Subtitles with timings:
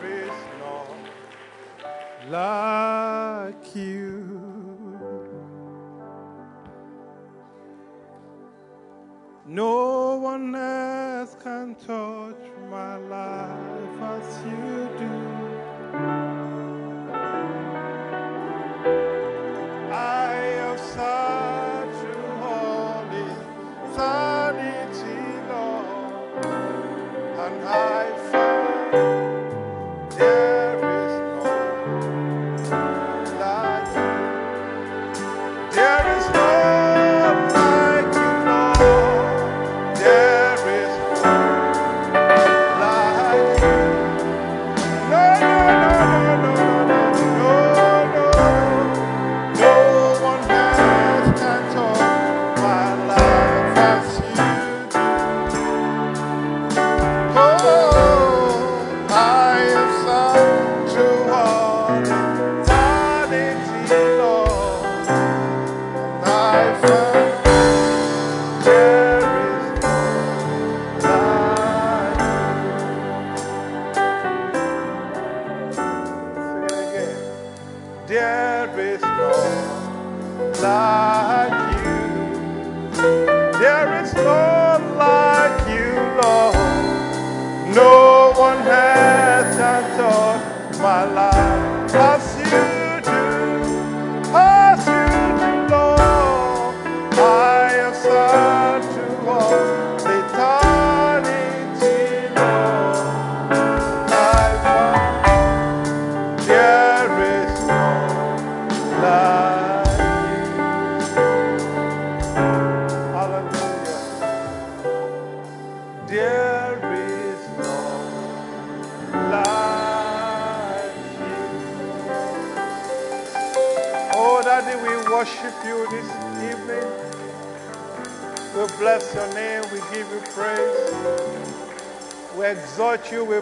[0.00, 4.42] There is none like you.
[9.46, 16.31] No one else can touch my life as you do.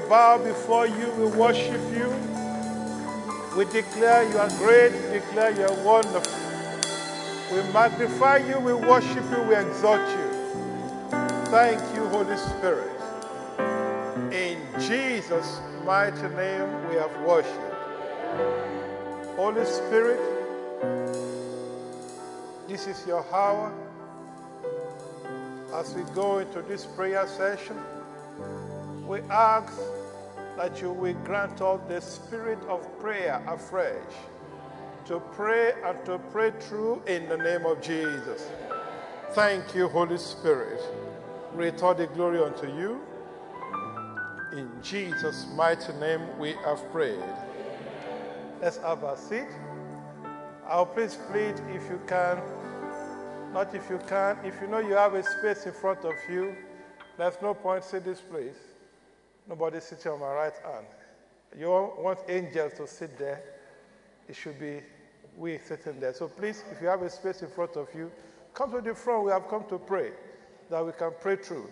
[0.08, 1.10] Bow before you.
[1.18, 2.12] We worship you.
[3.56, 4.92] We declare you are great.
[4.92, 6.40] We declare you are wonderful.
[7.52, 8.58] We magnify you.
[8.60, 9.42] We worship you.
[9.48, 10.30] We exalt you.
[11.50, 12.90] Thank you, Holy Spirit.
[14.32, 17.74] In Jesus' mighty name, we have worshipped.
[19.36, 20.20] Holy Spirit,
[22.68, 23.72] this is your hour.
[25.74, 27.76] As we go into this prayer session,
[29.10, 29.76] we ask
[30.56, 34.14] that you will grant us the spirit of prayer afresh
[35.04, 38.48] to pray and to pray through in the name of Jesus.
[39.32, 40.80] Thank you, Holy Spirit.
[41.54, 43.00] Return the glory unto you.
[44.52, 47.18] In Jesus' mighty name we have prayed.
[48.62, 49.48] Let's have a seat.
[50.68, 52.38] I'll please plead if you can,
[53.52, 56.54] not if you can, if you know you have a space in front of you,
[57.18, 58.69] there's no point sit this place.
[59.50, 60.86] Nobody sitting on my right hand.
[61.58, 61.66] You
[61.98, 63.42] want angels to sit there,
[64.28, 64.80] it should be
[65.36, 66.14] we sitting there.
[66.14, 68.12] So please, if you have a space in front of you,
[68.54, 69.24] come to the front.
[69.24, 70.12] We have come to pray
[70.70, 71.68] that we can pray through.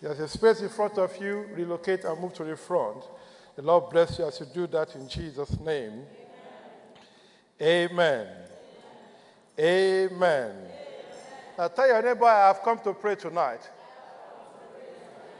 [0.00, 3.04] There's a space in front of you, relocate and move to the front.
[3.54, 6.02] The Lord bless you as you do that in Jesus' name.
[7.60, 8.26] Amen.
[9.60, 10.56] Amen.
[11.56, 13.70] Now tell your neighbor, I have come to pray tonight.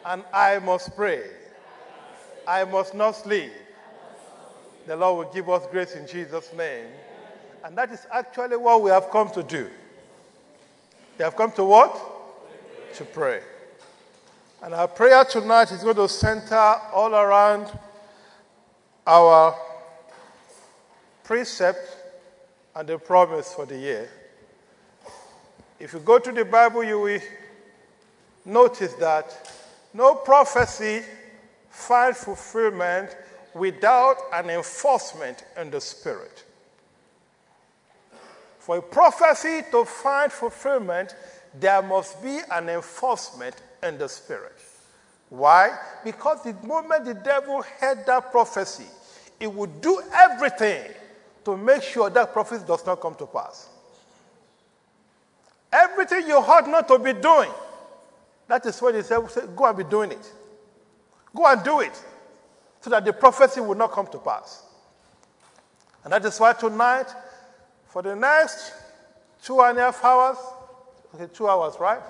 [0.07, 1.42] And I must pray.
[2.47, 3.53] I must not sleep.
[4.87, 6.87] The Lord will give us grace in Jesus' name.
[7.65, 9.69] And that is actually what we have come to do.
[11.19, 12.01] We have come to what?
[12.95, 13.41] To pray.
[14.63, 16.57] And our prayer tonight is going to center
[16.93, 17.71] all around
[19.07, 19.57] our
[21.25, 21.97] precept
[22.75, 24.09] and the promise for the year.
[25.79, 27.21] If you go to the Bible, you will
[28.45, 29.53] notice that
[29.95, 31.03] no prophecy
[31.73, 33.17] finds fulfillment
[33.55, 36.45] without an enforcement in the Spirit.
[38.59, 41.17] For a prophecy to find fulfillment,
[41.59, 44.55] there must be an enforcement in the Spirit.
[45.31, 45.77] Why?
[46.05, 48.87] Because the moment the devil heard that prophecy,
[49.41, 50.93] he would do everything
[51.45, 53.69] to make sure that prophecy does not come to pass.
[55.73, 57.51] Everything you ought not to be doing,
[58.47, 59.27] that is what he said,
[59.57, 60.33] go and be doing it.
[61.35, 62.03] Go and do it
[62.81, 64.65] so that the prophecy will not come to pass.
[66.05, 67.07] And that is why tonight,
[67.87, 68.73] for the next
[69.43, 70.37] two and a half hours,
[71.15, 72.03] okay, two hours, right?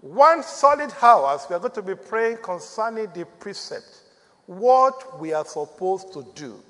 [0.00, 4.00] One solid hours, we are going to be praying concerning the precept
[4.46, 6.60] what we are supposed to do.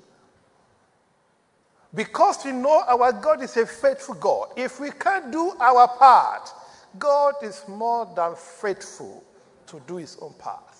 [1.95, 4.49] Because we know our God is a faithful God.
[4.55, 6.49] If we can't do our part,
[6.97, 9.23] God is more than faithful
[9.67, 10.72] to do his own part.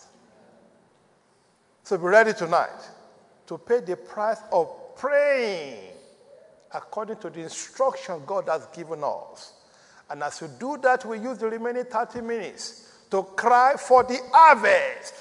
[1.94, 2.90] So be ready tonight
[3.46, 5.92] to pay the price of praying
[6.74, 9.54] according to the instruction God has given us.
[10.10, 14.20] And as we do that, we use the remaining 30 minutes to cry for the
[14.34, 15.14] harvest.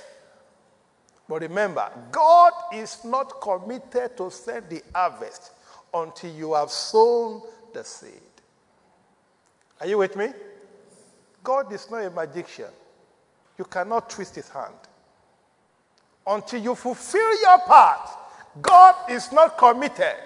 [1.28, 5.50] But remember, God is not committed to send the harvest
[5.92, 7.42] until you have sown
[7.74, 8.12] the seed.
[9.78, 10.28] Are you with me?
[11.44, 12.70] God is not a magician.
[13.58, 14.72] You cannot twist his hand.
[16.26, 18.08] Until you fulfill your part,
[18.60, 20.16] God is not committed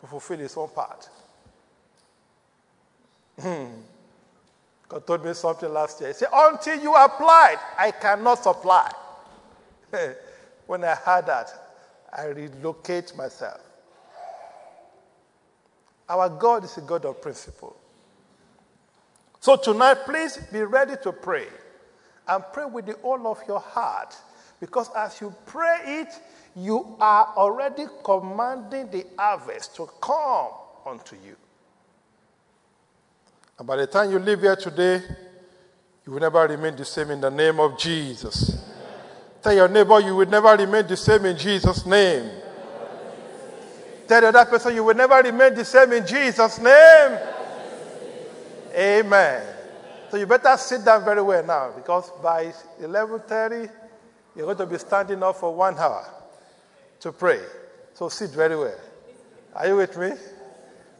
[0.00, 1.08] to fulfill his own part.
[3.40, 3.66] Hmm.
[4.88, 6.10] God told me something last year.
[6.10, 8.90] He said, Until you applied, I cannot supply.
[10.66, 11.50] when I heard that,
[12.12, 13.60] I relocate myself.
[16.08, 17.76] Our God is a God of principle.
[19.40, 21.46] So tonight, please be ready to pray
[22.28, 24.14] and pray with the whole of your heart
[24.60, 26.20] because as you pray it,
[26.54, 30.48] you are already commanding the harvest to come
[30.86, 31.36] unto you.
[33.58, 35.02] And by the time you leave here today,
[36.06, 38.64] you will never remain the same in the name of Jesus.
[39.42, 42.30] Tell your neighbor you will never remain the same in Jesus' name.
[44.06, 47.18] Tell the other person you will never remain the same in Jesus' name.
[48.74, 49.42] Amen.
[50.10, 53.68] So you better sit down very well now because by 11:30
[54.36, 56.06] you're going to be standing up for one hour
[57.00, 57.40] to pray.
[57.94, 58.78] So sit very well.
[59.54, 60.10] Are you with me?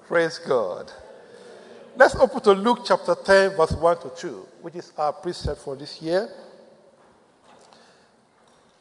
[0.09, 0.91] Praise God.
[1.97, 4.29] Let's open to Luke chapter 10, verse 1 to 2,
[4.62, 6.29] which is our precept for this year.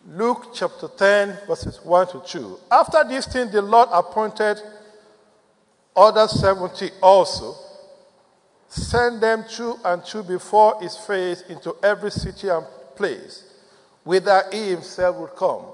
[0.07, 2.59] Luke chapter 10, verses 1 to 2.
[2.71, 4.59] After this thing, the Lord appointed
[5.95, 7.55] other 70 also,
[8.67, 12.65] send them two and two before his face into every city and
[12.95, 13.44] place,
[14.05, 15.65] whither he himself would come.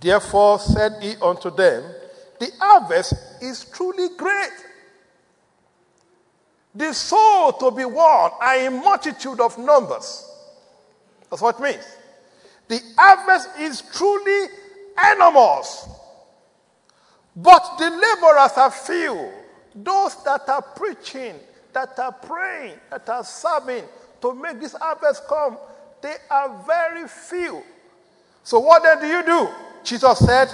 [0.00, 1.84] Therefore said he unto them,
[2.40, 4.50] The harvest is truly great
[6.78, 10.30] the soul to be won are in multitude of numbers.
[11.28, 11.84] That's what it means.
[12.68, 14.48] The harvest is truly
[15.12, 15.88] enormous.
[17.34, 19.30] But the laborers are few.
[19.74, 21.34] Those that are preaching,
[21.72, 23.84] that are praying, that are serving
[24.20, 25.58] to make this harvest come,
[26.02, 27.62] they are very few.
[28.42, 29.48] So what then do you do?
[29.84, 30.48] Jesus said,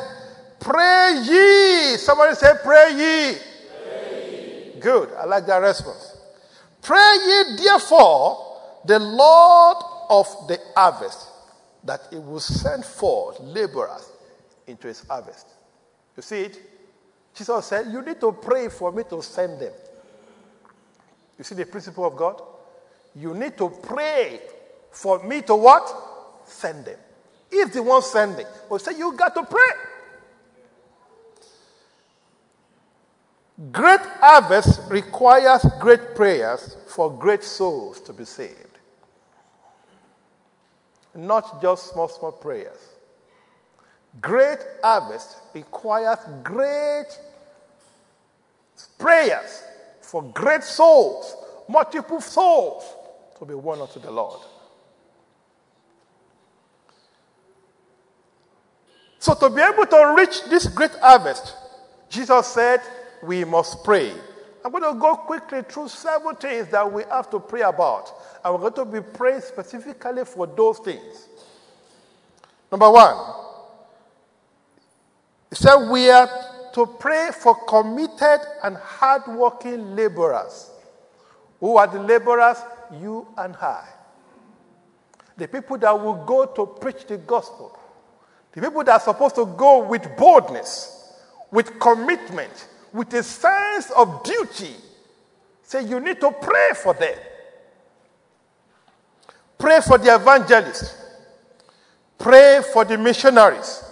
[0.61, 1.97] Pray ye.
[1.97, 3.39] Somebody say, Pray ye.
[3.85, 4.81] Pray ye.
[4.81, 5.11] Good.
[5.19, 6.17] I like that response.
[6.83, 9.77] Pray ye therefore the Lord
[10.11, 11.29] of the harvest
[11.85, 14.11] that he will send forth laborers
[14.67, 15.47] into his harvest.
[16.17, 16.61] You see it?
[17.35, 19.73] Jesus said, You need to pray for me to send them.
[21.37, 22.41] You see the principle of God?
[23.15, 24.41] You need to pray
[24.95, 25.93] for me to what?
[26.47, 26.99] Send them.
[27.51, 29.61] If the one sending, but say you got to pray.
[33.71, 38.79] Great harvest requires great prayers for great souls to be saved.
[41.15, 42.79] Not just small, small prayers.
[44.21, 47.07] Great harvest requires great
[48.99, 49.63] prayers
[50.01, 51.37] for great souls,
[51.69, 52.85] multiple souls
[53.39, 54.41] to be won unto the Lord.
[59.25, 61.57] So, to be able to reach this great harvest,
[62.11, 62.83] Jesus said,
[63.23, 64.13] we must pray.
[64.63, 68.13] I'm going to go quickly through several things that we have to pray about.
[68.45, 71.29] And we're going to be praying specifically for those things.
[72.71, 73.17] Number one,
[75.49, 76.29] he said we are
[76.75, 80.71] to pray for committed and hardworking laborers.
[81.61, 82.59] Who are the laborers?
[83.01, 83.89] You and I.
[85.39, 87.79] The people that will go to preach the gospel.
[88.55, 91.13] The people that are supposed to go with boldness,
[91.51, 94.75] with commitment, with a sense of duty.
[95.65, 97.17] Say, you need to pray for them.
[99.59, 100.97] Pray for the evangelists.
[102.19, 103.83] Pray for the missionaries.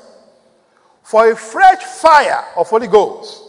[1.03, 3.43] For a fresh fire of Holy Ghost,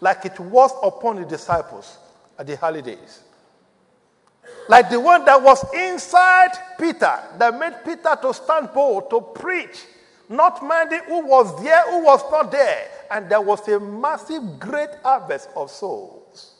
[0.00, 1.98] like it was upon the disciples
[2.38, 3.20] at the holidays.
[4.68, 9.84] Like the one that was inside Peter, that made Peter to stand bold, to preach,
[10.30, 14.90] not minding who was there, who was not there, and there was a massive, great
[15.02, 16.54] harvest of souls.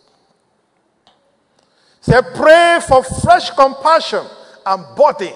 [2.00, 4.26] Say, pray for fresh compassion
[4.66, 5.32] and body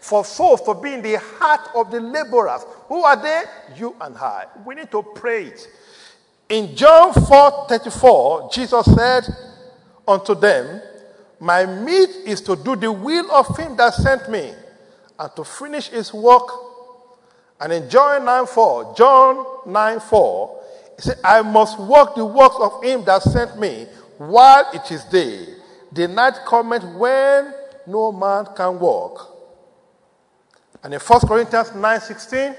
[0.00, 2.66] for souls to be in the heart of the laborers.
[2.88, 3.44] Who are they?
[3.76, 4.44] You and I.
[4.66, 5.66] We need to pray it.
[6.50, 9.24] In John 4 34, Jesus said
[10.06, 10.82] unto them,
[11.40, 14.52] My meat is to do the will of him that sent me
[15.18, 16.73] and to finish his work.
[17.64, 20.60] And in John 9 4, John 9 4,
[20.96, 23.86] he said, I must work the works of him that sent me
[24.18, 25.46] while it is day.
[25.90, 27.54] The night cometh when
[27.86, 29.34] no man can walk.
[30.82, 32.54] And in 1 Corinthians 9 16,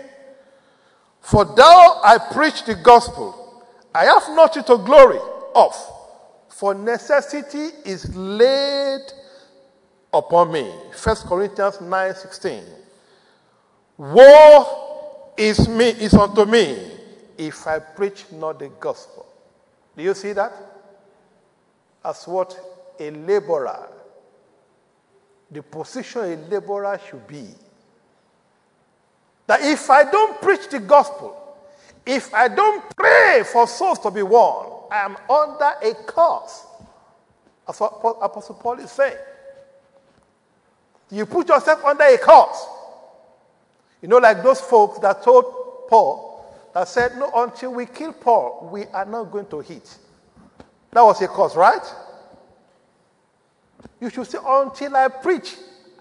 [1.22, 5.20] For thou I preach the gospel, I have nothing to glory
[5.54, 5.76] of,
[6.50, 9.02] for necessity is laid
[10.12, 10.64] upon me.
[10.64, 12.64] 1 Corinthians 9 16.
[13.98, 14.85] Woe
[15.38, 16.92] is me is unto me
[17.38, 19.26] if I preach not the gospel.
[19.96, 20.54] Do you see that?
[22.04, 22.58] As what
[23.00, 23.90] a laborer,
[25.52, 27.48] the position a laborer should be.
[29.48, 31.42] That if I don't preach the gospel,
[32.06, 36.66] if I don't pray for souls to be won, I am under a curse.
[37.66, 39.18] That's what Apostle Paul is saying.
[41.12, 42.68] You put yourself under a curse.
[44.06, 46.46] You know, like those folks that told Paul,
[46.76, 49.98] that said, No, until we kill Paul, we are not going to eat.
[50.92, 51.82] That was a cause, right?
[54.00, 55.56] You should say, Until I preach,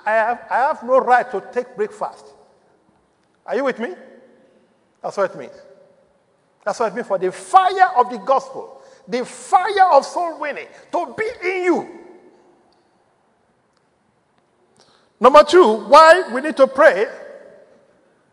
[0.04, 2.26] I have, I have no right to take breakfast.
[3.46, 3.94] Are you with me?
[5.02, 5.62] That's what it means.
[6.62, 10.68] That's what it means for the fire of the gospel, the fire of soul winning
[10.92, 11.98] to be in you.
[15.18, 17.06] Number two, why we need to pray.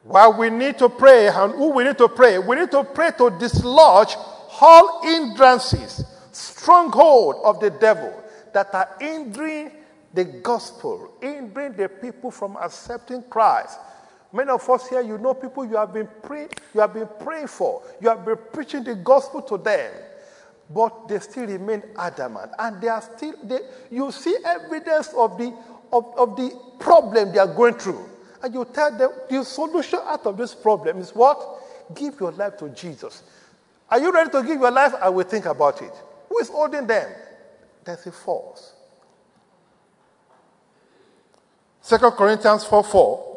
[0.04, 2.40] Why we need to pray and who we need to pray.
[2.40, 4.16] We need to pray to dislodge
[4.60, 8.14] all hindrances, stronghold of the devil
[8.54, 9.72] that are hindering
[10.14, 13.80] the gospel, hindering the people from accepting Christ.
[14.34, 17.48] Many of us here, you know people you have been praying, you have been praying
[17.48, 19.92] for, you have been preaching the gospel to them,
[20.70, 23.34] but they still remain adamant, and they are still.
[23.44, 25.54] They, you see evidence of the
[25.92, 28.08] of, of the problem they are going through,
[28.44, 31.40] and you tell them the solution out of this problem is what?
[31.96, 33.24] Give your life to Jesus.
[33.90, 34.94] Are you ready to give your life?
[35.02, 35.94] I will think about it.
[36.30, 37.12] Who is holding them?
[37.84, 38.74] There's a force.
[41.84, 43.28] 2 Corinthians 4 4.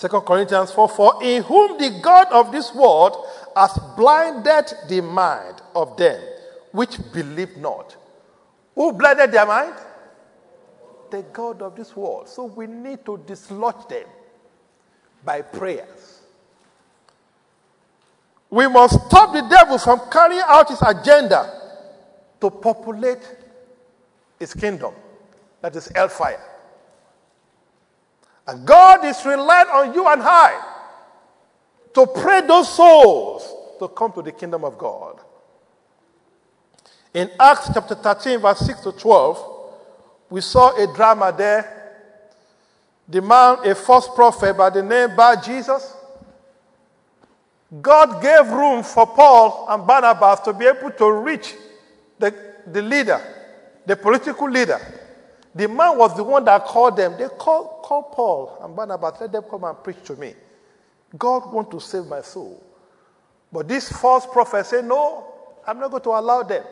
[0.00, 1.22] 2 Corinthians 4 4.
[1.22, 6.20] In whom the God of this world has blinded the mind of them
[6.72, 7.96] which believe not.
[8.74, 9.74] Who blinded their mind?
[11.10, 12.28] The God of this world.
[12.28, 14.06] So we need to dislodge them
[15.24, 16.20] by prayers.
[18.50, 21.52] We must stop the devil from carrying out his agenda
[22.40, 23.36] to populate
[24.38, 24.94] his kingdom.
[25.62, 26.40] That is hellfire.
[28.46, 30.62] And God is relying on you and I
[31.94, 35.20] to pray those souls to come to the kingdom of God.
[37.14, 39.55] In Acts chapter 13, verse 6 to 12,
[40.30, 41.72] we saw a drama there.
[43.08, 45.94] The man, a false prophet by the name Bar Jesus,
[47.80, 51.54] God gave room for Paul and Barnabas to be able to reach
[52.18, 52.34] the,
[52.66, 53.20] the leader,
[53.84, 54.80] the political leader.
[55.54, 57.16] The man was the one that called them.
[57.18, 60.34] They called, called Paul and Barnabas, let them come and preach to me.
[61.16, 62.62] God wants to save my soul.
[63.52, 65.32] But this false prophet said, No,
[65.66, 66.64] I'm not going to allow them.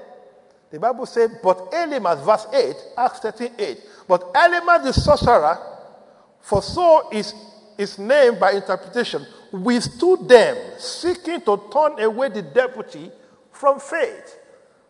[0.75, 3.81] The Bible says, But Elymas, verse 8, Acts 13 8.
[4.09, 5.57] But Elymas the sorcerer,
[6.41, 7.33] for so is
[7.79, 13.13] his name by interpretation, withstood them, seeking to turn away the deputy
[13.53, 14.37] from faith.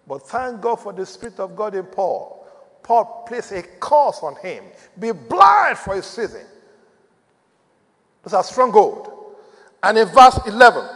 [0.06, 2.48] But thank God for the Spirit of God in Paul.
[2.82, 4.64] Paul placed a curse on him.
[4.98, 6.46] Be blind for a season.
[8.22, 9.36] That's a stronghold.
[9.82, 10.88] And in verse 11,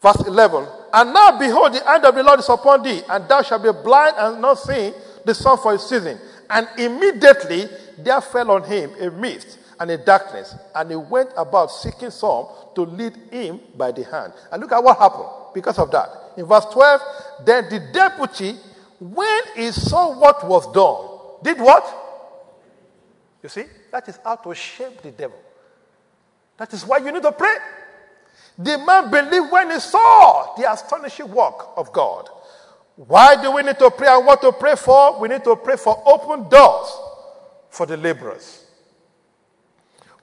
[0.00, 3.42] verse 11, and now behold, the hand of the Lord is upon thee, and thou
[3.42, 4.92] shalt be blind and not see
[5.24, 6.18] the sun for a season.
[6.48, 7.68] And immediately
[7.98, 12.46] there fell on him a mist and a darkness, and he went about seeking some
[12.74, 14.32] to lead him by the hand.
[14.50, 16.08] And look at what happened because of that.
[16.36, 17.00] In verse 12,
[17.44, 18.56] then the deputy,
[18.98, 21.84] when he saw what was done, did what?
[23.42, 25.38] You see, that is how to shape the devil.
[26.58, 27.56] That is why you need to pray.
[28.62, 32.28] The man believed when he saw the astonishing work of God.
[32.94, 35.18] Why do we need to pray and what to pray for?
[35.18, 36.92] We need to pray for open doors
[37.70, 38.66] for the laborers.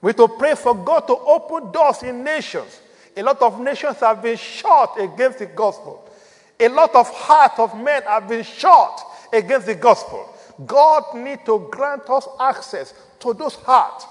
[0.00, 2.80] We need to pray for God to open doors in nations.
[3.16, 6.08] A lot of nations have been shut against the gospel.
[6.60, 10.32] A lot of hearts of men have been shut against the gospel.
[10.64, 14.06] God needs to grant us access to those hearts.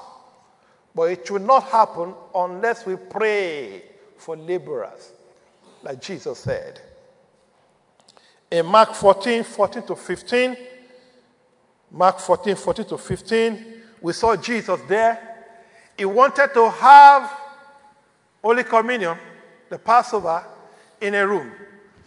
[0.93, 3.83] But it will not happen unless we pray
[4.27, 5.13] for laborers,
[5.81, 6.81] like Jesus said.
[8.51, 10.57] In Mark 14, 14 to 15,
[11.91, 13.65] Mark 14, 14 to 15,
[14.01, 15.45] we saw Jesus there.
[15.97, 17.39] He wanted to have
[18.43, 19.17] Holy Communion,
[19.69, 20.45] the Passover,
[20.99, 21.49] in a room.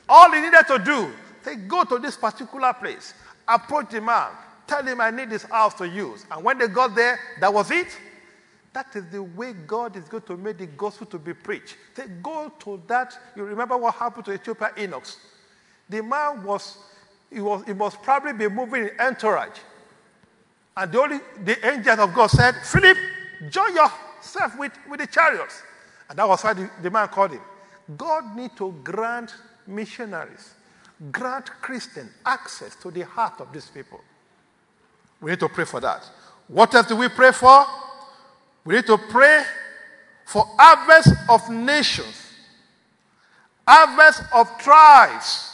[0.07, 1.11] All he needed to do,
[1.41, 3.15] say, go to this particular place,
[3.49, 4.29] approach the man,
[4.67, 6.27] tell him I need this house to use.
[6.31, 7.89] And when they got there, that was it.
[8.73, 11.77] That is the way God is going to make the gospel to be preached.
[11.97, 13.19] Say, go to that.
[13.35, 15.19] You remember what happened to Ethiopian eunuchs.
[15.89, 16.79] The man was,
[17.33, 19.59] he was, he must probably be moving in entourage.
[20.77, 22.97] And the only the angel of God said, Philip,
[23.49, 25.63] join yourself with, with the chariots.
[26.09, 27.41] And that was why the, the man called him.
[27.97, 29.35] God need to grant
[29.67, 30.55] missionaries,
[31.11, 34.01] grant Christians access to the heart of these people.
[35.21, 36.09] We need to pray for that.
[36.47, 37.65] What else do we pray for?
[38.65, 39.45] We need to pray
[40.25, 42.33] for harvest of nations,
[43.67, 45.51] harvest of tribes,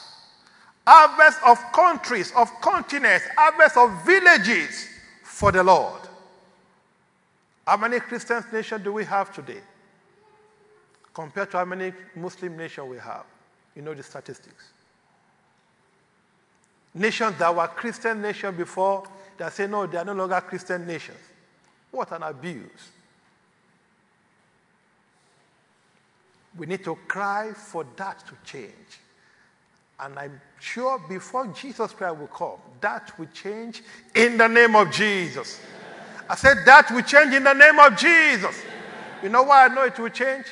[0.87, 4.89] harvest of countries, of continents, harvest of villages
[5.23, 6.01] for the Lord.
[7.67, 9.61] How many Christian nations do we have today?
[11.15, 13.25] Compared to how many Muslim nations we have.
[13.75, 14.71] You know the statistics.
[16.95, 19.05] Nations that were Christian nations before,
[19.37, 21.19] they say, no, they are no longer Christian nations.
[21.97, 22.91] What an abuse.
[26.59, 29.01] We need to cry for that to change.
[29.99, 33.83] And I'm sure before Jesus Christ will come, that will change
[34.15, 35.59] in the name of Jesus.
[36.29, 38.63] I said that will change in the name of Jesus.
[39.23, 40.45] You know why I know it will change?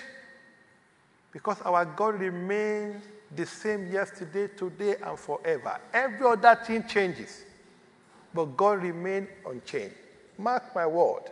[1.31, 3.05] Because our God remains
[3.37, 5.79] the same yesterday, today, and forever.
[5.93, 7.45] Every other thing changes,
[8.33, 9.97] but God remains unchanged.
[10.39, 11.23] Mark my word.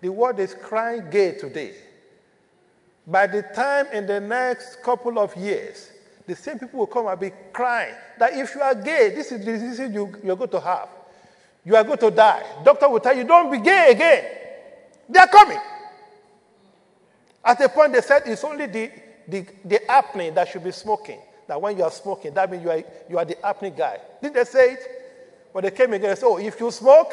[0.00, 1.74] The world is crying gay today.
[3.06, 5.90] By the time in the next couple of years,
[6.26, 9.44] the same people will come and be crying that if you are gay, this is
[9.44, 10.88] the disease you, you're going to have.
[11.64, 12.42] You are going to die.
[12.64, 14.24] Doctor will tell you, don't be gay again.
[15.08, 15.60] They are coming.
[17.44, 18.90] At the point they said it's only the,
[19.28, 21.20] the, the apnea that should be smoking.
[21.46, 23.98] That when you are smoking, that means you are, you are the apnea guy.
[24.22, 24.80] Didn't they say it?
[25.52, 27.12] But they came again and said, oh, if you smoke,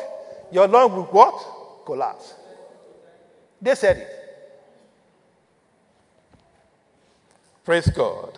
[0.51, 1.85] your lung will what?
[1.85, 2.33] Collapse.
[3.61, 4.21] They said it.
[7.63, 8.37] Praise God.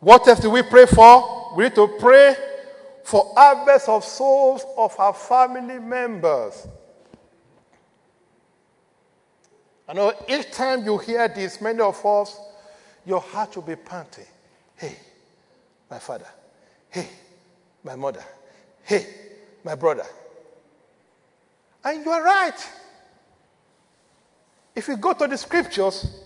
[0.00, 1.52] What else do we pray for?
[1.56, 2.34] We need to pray
[3.04, 6.66] for harvest of souls of our family members.
[9.88, 12.38] I know each time you hear this, many of us,
[13.04, 14.26] your heart will be panting.
[14.76, 14.96] Hey,
[15.90, 16.28] my father.
[16.88, 17.08] Hey,
[17.82, 18.22] my mother.
[18.84, 19.06] Hey,
[19.64, 20.06] my brother.
[21.84, 22.68] And you are right.
[24.74, 26.20] If you go to the scriptures,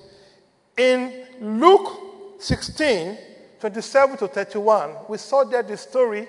[0.77, 3.19] in Luke 16,
[3.61, 6.29] 27 to 31, we saw there the story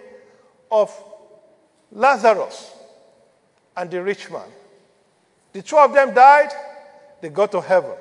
[0.71, 0.91] of
[1.91, 2.71] Lazarus
[3.75, 4.47] and the rich man.
[5.53, 6.49] The two of them died,
[7.21, 7.93] they got to heaven.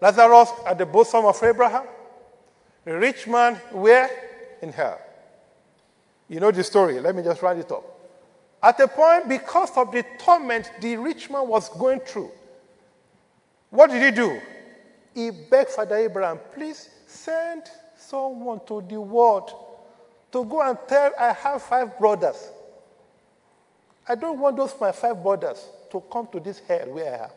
[0.00, 1.84] Lazarus at the bosom of Abraham,
[2.84, 4.10] the rich man where?
[4.60, 5.00] In hell.
[6.28, 7.00] You know the story.
[7.00, 7.84] Let me just write it up.
[8.64, 12.30] At a point, because of the torment the rich man was going through,
[13.68, 14.40] what did he do?
[15.12, 19.52] He begged Father Abraham, please send someone to the world
[20.32, 22.50] to go and tell I have five brothers.
[24.08, 27.30] I don't want those my five brothers to come to this hell where I am.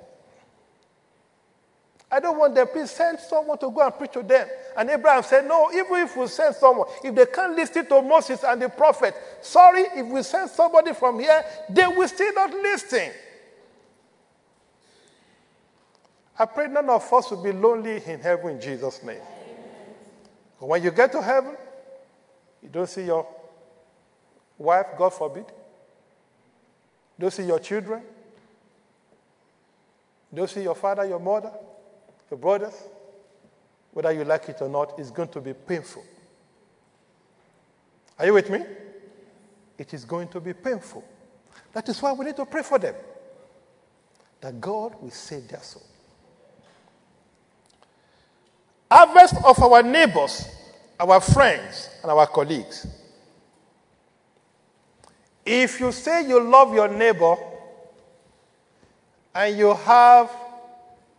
[2.09, 2.67] I don't want them.
[2.67, 4.47] Please send someone to go and preach to them.
[4.77, 8.43] And Abraham said, No, even if we send someone, if they can't listen to Moses
[8.43, 13.11] and the prophet, sorry, if we send somebody from here, they will still not listen.
[16.39, 19.21] I pray none of us will be lonely in heaven in Jesus' name.
[20.59, 21.57] But when you get to heaven,
[22.61, 23.27] you don't see your
[24.57, 25.45] wife, God forbid.
[27.17, 28.01] You don't see your children.
[30.31, 31.51] You don't see your father, your mother,
[32.29, 32.75] your brothers.
[33.91, 36.03] Whether you like it or not, is going to be painful.
[38.19, 38.59] Are you with me?
[39.77, 41.03] It is going to be painful.
[41.73, 42.95] That is why we need to pray for them.
[44.41, 45.83] That God will save their soul.
[48.89, 50.47] Harvest of our neighbors,
[50.99, 52.87] our friends, and our colleagues.
[55.45, 57.35] If you say you love your neighbor
[59.33, 60.31] and you have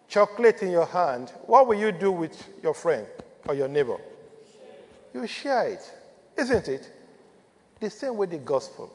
[0.09, 3.07] chocolate in your hand, what will you do with your friend
[3.47, 3.99] or your neighbor?
[5.15, 5.93] You share it,
[6.37, 6.91] isn't it?
[7.81, 8.91] The same with the gospel.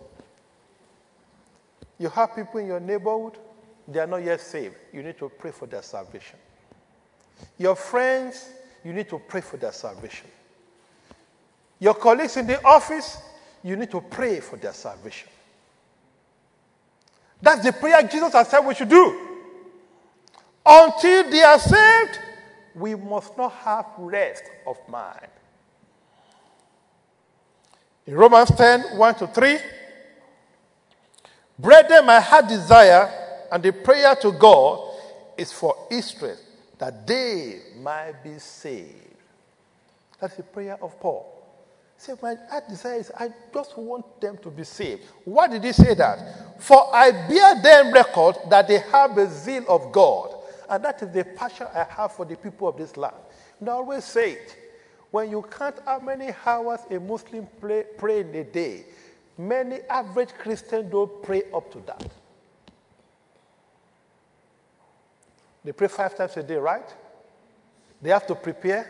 [2.00, 3.38] You have people in your neighborhood
[3.88, 6.40] they are not yet saved, you need to pray for their salvation.
[7.58, 8.50] Your friends,
[8.84, 10.28] you need to pray for their salvation.
[11.80, 13.18] Your colleagues in the office,
[13.62, 15.28] you need to pray for their salvation.
[17.42, 19.33] That's the prayer Jesus has said we should do.
[20.66, 22.20] Until they are saved,
[22.76, 25.28] we must not have rest of mind.
[28.06, 29.58] In Romans 10 1 to 3,
[31.60, 33.10] Brethren, my heart desire
[33.52, 34.80] and the prayer to God
[35.38, 36.38] is for Israel
[36.80, 38.96] that they might be saved.
[40.20, 41.30] That's the prayer of Paul.
[41.98, 45.04] Say, my heart desire is I just want them to be saved.
[45.24, 46.62] Why did he say that?
[46.62, 50.36] For I bear them record that they have a zeal of God.
[50.70, 53.16] And that is the passion I have for the people of this land.
[53.60, 54.58] And I always say it.
[55.12, 58.86] When you count how many hours a Muslim pray, pray in a day,
[59.38, 62.12] many average Christians don't pray up to that.
[65.64, 66.94] They pray five times a day, right?
[68.02, 68.86] They have to prepare,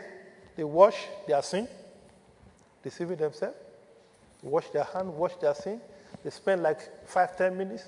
[0.56, 1.68] they wash their sin,
[2.82, 3.56] deceiving themselves,
[4.42, 5.80] wash their hand, wash their sin.
[6.22, 7.84] They spend like five, ten minutes.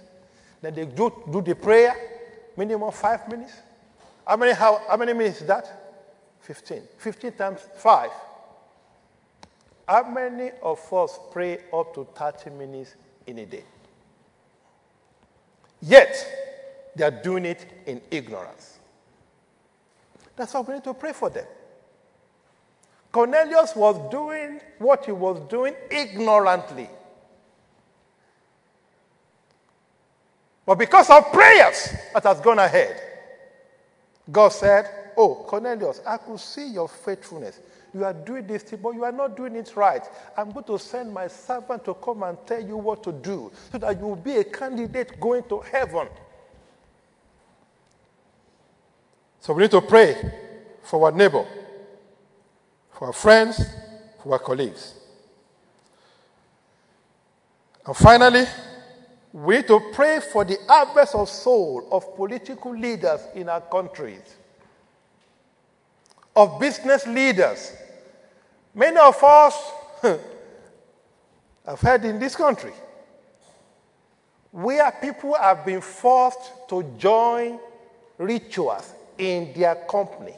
[0.60, 1.96] Then they do, do the prayer,
[2.56, 3.54] minimum five minutes.
[4.26, 5.86] How many, how, how many minutes is that?
[6.40, 6.82] 15.
[6.98, 8.10] 15 times 5.
[9.86, 13.64] How many of us pray up to 30 minutes in a day?
[15.80, 16.26] Yet,
[16.96, 18.78] they are doing it in ignorance.
[20.34, 21.46] That's why we need to pray for them.
[23.12, 26.90] Cornelius was doing what he was doing ignorantly.
[30.66, 33.00] But because of prayers that has gone ahead,
[34.30, 37.60] God said, Oh, Cornelius, I could see your faithfulness.
[37.94, 40.02] You are doing this thing, but you are not doing it right.
[40.36, 43.78] I'm going to send my servant to come and tell you what to do so
[43.78, 46.08] that you will be a candidate going to heaven.
[49.40, 50.16] So we need to pray
[50.82, 51.46] for our neighbor,
[52.92, 53.64] for our friends,
[54.22, 54.94] for our colleagues.
[57.86, 58.44] And finally,
[59.36, 64.22] we to pray for the harvest of soul of political leaders in our countries,
[66.34, 67.72] of business leaders,
[68.76, 69.72] Many of us
[70.02, 72.74] have heard in this country
[74.50, 77.58] where people have been forced to join
[78.18, 80.34] rituals in their company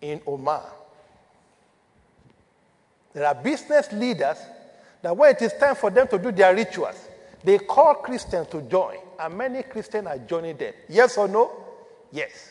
[0.00, 0.62] in Oman.
[3.12, 4.38] There are business leaders
[5.02, 7.05] that when it is time for them to do their rituals,
[7.46, 10.74] they call Christians to join, and many Christians are joining them.
[10.88, 11.52] Yes or no?
[12.10, 12.50] Yes.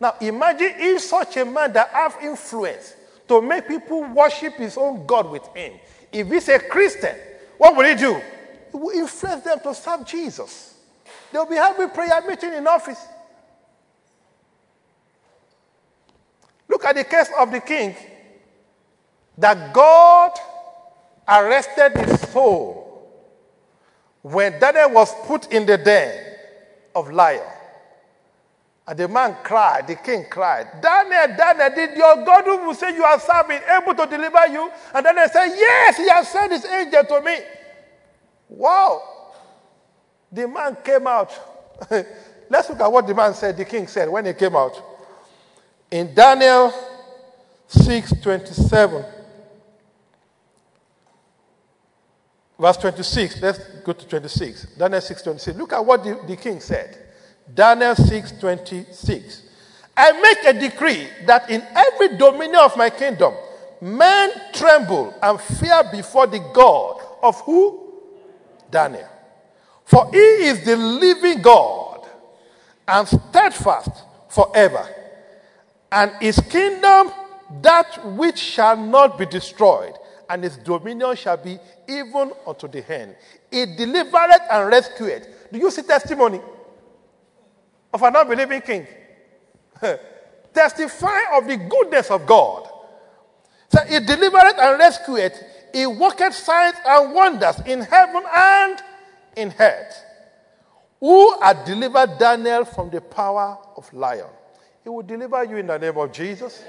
[0.00, 2.96] Now imagine if such a man that have influence
[3.28, 5.74] to make people worship his own God with him.
[6.10, 7.14] If he's a Christian,
[7.56, 8.20] what will he do?
[8.72, 10.74] He will influence them to serve Jesus.
[11.30, 13.00] They'll be having prayer meeting in office.
[16.68, 17.94] Look at the case of the king
[19.38, 20.32] that God
[21.28, 22.86] arrested his soul
[24.22, 26.34] when Daniel was put in the den
[26.94, 27.42] of lions.
[28.88, 33.02] And the man cried, the king cried, Daniel, Daniel, did your God who say you
[33.02, 34.70] are serving able to deliver you?
[34.94, 37.36] And Daniel said, Yes, he has sent his angel to me.
[38.48, 39.02] Wow.
[40.30, 41.32] The man came out.
[42.48, 44.80] Let's look at what the man said, the king said when he came out.
[45.90, 46.72] In Daniel
[47.66, 49.04] 6 27,
[52.58, 54.66] verse 26, let's go to 26.
[54.76, 55.56] Daniel 6 26.
[55.56, 57.06] Look at what the, the king said.
[57.52, 59.42] Daniel 6:26.
[59.96, 63.34] I make a decree that in every dominion of my kingdom,
[63.80, 67.94] men tremble and fear before the God of who?
[68.70, 69.08] Daniel.
[69.84, 72.06] For he is the living God
[72.86, 73.90] and steadfast
[74.28, 74.86] forever.
[75.90, 77.10] And his kingdom
[77.62, 79.94] that which shall not be destroyed,
[80.28, 83.16] and his dominion shall be even unto the end.
[83.50, 85.26] He delivered and rescued.
[85.52, 86.40] Do you see testimony?
[87.96, 88.86] of an unbelieving king.
[90.54, 92.68] Testify of the goodness of God.
[93.70, 95.32] So he delivered and rescued.
[95.72, 98.82] He worked signs and wonders in heaven and
[99.36, 100.04] in earth.
[101.00, 104.28] Who had delivered Daniel from the power of lion?
[104.82, 106.62] He will deliver you in the name of Jesus.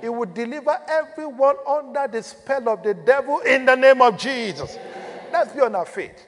[0.00, 4.78] He will deliver everyone under the spell of the devil in the name of Jesus.
[5.32, 6.26] Let's be on our feet.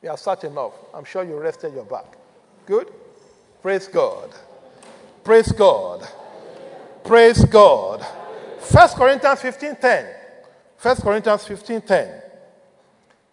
[0.00, 0.72] We have sat enough.
[0.92, 2.16] I'm sure you rested your back.
[2.66, 2.92] Good?
[3.62, 4.30] Praise God.
[5.22, 6.06] Praise God.
[7.02, 8.02] Praise God.
[8.02, 10.06] 1 Corinthians 15:10.
[10.80, 12.22] 1 Corinthians 15:10.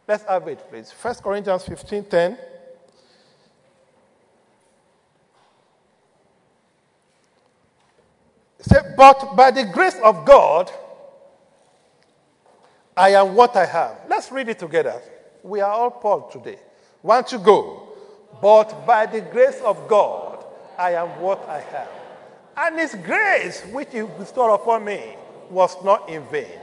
[0.07, 0.91] Let's have it, please.
[0.91, 2.37] 1 Corinthians 15:10.
[8.67, 10.71] But by the grace of God,
[12.95, 13.97] I am what I have.
[14.07, 15.01] Let's read it together.
[15.43, 16.59] We are all Paul today.
[17.01, 17.87] Want to go?
[18.41, 20.45] But by the grace of God,
[20.77, 21.89] I am what I have.
[22.57, 25.15] And his grace, which he bestowed upon me,
[25.49, 26.59] was not in vain.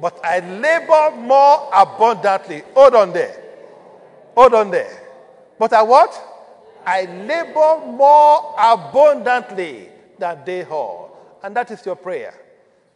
[0.00, 2.62] But I labor more abundantly.
[2.74, 3.40] Hold on there.
[4.34, 5.02] Hold on there.
[5.58, 6.12] But I what?
[6.86, 11.07] I labor more abundantly than they all.
[11.42, 12.34] And that is your prayer.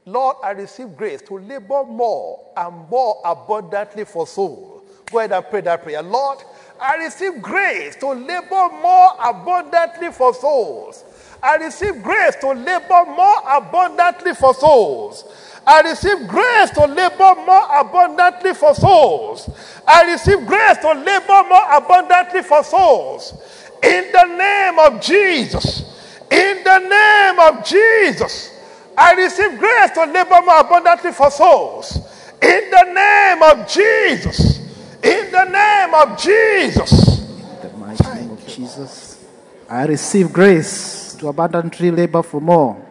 [0.05, 4.83] Lord, I receive grace to labor more and more abundantly for souls.
[5.11, 6.03] Go ahead and pray that prayer.
[6.03, 6.39] Lord,
[6.81, 11.05] I receive grace to labor more abundantly for souls.
[11.43, 15.25] I receive grace to labor more abundantly for souls.
[15.67, 19.49] I receive grace to labor more abundantly for souls.
[19.87, 23.35] I receive grace to labor more abundantly for souls.
[23.83, 25.85] In the name of Jesus.
[26.33, 28.59] In the name of Jesus.
[28.97, 31.97] I receive grace to labor more abundantly for souls.
[32.41, 34.59] In the name of Jesus.
[35.03, 37.21] In the name of Jesus.
[37.21, 39.25] In the mighty name of Jesus.
[39.69, 42.83] I receive grace to abundantly labor for more.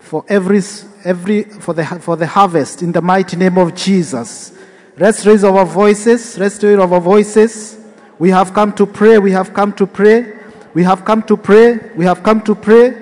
[0.00, 0.60] For every
[1.04, 4.52] every for the for the harvest in the mighty name of Jesus.
[4.98, 6.36] Let's raise our voices.
[6.36, 7.78] Let's raise our voices.
[8.18, 9.18] We have come to pray.
[9.18, 10.34] We have come to pray.
[10.74, 11.78] We have come to pray.
[11.96, 13.00] We have come to pray.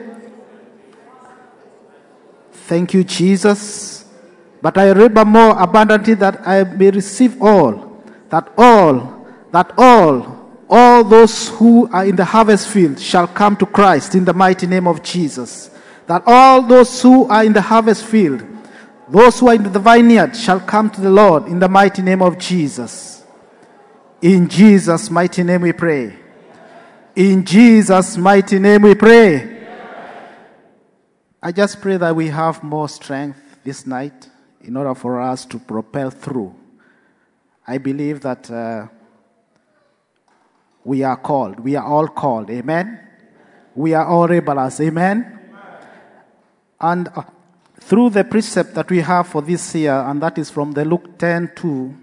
[2.53, 4.05] Thank you, Jesus.
[4.61, 11.03] But I labor more abundantly that I may receive all, that all, that all, all
[11.03, 14.87] those who are in the harvest field shall come to Christ in the mighty name
[14.87, 15.71] of Jesus.
[16.07, 18.47] That all those who are in the harvest field,
[19.09, 22.23] those who are in the vineyard, shall come to the Lord in the mighty name
[22.23, 23.25] of Jesus.
[24.21, 26.22] In Jesus' mighty name we pray.
[27.15, 29.67] In Jesus' mighty name we pray.
[31.43, 34.31] I just pray that we have more strength this night
[34.63, 36.55] in order for us to propel through.
[37.67, 38.87] I believe that uh,
[40.85, 41.61] we are called.
[41.61, 42.49] We are all called.
[42.49, 42.99] Amen.
[43.75, 44.81] We are all rebels.
[44.81, 45.39] Amen.
[46.81, 47.25] And uh,
[47.79, 51.19] through the precept that we have for this year, and that is from the Luke
[51.19, 51.95] 10 2,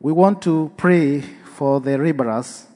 [0.00, 2.66] we want to pray for the rebels.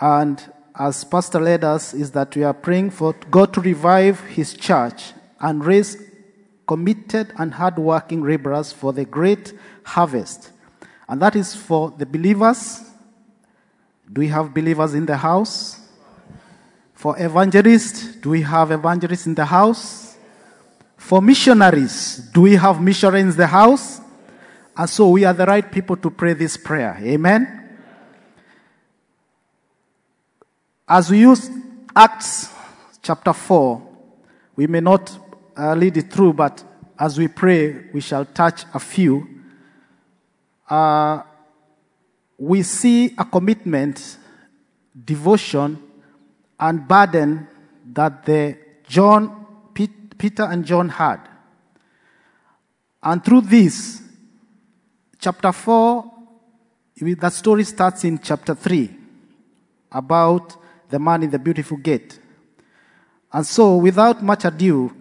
[0.00, 0.42] And
[0.74, 5.12] as Pastor led us, is that we are praying for God to revive His church
[5.40, 5.96] and raise
[6.66, 10.52] committed and hardworking laborers for the great harvest.
[11.08, 12.82] And that is for the believers.
[14.12, 15.80] Do we have believers in the house?
[16.92, 20.16] For evangelists, do we have evangelists in the house?
[20.96, 24.00] For missionaries, do we have missionaries in the house?
[24.76, 26.98] And so we are the right people to pray this prayer.
[27.00, 27.67] Amen.
[30.90, 31.50] As we use
[31.94, 32.50] Acts
[33.02, 33.82] chapter 4,
[34.56, 35.18] we may not
[35.54, 36.64] uh, lead it through, but
[36.98, 39.28] as we pray, we shall touch a few.
[40.66, 41.22] Uh,
[42.38, 44.16] we see a commitment,
[45.04, 45.78] devotion,
[46.58, 47.46] and burden
[47.92, 48.56] that the
[48.88, 51.18] John, Peter and John had.
[53.02, 54.00] And through this,
[55.18, 56.12] chapter 4,
[56.96, 58.90] the story starts in chapter 3
[59.92, 60.56] about
[60.88, 62.18] the man in the beautiful gate.
[63.32, 64.94] And so, without much ado,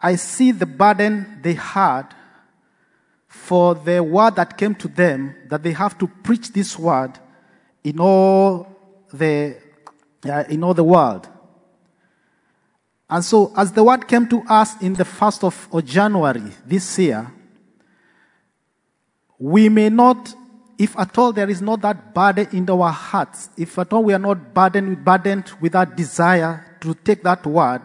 [0.00, 2.14] I see the burden they had
[3.26, 7.18] for the word that came to them, that they have to preach this word
[7.84, 8.66] in all
[9.12, 9.56] the,
[10.24, 11.28] uh, in all the world.
[13.10, 16.98] And so, as the word came to us in the first of, of January this
[16.98, 17.30] year,
[19.38, 20.34] we may not
[20.78, 24.14] if at all there is not that burden in our hearts, if at all we
[24.14, 27.82] are not burdened, burdened with that desire to take that word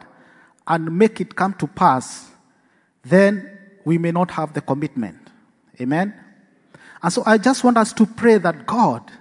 [0.67, 2.29] and make it come to pass,
[3.03, 5.17] then we may not have the commitment.
[5.81, 6.13] Amen?
[7.01, 9.11] And so I just want us to pray that God,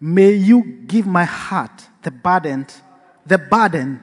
[0.00, 2.66] may you give my heart the burden,
[3.24, 4.02] the burden,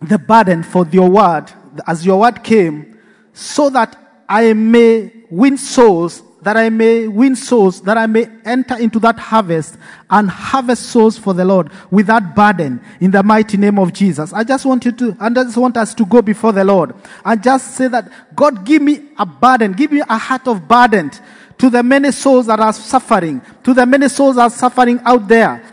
[0.00, 1.52] the burden for your word,
[1.86, 2.96] as your word came,
[3.32, 3.98] so that
[4.28, 9.18] I may win souls that I may win souls, that I may enter into that
[9.18, 9.76] harvest
[10.10, 14.32] and harvest souls for the Lord with that burden in the mighty name of Jesus.
[14.32, 16.94] I just want you to, and I just want us to go before the Lord
[17.24, 21.10] and just say that God give me a burden, give me a heart of burden
[21.56, 25.26] to the many souls that are suffering, to the many souls that are suffering out
[25.26, 25.64] there,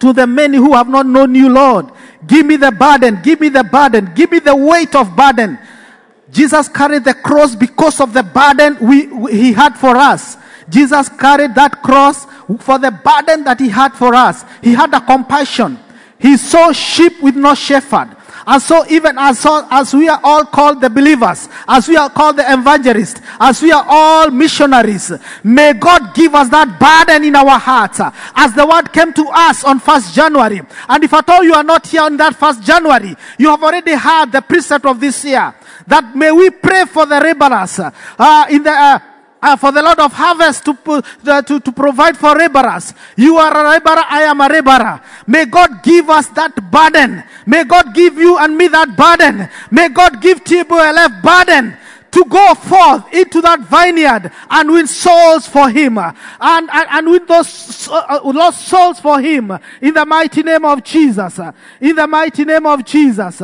[0.00, 1.90] to the many who have not known you, Lord.
[2.26, 5.58] Give me the burden, give me the burden, give me the weight of burden
[6.30, 10.36] Jesus carried the cross because of the burden we, we, he had for us.
[10.68, 12.26] Jesus carried that cross
[12.60, 14.44] for the burden that he had for us.
[14.62, 15.78] He had a compassion.
[16.18, 18.16] He saw sheep with no shepherd.
[18.48, 22.36] And so even as, as we are all called the believers, as we are called
[22.36, 25.10] the evangelists, as we are all missionaries,
[25.42, 28.00] may God give us that burden in our hearts.
[28.36, 30.62] As the word came to us on 1st January.
[30.88, 33.94] And if at all you are not here on that 1st January, you have already
[33.94, 35.52] heard the precept of this year.
[35.86, 38.98] That may we pray for the laborers, uh, in the, uh,
[39.42, 42.92] uh, for the Lord of harvest to, uh, to, to provide for laborers.
[43.16, 45.00] You are a laborer, I am a laborer.
[45.26, 47.22] May God give us that burden.
[47.46, 49.48] May God give you and me that burden.
[49.70, 51.76] May God give TBLF burden
[52.16, 57.26] to go forth into that vineyard and win souls for him and, and, and win
[57.26, 61.38] those uh, lost souls for him in the mighty name of Jesus.
[61.80, 63.42] In the mighty name of Jesus.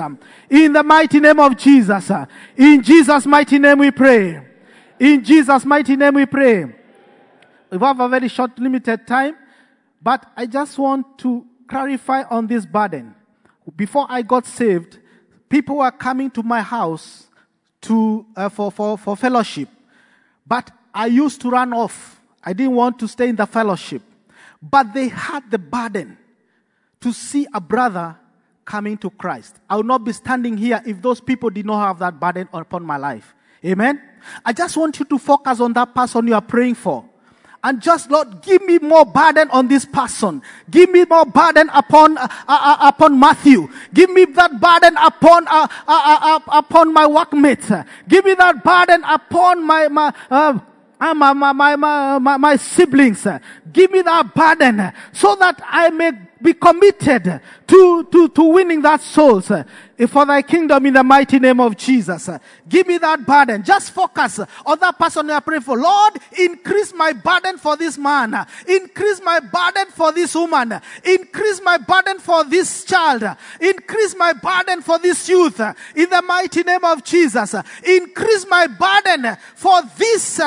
[0.53, 2.11] In the mighty name of Jesus.
[2.59, 4.38] In Jesus' mighty name we pray.
[5.01, 6.67] In Jesus' mighty name we pray.
[7.71, 9.35] We have a very short, limited time,
[10.03, 13.15] but I just want to clarify on this burden.
[13.75, 14.99] Before I got saved,
[15.49, 17.29] people were coming to my house
[17.81, 19.71] to, uh, for, for, for fellowship,
[20.47, 22.21] but I used to run off.
[22.45, 24.03] I didn't want to stay in the fellowship.
[24.61, 26.19] But they had the burden
[27.01, 28.19] to see a brother
[28.64, 29.57] coming to Christ.
[29.68, 32.85] I would not be standing here if those people did not have that burden upon
[32.85, 33.35] my life.
[33.64, 34.01] Amen.
[34.44, 37.05] I just want you to focus on that person you are praying for.
[37.64, 40.42] And just Lord, give me more burden on this person.
[40.68, 43.68] Give me more burden upon uh, uh, uh upon Matthew.
[43.94, 47.70] Give me that burden upon uh, uh, uh upon my workmates.
[48.09, 50.12] Give me that burden upon my my.
[51.01, 53.27] my, my, my, my, my siblings,
[53.72, 59.00] give me that burden so that I may be committed to, to, to winning that
[59.00, 59.64] souls uh,
[60.09, 62.28] for thy kingdom in the mighty name of Jesus.
[62.68, 63.62] Give me that burden.
[63.62, 65.76] Just focus on that person you are praying for.
[65.78, 68.46] Lord, increase my burden for this man.
[68.66, 70.81] Increase my burden for this woman.
[71.05, 73.24] Increase my burden for this child.
[73.61, 75.61] Increase my burden for this youth
[75.94, 77.55] in the mighty name of Jesus.
[77.85, 80.40] Increase my burden for this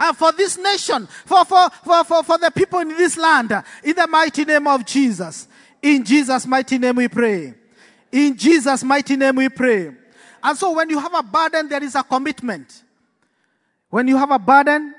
[0.00, 3.52] uh, for this nation, for, for, for, for, for the people in this land,
[3.84, 5.46] in the mighty name of Jesus.
[5.82, 7.54] In Jesus' mighty name we pray.
[8.10, 9.94] In Jesus' mighty name we pray.
[10.42, 12.82] And so when you have a burden, there is a commitment.
[13.90, 14.94] When you have a burden,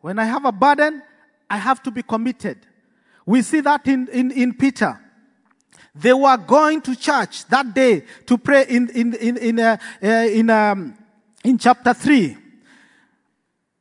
[0.00, 1.02] when I have a burden,
[1.50, 2.58] I have to be committed.
[3.24, 5.00] We see that in, in, in Peter.
[5.94, 10.06] They were going to church that day to pray in, in, in, in, uh, uh,
[10.06, 10.96] in, um,
[11.42, 12.36] in chapter 3.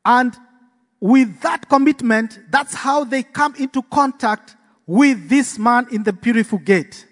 [0.06, 0.36] And
[1.06, 4.56] with that commitment, that's how they come into contact
[4.88, 7.06] with this man in the beautiful gate.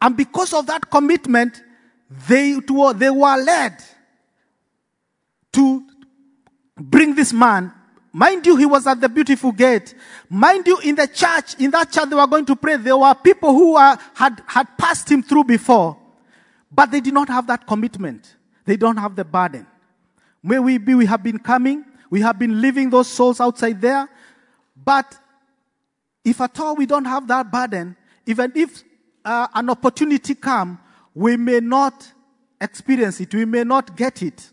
[0.00, 1.62] And because of that commitment,
[2.26, 2.58] they,
[2.94, 3.76] they were led
[5.52, 5.84] to
[6.78, 7.74] bring this man.
[8.10, 9.94] Mind you, he was at the beautiful gate.
[10.30, 13.14] Mind you, in the church, in that church they were going to pray, there were
[13.14, 15.94] people who were, had, had passed him through before,
[16.72, 18.34] but they did not have that commitment.
[18.64, 19.66] They don't have the burden.
[20.42, 24.08] May we be, we have been coming, we have been leaving those souls outside there.
[24.76, 25.16] But
[26.24, 27.96] if at all we don't have that burden,
[28.26, 28.82] even if
[29.24, 30.78] uh, an opportunity come,
[31.14, 32.12] we may not
[32.60, 33.32] experience it.
[33.32, 34.50] We may not get it.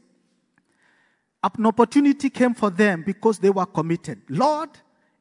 [1.43, 4.21] An opportunity came for them because they were committed.
[4.29, 4.69] Lord,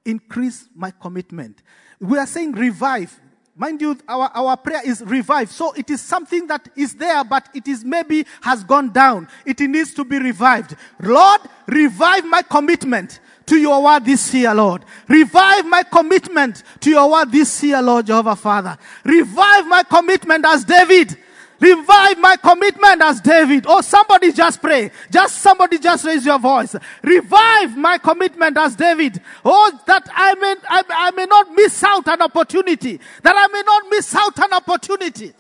[0.05, 1.63] increase my commitment.
[2.01, 3.19] We are saying revive.
[3.59, 5.51] Mind you, our, our prayer is revived.
[5.51, 9.29] So it is something that is there, but it is maybe has gone down.
[9.47, 10.77] It needs to be revived.
[11.01, 14.85] Lord, revive my commitment to your word this year, Lord.
[15.09, 18.77] Revive my commitment to your word this year, Lord Jehovah Father.
[19.05, 21.17] Revive my commitment as David
[21.59, 23.65] Revive my commitment as David.
[23.67, 24.91] Oh, somebody just pray.
[25.11, 26.77] Just somebody just raise your voice.
[27.03, 29.21] Revive my commitment as David.
[29.45, 33.01] Oh, that I may, I, I may not miss out an opportunity.
[33.23, 35.33] That I may not miss out an opportunity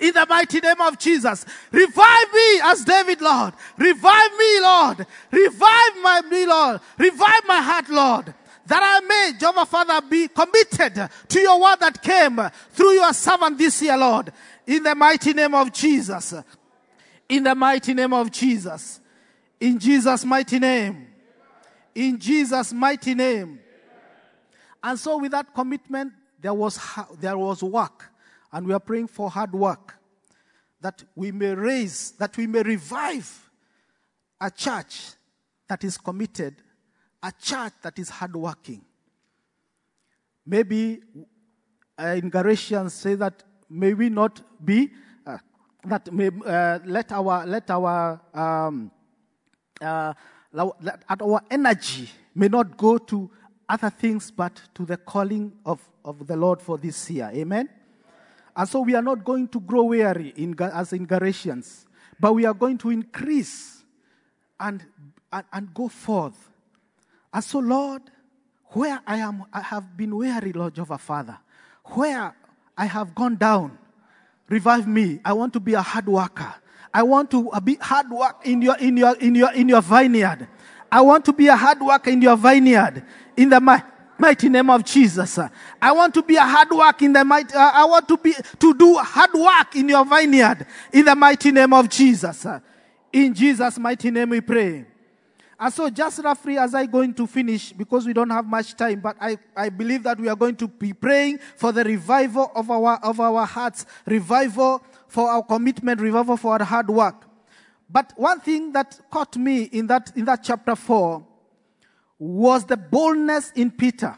[0.00, 1.46] in the mighty name of Jesus.
[1.70, 3.54] Revive me as David, Lord.
[3.76, 5.06] Revive me, Lord.
[5.30, 6.80] Revive my me, Lord.
[6.98, 8.34] Revive my heart, Lord.
[8.66, 13.58] That I may, Jehovah Father, be committed to your word that came through your servant
[13.58, 14.32] this year, Lord.
[14.66, 16.34] In the mighty name of Jesus.
[17.28, 19.00] In the mighty name of Jesus.
[19.60, 21.06] In Jesus' mighty name.
[21.94, 23.60] In Jesus' mighty name.
[24.82, 26.78] And so with that commitment, there was,
[27.20, 28.10] there was work.
[28.52, 29.94] And we are praying for hard work.
[30.80, 33.50] That we may raise, that we may revive
[34.40, 35.12] a church
[35.68, 36.56] that is committed,
[37.22, 38.84] a church that is hardworking.
[40.44, 41.00] Maybe
[41.96, 44.90] uh, in Galatians say that may we not be
[45.26, 45.38] uh,
[45.84, 48.90] that may uh, let our let our um,
[49.80, 50.12] uh,
[50.52, 53.30] let our energy may not go to
[53.68, 57.30] other things but to the calling of, of the Lord for this year.
[57.34, 57.68] Amen.
[58.54, 61.86] And so we are not going to grow weary in, as in Galatians,
[62.20, 63.82] but we are going to increase
[64.60, 64.84] and,
[65.32, 66.50] and, and go forth.
[67.32, 68.02] And so, Lord,
[68.66, 71.38] where I am, I have been weary, Lord Jehovah Father.
[71.84, 72.34] Where
[72.76, 73.78] I have gone down,
[74.48, 75.20] revive me.
[75.24, 76.54] I want to be a hard worker.
[76.94, 80.48] I want to be hard work in your in your in your in your vineyard.
[80.90, 83.02] I want to be a hard worker in your vineyard.
[83.36, 83.78] In the mi-
[84.18, 85.38] mighty name of Jesus.
[85.80, 88.34] I want to be a hard work in the mighty, uh, I want to be,
[88.58, 90.66] to do hard work in your vineyard.
[90.92, 92.46] In the mighty name of Jesus.
[93.12, 94.86] In Jesus' mighty name we pray.
[95.62, 98.98] And so just roughly as I going to finish, because we don't have much time,
[98.98, 102.68] but I, I believe that we are going to be praying for the revival of
[102.68, 107.26] our, of our hearts, revival for our commitment, revival for our hard work.
[107.88, 111.24] But one thing that caught me in that, in that chapter four
[112.18, 114.16] was the boldness in Peter.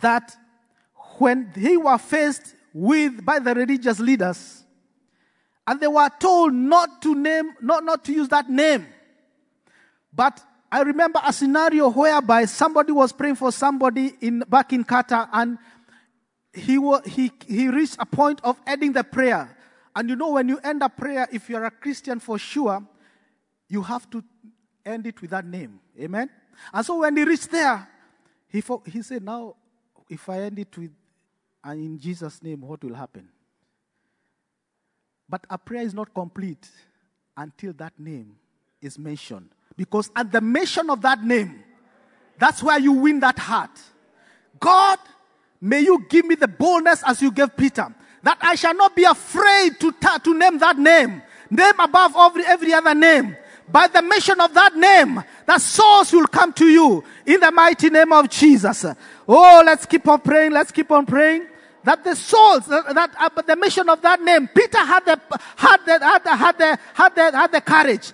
[0.00, 0.34] That
[1.18, 4.64] when he was faced with, by the religious leaders,
[5.64, 8.88] and they were told not to name, not, not to use that name.
[10.16, 10.42] But
[10.72, 15.58] I remember a scenario whereby somebody was praying for somebody in, back in Qatar and
[16.54, 19.54] he, he, he reached a point of ending the prayer.
[19.94, 22.82] And you know, when you end a prayer, if you're a Christian for sure,
[23.68, 24.24] you have to
[24.84, 25.80] end it with that name.
[26.00, 26.30] Amen?
[26.72, 27.86] And so when he reached there,
[28.48, 29.56] he, he said, Now,
[30.08, 30.92] if I end it with,
[31.62, 33.28] and in Jesus' name, what will happen?
[35.28, 36.68] But a prayer is not complete
[37.36, 38.36] until that name
[38.80, 39.50] is mentioned.
[39.76, 41.62] Because at the mention of that name,
[42.38, 43.70] that's where you win that heart.
[44.58, 44.98] God,
[45.60, 49.04] may you give me the boldness as you gave Peter, that I shall not be
[49.04, 53.36] afraid to, ta- to name that name, name above every, every other name.
[53.68, 57.90] By the mention of that name, the souls will come to you in the mighty
[57.90, 58.86] name of Jesus.
[59.28, 60.52] Oh, let's keep on praying.
[60.52, 61.46] Let's keep on praying.
[61.82, 65.20] That the souls, that, that uh, the mission of that name, Peter had the,
[65.56, 68.12] had the, had the, had the, had the, had the courage.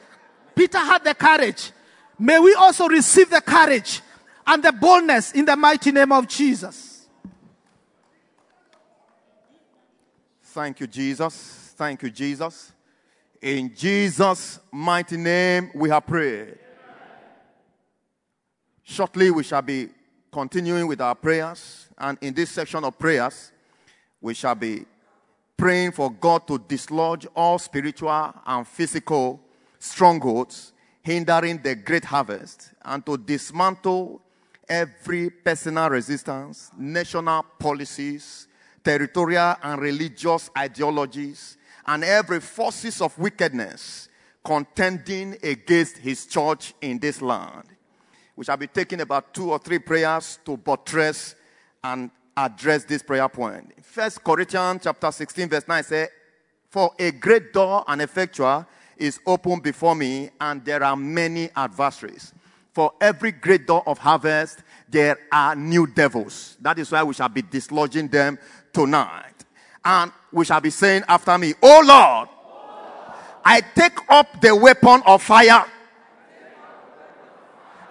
[0.55, 1.73] Peter had the courage.
[2.19, 4.01] May we also receive the courage
[4.47, 7.07] and the boldness in the mighty name of Jesus.
[10.43, 11.75] Thank you, Jesus.
[11.77, 12.73] Thank you, Jesus.
[13.41, 16.59] In Jesus' mighty name, we have prayed.
[18.83, 19.89] Shortly, we shall be
[20.31, 21.89] continuing with our prayers.
[21.97, 23.51] And in this section of prayers,
[24.21, 24.85] we shall be
[25.57, 29.41] praying for God to dislodge all spiritual and physical
[29.83, 30.73] strongholds
[31.03, 34.23] hindering the great harvest and to dismantle
[34.69, 38.47] every personal resistance, national policies,
[38.85, 44.09] territorial and religious ideologies, and every forces of wickedness
[44.45, 47.65] contending against his church in this land.
[48.37, 51.35] We shall be taking about two or three prayers to buttress
[51.83, 53.85] and address this prayer point.
[53.85, 56.09] First Corinthians chapter 16, verse 9 says,
[56.71, 58.65] For a great door and effectual
[59.03, 62.33] is open before me, and there are many adversaries.
[62.73, 66.57] For every great door of harvest, there are new devils.
[66.61, 68.39] That is why we shall be dislodging them
[68.73, 69.35] tonight.
[69.85, 72.29] And we shall be saying after me, Oh Lord,
[73.45, 75.67] I take up the weapon of fire,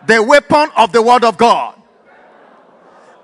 [0.07, 1.75] the weapon of the word of God,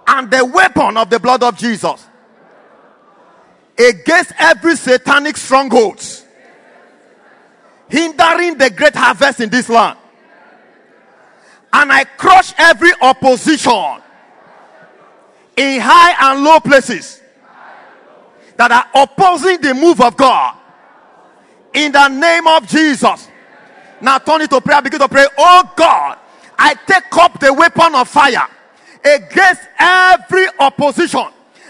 [0.07, 2.05] and the weapon of the blood of Jesus
[3.79, 6.25] against every satanic strongholds
[7.89, 9.97] hindering the great harvest in this land.
[11.73, 14.01] And I crush every opposition
[15.55, 17.21] in high and low places
[18.55, 20.55] that are opposing the move of God.
[21.73, 23.27] In the name of Jesus.
[24.01, 24.81] Now turn it to prayer.
[24.81, 25.25] Begin to pray.
[25.37, 26.17] Oh God,
[26.57, 28.47] I take up the weapon of fire
[29.03, 31.27] against every opposition.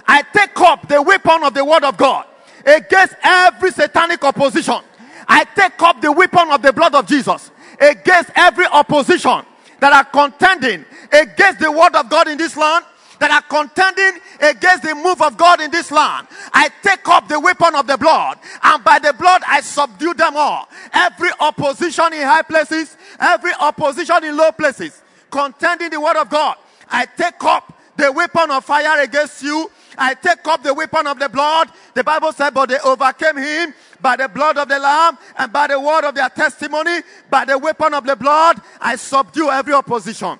[0.08, 2.26] I take up the weapon of the word of God
[2.66, 4.80] against every satanic opposition.
[5.28, 9.44] I take up the weapon of the blood of Jesus against every opposition
[9.80, 12.86] that are contending against the word of God in this land,
[13.20, 16.28] that are contending against the move of God in this land.
[16.54, 20.36] I take up the weapon of the blood, and by the blood I subdue them
[20.36, 20.68] all.
[20.94, 26.58] Every opposition in high places, every opposition in low places, contending the word of God.
[26.90, 29.70] I take up the weapon of fire against you.
[29.98, 31.70] I take up the weapon of the blood.
[31.94, 35.68] The Bible said, but they overcame him by the blood of the Lamb and by
[35.68, 38.62] the word of their testimony, by the weapon of the blood.
[38.80, 40.40] I subdue every opposition.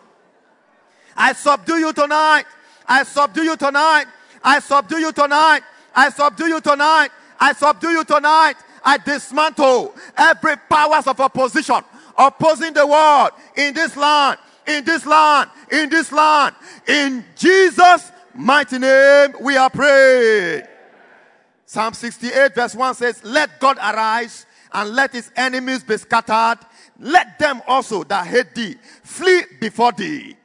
[1.16, 2.46] I subdue you tonight.
[2.88, 4.06] I subdue you tonight.
[4.44, 5.62] I subdue you tonight.
[5.96, 7.10] I subdue you tonight.
[7.40, 8.56] I subdue you tonight.
[8.84, 11.84] I dismantle every powers of opposition
[12.18, 16.56] opposing the word in this land, in this land, in this land.
[16.88, 20.64] In Jesus' mighty name, we are praying.
[21.66, 26.60] Psalm 68, verse 1 says, Let God arise and let his enemies be scattered.
[27.00, 30.36] Let them also that hate thee flee before thee.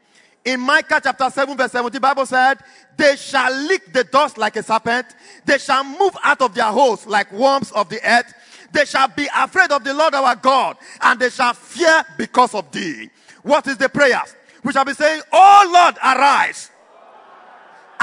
[0.45, 2.59] In Micah chapter 7, verse 17, Bible said,
[2.97, 5.07] They shall lick the dust like a serpent.
[5.45, 8.35] They shall move out of their holes like worms of the earth.
[8.73, 12.71] They shall be afraid of the Lord our God, and they shall fear because of
[12.73, 13.11] thee.
[13.43, 14.35] What is the prayers?
[14.65, 16.72] We shall be saying, Oh Lord, arise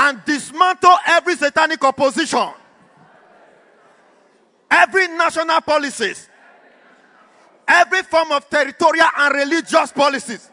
[0.01, 2.49] and dismantle every satanic opposition,
[4.71, 6.29] every national policies,
[7.67, 10.49] every form of territorial and religious policies,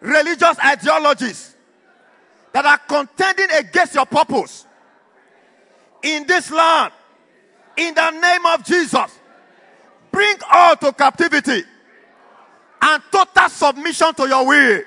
[0.00, 1.54] religious ideologies
[2.54, 4.66] that are contending against your purpose
[6.02, 6.94] in this land.
[7.76, 9.18] In the name of Jesus,
[10.10, 11.62] bring all to captivity
[12.80, 14.82] and total submission to your will.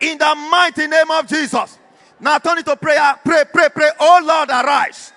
[0.00, 1.78] In the mighty name of Jesus.
[2.24, 3.20] Now turn it to prayer.
[3.22, 3.90] Pray, pray, pray.
[4.00, 5.12] Oh Lord, arise.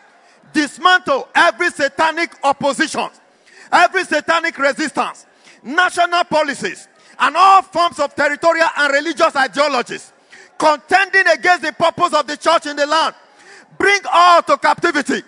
[0.51, 3.07] Dismantle every satanic opposition,
[3.71, 5.25] every satanic resistance,
[5.63, 10.11] national policies, and all forms of territorial and religious ideologies
[10.57, 13.15] contending against the purpose of the church in the land.
[13.77, 15.23] Bring all to captivity.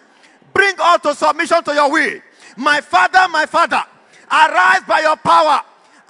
[0.54, 2.20] Bring all to submission to your will.
[2.58, 3.82] My father, my father,
[4.30, 5.62] arise by your power.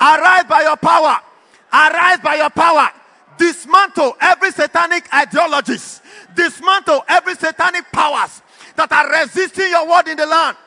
[0.01, 1.19] Arise by your power.
[1.71, 2.89] Arise by your power.
[3.39, 6.01] Dismantle every satanic ideologies.
[6.35, 8.41] Dismantle every satanic powers
[8.75, 10.57] that are resisting your word in the land.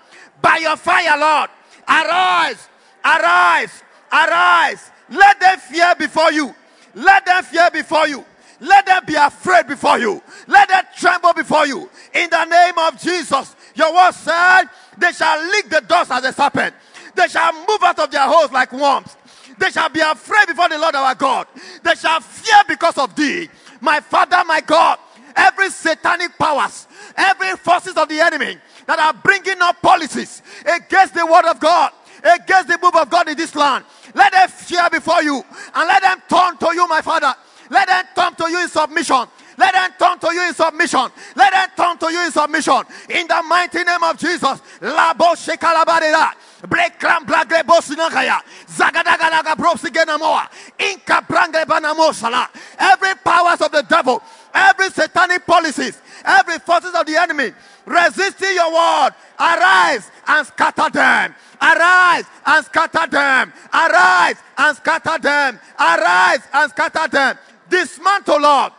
[0.41, 1.51] By your fire, Lord.
[1.87, 2.69] Arise.
[3.05, 3.83] Arise.
[4.11, 4.91] Arise.
[5.11, 6.55] Let them fear before you.
[6.95, 8.25] Let them fear before you.
[8.61, 10.23] Let them be afraid before you.
[10.47, 11.91] Let them tremble before you.
[12.15, 13.55] In the name of Jesus.
[13.75, 14.65] Your word said,
[14.97, 16.75] they shall lick the dust as a serpent.
[17.15, 19.17] They shall move out of their holes like worms.
[19.59, 21.47] They shall be afraid before the Lord our God.
[21.83, 23.49] They shall fear because of thee.
[23.81, 24.99] My Father, my God,
[25.37, 26.87] every satanic powers,
[27.17, 31.93] every forces of the enemy that are bringing up policies against the word of God,
[32.23, 33.85] against the move of God in this land,
[34.15, 35.43] let them fear before you
[35.75, 37.35] and let them turn to you, my Father.
[37.71, 39.25] Let them turn to you in submission.
[39.59, 41.09] Let them turn to you in submission.
[41.37, 42.83] Let them turn to you in submission.
[43.09, 44.61] In the mighty name of Jesus.
[44.81, 46.33] Labo shekalabarera.
[46.63, 48.41] Brekram blagre bosinakaya.
[48.69, 50.49] Zagadagalaga brosigenamoa.
[50.79, 52.49] Inka brangre banamosala.
[52.79, 54.23] Every powers of the devil,
[54.55, 57.53] every satanic policies, every forces of the enemy
[57.87, 61.35] resisting your word, arise and scatter them.
[61.61, 63.53] Arise and scatter them.
[63.73, 65.61] Arise and scatter them.
[65.79, 67.39] Arise and scatter them.
[67.69, 68.73] Dismantle, Lord.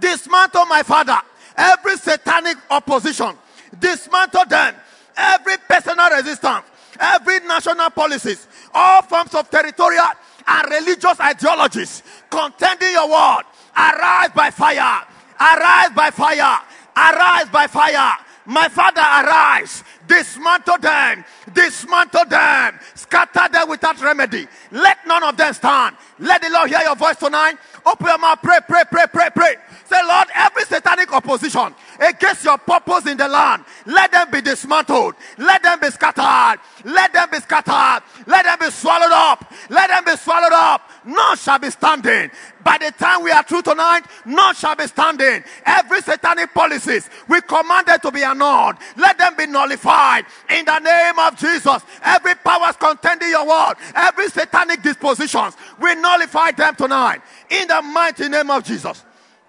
[0.00, 1.20] Dismantle, my Father,
[1.56, 3.36] every satanic opposition.
[3.78, 4.74] Dismantle them.
[5.16, 6.64] Every personal resistance.
[6.98, 8.46] Every national policies.
[8.72, 10.04] All forms of territorial
[10.46, 12.02] and religious ideologies.
[12.30, 13.42] Contending your word.
[13.76, 15.02] Arise by fire.
[15.40, 16.60] Arise by fire.
[16.96, 18.16] Arise by fire.
[18.46, 19.82] My Father, arise.
[20.06, 21.24] Dismantle them.
[21.52, 22.78] Dismantle them.
[22.94, 24.46] Scatter them without remedy.
[24.70, 25.96] Let none of them stand.
[26.18, 27.56] Let the Lord hear your voice tonight.
[27.86, 28.38] Open your mouth.
[28.42, 29.54] Pray, pray, pray, pray, pray.
[29.86, 35.14] Say, Lord, every satanic opposition against your purpose in the land, let them be dismantled.
[35.36, 36.60] Let them be scattered.
[36.84, 38.02] Let them be scattered.
[38.26, 39.52] Let them be swallowed up.
[39.68, 40.90] Let them be swallowed up.
[41.04, 42.30] None shall be standing.
[42.62, 45.44] By the time we are through tonight, none shall be standing.
[45.66, 48.76] Every satanic policies, we command them to be annulled.
[48.96, 50.24] Let them be nullified.
[50.48, 56.52] In the name of Jesus, every powers contending your word, every satanic dispositions, we nullify
[56.52, 57.20] them tonight.
[57.50, 59.04] In the mighty name of Jesus.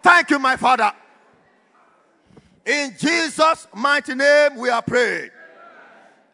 [0.05, 0.93] Thank you, my Father.
[2.63, 5.31] In Jesus' mighty name, we are praying.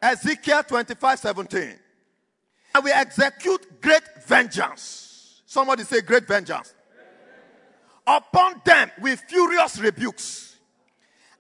[0.01, 1.80] Ezekiel 25 17.
[2.76, 5.41] And we execute great vengeance.
[5.45, 6.74] Somebody say, great vengeance.
[8.05, 10.57] Upon them with furious rebukes.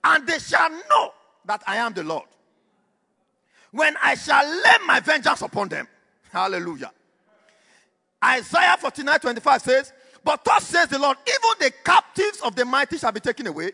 [0.01, 1.11] And they shall know
[1.43, 2.29] that I am the Lord.
[3.71, 5.85] When I shall lay my vengeance upon them.
[6.31, 6.93] Hallelujah.
[8.23, 9.93] Isaiah 49 25 says,
[10.23, 13.71] but thus says the Lord, even the captives of the mighty shall be taken away,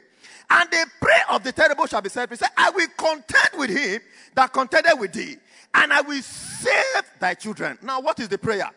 [0.49, 2.37] and the prey of the terrible shall be set free.
[2.37, 4.01] Say, I will contend with him
[4.35, 5.35] that contended with thee,
[5.73, 7.77] and I will save thy children.
[7.81, 8.69] Now, what is the prayer?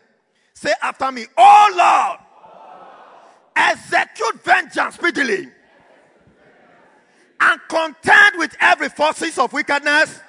[0.53, 2.19] Say after me, Oh Lord,
[3.55, 5.49] execute vengeance speedily,
[7.39, 10.19] and contend with every forces of wickedness,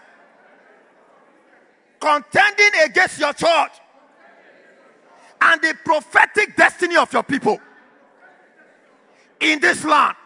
[2.01, 3.73] contending against your church
[5.43, 7.61] and the prophetic destiny of your people
[9.41, 10.17] in this land.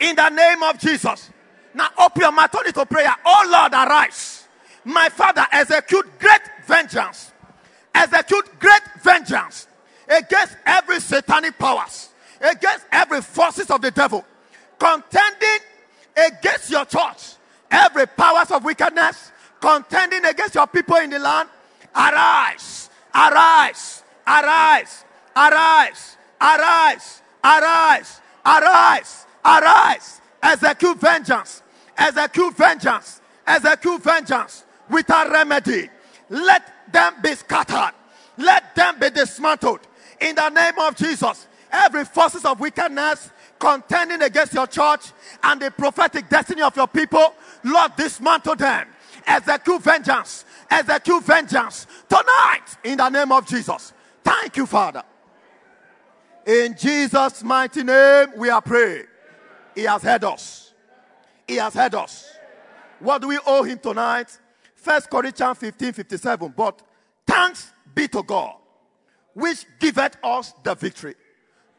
[0.00, 1.30] In the name of Jesus.
[1.74, 3.14] Now open your mouth, to prayer.
[3.24, 4.46] Oh Lord, arise.
[4.84, 7.32] My Father, execute great vengeance.
[7.94, 9.68] Execute great vengeance
[10.08, 14.24] against every satanic powers, against every forces of the devil,
[14.78, 15.58] contending
[16.16, 17.36] against your church
[17.72, 21.48] Every powers of wickedness contending against your people in the land,
[21.94, 25.04] arise, arise, arise,
[25.36, 31.62] arise, arise, arise, arise, arise, execute vengeance,
[31.96, 35.88] execute vengeance, execute vengeance without remedy.
[36.28, 37.94] Let them be scattered,
[38.38, 39.80] let them be dismantled
[40.20, 41.46] in the name of Jesus.
[41.70, 45.12] Every forces of wickedness contending against your church
[45.42, 48.88] and the prophetic destiny of your people, Lord, dismantle them.
[49.26, 50.44] Execute vengeance.
[50.70, 53.92] Execute vengeance tonight in the name of Jesus.
[54.24, 55.02] Thank you, Father.
[56.46, 59.06] In Jesus' mighty name, we are praying.
[59.74, 60.72] He has heard us.
[61.46, 62.28] He has heard us.
[62.98, 64.36] What do we owe him tonight?
[64.74, 66.54] First Corinthians 15 57.
[66.56, 66.82] But
[67.26, 68.56] thanks be to God,
[69.34, 71.14] which giveth us the victory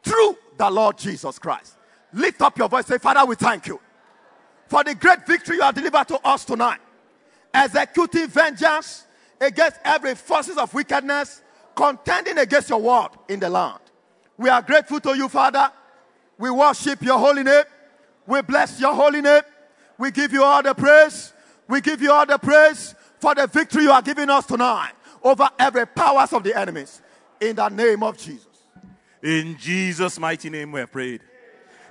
[0.02, 1.76] through the Lord Jesus Christ.
[2.12, 2.86] Lift up your voice.
[2.86, 3.80] Say, Father, we thank you
[4.66, 6.80] for the great victory you have delivered to us tonight.
[7.52, 9.04] Executing vengeance
[9.40, 11.42] against every forces of wickedness,
[11.74, 13.80] contending against your word in the land.
[14.36, 15.70] We are grateful to you, Father.
[16.38, 17.64] We worship your holy name.
[18.26, 19.42] We bless your holy name.
[19.98, 21.32] We give you all the praise.
[21.68, 25.48] We give you all the praise for the victory you are giving us tonight over
[25.58, 27.00] every powers of the enemies.
[27.40, 28.46] In the name of Jesus.
[29.22, 31.20] In Jesus' mighty name we have prayed.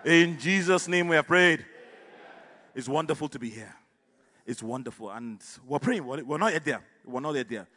[0.05, 1.65] In Jesus' name we have prayed.
[2.75, 3.73] It's wonderful to be here.
[4.45, 5.09] It's wonderful.
[5.09, 6.05] And we're praying.
[6.05, 6.81] We're not yet there.
[7.05, 7.67] We're not yet there.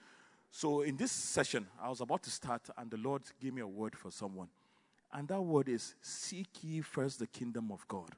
[0.51, 3.67] So in this session, I was about to start, and the Lord gave me a
[3.67, 4.49] word for someone.
[5.13, 8.11] And that word is Seek ye first the kingdom of God,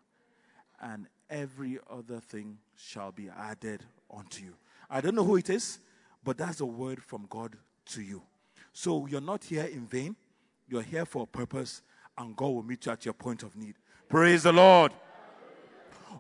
[0.81, 3.83] and every other thing shall be added
[4.15, 4.55] unto you.
[4.89, 5.81] I don't know who it is,
[6.25, 7.57] but that's a word from God
[7.87, 8.23] to you.
[8.73, 10.17] So you're not here in vain,
[10.69, 11.83] you're here for a purpose,
[12.17, 13.75] and God will meet you at your point of need.
[14.09, 14.93] Praise the Lord.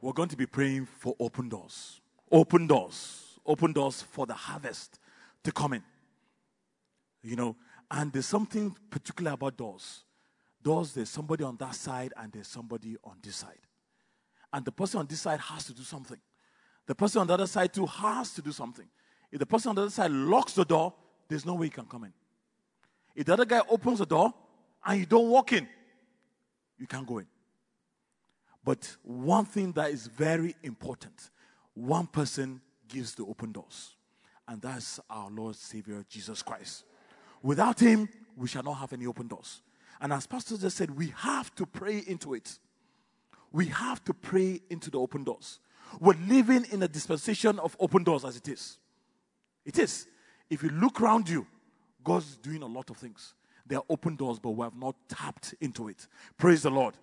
[0.02, 2.00] We're going to be praying for open doors.
[2.30, 3.38] Open doors.
[3.46, 4.98] Open doors for the harvest
[5.44, 5.82] to come in.
[7.28, 7.56] You know,
[7.90, 10.04] and there's something particular about doors.
[10.62, 13.60] Doors, there's somebody on that side and there's somebody on this side.
[14.50, 16.16] And the person on this side has to do something.
[16.86, 18.86] The person on the other side too has to do something.
[19.30, 20.94] If the person on the other side locks the door,
[21.28, 22.14] there's no way you can come in.
[23.14, 24.32] If the other guy opens the door
[24.86, 25.68] and you don't walk in,
[26.78, 27.26] you can't go in.
[28.64, 31.28] But one thing that is very important
[31.74, 33.96] one person gives the open doors,
[34.48, 36.84] and that's our Lord Savior Jesus Christ.
[37.42, 39.62] Without Him, we shall not have any open doors.
[40.00, 42.58] And as Pastor just said, we have to pray into it.
[43.52, 45.58] We have to pray into the open doors.
[46.00, 48.78] We're living in a dispensation of open doors as it is.
[49.64, 50.06] It is.
[50.50, 51.46] If you look around you,
[52.04, 53.34] God's doing a lot of things.
[53.66, 56.06] There are open doors, but we have not tapped into it.
[56.36, 56.94] Praise the Lord.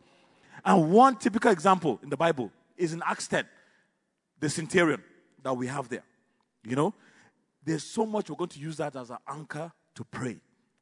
[0.64, 3.46] And one typical example in the Bible is in Acts 10,
[4.40, 5.04] the centurion
[5.44, 6.04] that we have there.
[6.64, 6.94] You know,
[7.64, 10.38] there's so much we're going to use that as an anchor to pray.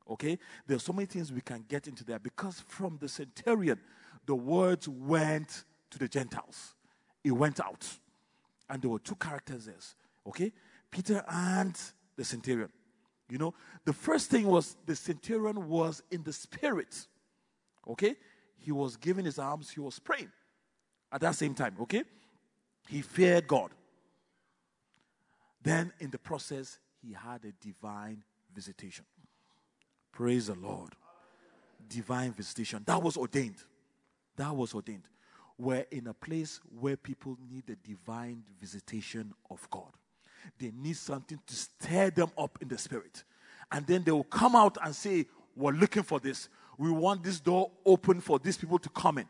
[0.10, 0.38] Okay?
[0.68, 3.80] There's so many things we can get into there because from the centurion,
[4.26, 6.76] the words went to the Gentiles.
[7.24, 7.88] It went out.
[8.70, 9.76] And there were two characters there.
[10.28, 10.52] Okay?
[10.92, 11.80] Peter and
[12.16, 12.70] the centurion.
[13.30, 13.54] You know,
[13.86, 17.08] the first thing was the centurion was in the spirit.
[17.88, 18.16] Okay?
[18.60, 20.32] He was giving his arms, he was praying
[21.12, 21.76] at that same time.
[21.82, 22.04] Okay?
[22.90, 23.72] He feared God.
[25.62, 28.24] Then, in the process, he had a divine
[28.54, 29.06] visitation.
[30.12, 30.92] Praise the Lord.
[31.90, 32.84] Divine visitation.
[32.86, 33.58] That was ordained.
[34.38, 35.04] That was ordained.
[35.58, 39.92] We're in a place where people need the divine visitation of God.
[40.60, 43.24] They need something to stir them up in the spirit.
[43.72, 46.50] And then they will come out and say, We're looking for this.
[46.78, 49.28] We want this door open for these people to come in.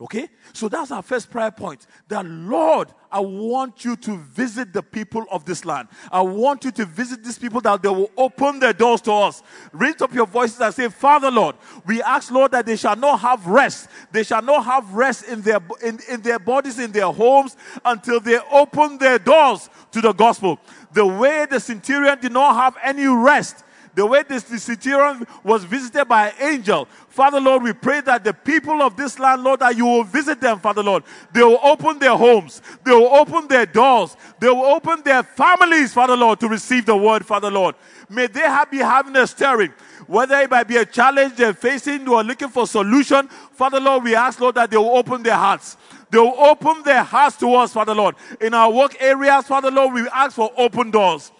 [0.00, 0.28] Okay?
[0.54, 1.86] So that's our first prayer point.
[2.08, 5.88] That Lord, I want you to visit the people of this land.
[6.10, 9.42] I want you to visit these people that they will open their doors to us.
[9.72, 13.20] Raise up your voices and say, Father Lord, we ask Lord that they shall not
[13.20, 13.88] have rest.
[14.10, 18.20] They shall not have rest in their in, in their bodies, in their homes, until
[18.20, 20.58] they open their doors to the gospel.
[20.92, 23.64] The way the centurion did not have any rest
[23.94, 26.86] the way this centurion was visited by an angel.
[27.08, 30.40] Father Lord, we pray that the people of this land, Lord, that you will visit
[30.40, 31.02] them, Father Lord.
[31.32, 32.62] They will open their homes.
[32.84, 34.16] They will open their doors.
[34.38, 37.74] They will open their families, Father Lord, to receive the word, Father Lord.
[38.08, 39.72] May they have, be having a stirring.
[40.06, 44.14] Whether it might be a challenge they're facing or looking for solution, Father Lord, we
[44.14, 45.76] ask, Lord, that they will open their hearts.
[46.10, 48.16] They will open their hearts to us, Father Lord.
[48.40, 51.30] In our work areas, Father Lord, we ask for open doors.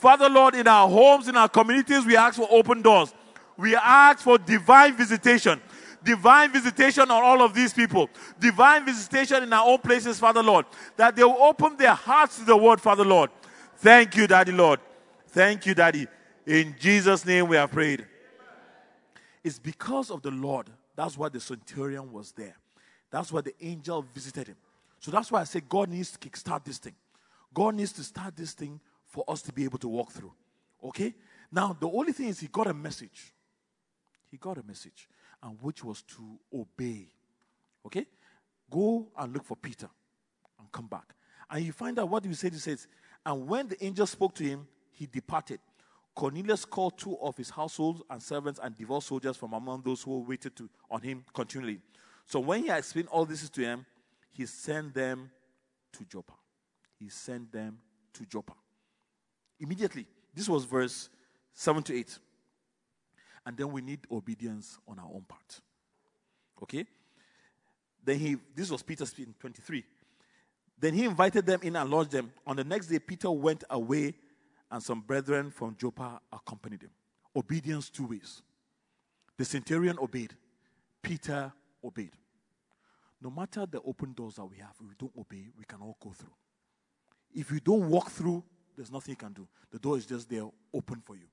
[0.00, 3.12] Father Lord, in our homes, in our communities, we ask for open doors.
[3.58, 5.60] We ask for divine visitation.
[6.02, 8.08] Divine visitation on all of these people.
[8.38, 10.64] Divine visitation in our own places, Father Lord.
[10.96, 13.28] That they will open their hearts to the word, Father Lord.
[13.76, 14.80] Thank you, Daddy Lord.
[15.28, 16.06] Thank you, Daddy.
[16.46, 18.06] In Jesus' name we have prayed.
[19.44, 20.70] It's because of the Lord.
[20.96, 22.56] That's why the centurion was there.
[23.10, 24.56] That's why the angel visited him.
[24.98, 26.94] So that's why I say God needs to kickstart this thing.
[27.52, 28.80] God needs to start this thing
[29.10, 30.32] for us to be able to walk through.
[30.82, 31.14] Okay?
[31.52, 33.34] Now, the only thing is, he got a message.
[34.30, 35.08] He got a message,
[35.42, 37.08] and which was to obey.
[37.84, 38.06] Okay?
[38.70, 39.88] Go and look for Peter
[40.58, 41.14] and come back.
[41.50, 42.52] And you find out what he said.
[42.52, 42.86] He says,
[43.26, 45.58] And when the angel spoke to him, he departed.
[46.14, 50.20] Cornelius called two of his household and servants and devout soldiers from among those who
[50.20, 51.80] waited to, on him continually.
[52.26, 53.86] So when he explained all this to him,
[54.30, 55.30] he sent them
[55.92, 56.34] to Joppa.
[56.98, 57.78] He sent them
[58.12, 58.52] to Joppa.
[59.60, 61.08] Immediately, this was verse
[61.54, 62.18] 7 to 8.
[63.46, 65.60] And then we need obedience on our own part.
[66.62, 66.84] Okay?
[68.04, 69.84] Then he, this was Peter speaking, 23.
[70.78, 72.32] Then he invited them in and lodged them.
[72.46, 74.14] On the next day, Peter went away,
[74.70, 76.90] and some brethren from Joppa accompanied him.
[77.36, 78.42] Obedience two ways.
[79.36, 80.34] The centurion obeyed,
[81.02, 81.52] Peter
[81.84, 82.12] obeyed.
[83.22, 85.96] No matter the open doors that we have, if we don't obey, we can all
[86.02, 86.32] go through.
[87.34, 88.42] If you don't walk through,
[88.80, 89.46] there's nothing you can do.
[89.70, 91.26] The door is just there, open for you.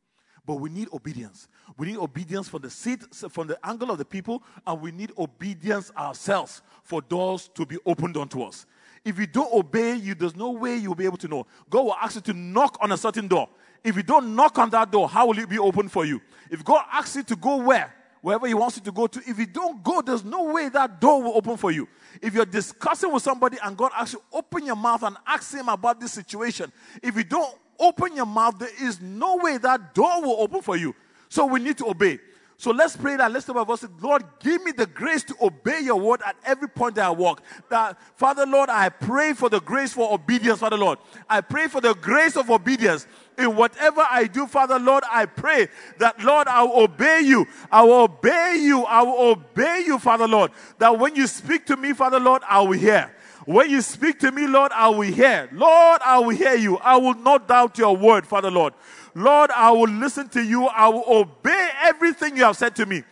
[0.46, 1.48] But we need obedience.
[1.78, 5.14] We need obedience from the seat, from the angle of the people, and we need
[5.18, 8.66] obedience ourselves for doors to be opened unto us.
[9.06, 11.48] If you don't obey, you there's no way you'll be able to know.
[11.70, 13.48] God will ask you to knock on a certain door.
[13.82, 16.22] If you don't knock on that door, how will it be open for you?
[16.52, 17.94] If God asks you to go where?
[18.28, 21.00] Wherever He wants you to go to, if you don't go, there's no way that
[21.00, 21.88] door will open for you.
[22.22, 25.70] If you're discussing with somebody and God asks you, open your mouth and ask Him
[25.70, 26.70] about this situation,
[27.02, 30.76] if you don't open your mouth, there is no way that door will open for
[30.76, 30.94] you.
[31.30, 32.20] So we need to obey.
[32.60, 33.32] So let's pray that.
[33.32, 33.88] Let's talk about us.
[34.02, 37.44] Lord, give me the grace to obey your word at every point that I walk.
[37.70, 40.98] That, Father, Lord, I pray for the grace for obedience, Father, Lord.
[41.30, 43.06] I pray for the grace of obedience.
[43.38, 45.68] In whatever I do, Father, Lord, I pray
[46.00, 47.46] that, Lord, I will obey you.
[47.72, 48.86] I will obey you.
[48.86, 50.50] I will obey you, Father, Lord.
[50.80, 53.14] That when you speak to me, Father, Lord, I will hear.
[53.46, 55.48] When you speak to me, Lord, I will hear.
[55.54, 56.78] Lord, I will hear you.
[56.80, 58.74] I will not doubt your word, Father, Lord.
[59.16, 60.68] Lord, I will listen to you.
[60.68, 63.04] I will obey everything you have said to me.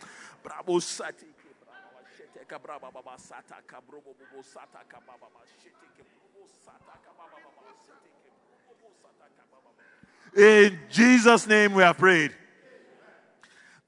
[10.36, 12.32] In Jesus' name we have prayed.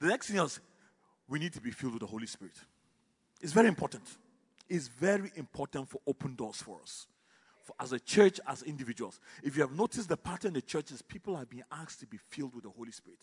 [0.01, 0.61] The next thing is
[1.29, 2.55] we need to be filled with the Holy Spirit.
[3.41, 4.05] It's very important.
[4.69, 7.07] It's very important for open doors for us
[7.81, 9.21] as a church, as individuals.
[9.43, 12.17] If you have noticed the pattern in the churches, people are being asked to be
[12.17, 13.21] filled with the Holy Spirit.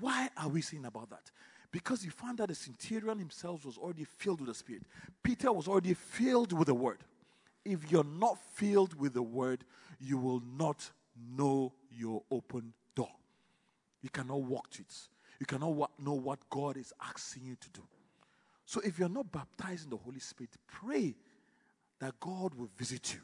[0.00, 1.30] Why are we saying about that?
[1.72, 4.82] Because you found that the centurion himself was already filled with the Spirit.
[5.22, 6.98] Peter was already filled with the Word.
[7.64, 9.64] If you're not filled with the Word,
[10.00, 10.90] you will not
[11.36, 13.10] know your open door.
[14.02, 14.94] You cannot walk to it.
[15.40, 17.82] You cannot know what God is asking you to do.
[18.64, 21.14] So if you're not baptized in the Holy Spirit, pray
[22.00, 23.20] that God will visit you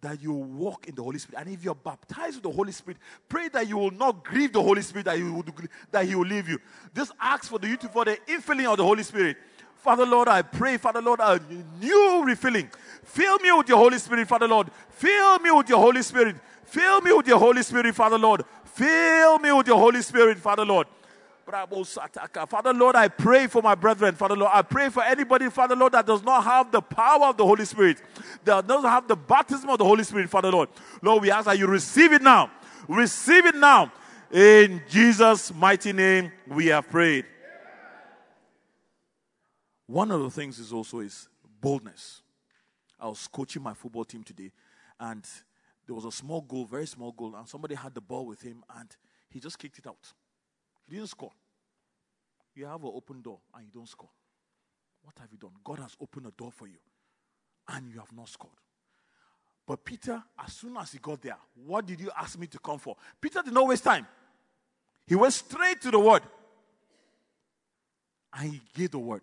[0.00, 1.44] that you walk in the Holy Spirit.
[1.44, 4.62] And if you're baptized with the Holy Spirit, pray that you will not grieve the
[4.62, 5.44] Holy Spirit, that he will,
[5.90, 6.58] that he will leave you.
[6.94, 9.36] Just ask for the you for the infilling of the Holy Spirit.
[9.76, 11.40] Father Lord, I pray, Father Lord, a
[11.80, 12.68] new refilling.
[13.04, 14.70] Fill me with your Holy Spirit, Father Lord.
[14.90, 16.36] Fill me with your Holy Spirit.
[16.64, 18.44] Fill me with your Holy Spirit, Father Lord.
[18.64, 20.86] Fill me with your Holy Spirit, Father Lord.
[21.48, 24.14] Father Lord, I pray for my brethren.
[24.14, 27.36] Father Lord, I pray for anybody, Father Lord, that does not have the power of
[27.36, 28.02] the Holy Spirit,
[28.44, 30.68] that doesn't have the baptism of the Holy Spirit, Father Lord.
[31.00, 32.50] Lord, we ask that you receive it now.
[32.86, 33.90] Receive it now.
[34.30, 37.24] In Jesus' mighty name, we have prayed.
[39.86, 41.28] One of the things is also is
[41.62, 42.20] boldness.
[43.00, 44.52] I was coaching my football team today,
[45.00, 45.26] and
[45.86, 48.62] there was a small goal, very small goal, and somebody had the ball with him,
[48.76, 48.94] and
[49.30, 50.12] he just kicked it out.
[50.88, 51.32] He didn't score.
[52.54, 54.08] You have an open door and you don't score.
[55.02, 55.52] What have you done?
[55.62, 56.78] God has opened a door for you
[57.68, 58.54] and you have not scored.
[59.66, 61.36] But Peter, as soon as he got there,
[61.66, 62.96] what did you ask me to come for?
[63.20, 64.06] Peter did not waste time.
[65.06, 66.22] He went straight to the word.
[68.34, 69.22] And he gave the word.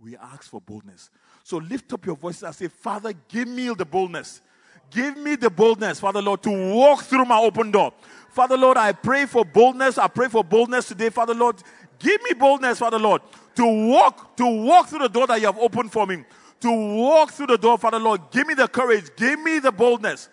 [0.00, 1.10] We ask for boldness.
[1.44, 4.40] So lift up your voices and say, Father, give me the boldness.
[4.90, 7.92] Give me the boldness, Father Lord, to walk through my open door.
[8.30, 9.98] Father Lord, I pray for boldness.
[9.98, 11.56] I pray for boldness today, Father Lord.
[11.98, 13.22] Give me boldness, Father Lord,
[13.56, 16.24] to walk, to walk through the door that you have opened for me.
[16.60, 18.20] To walk through the door, Father Lord.
[18.30, 19.10] Give me the courage.
[19.16, 20.28] Give me the boldness.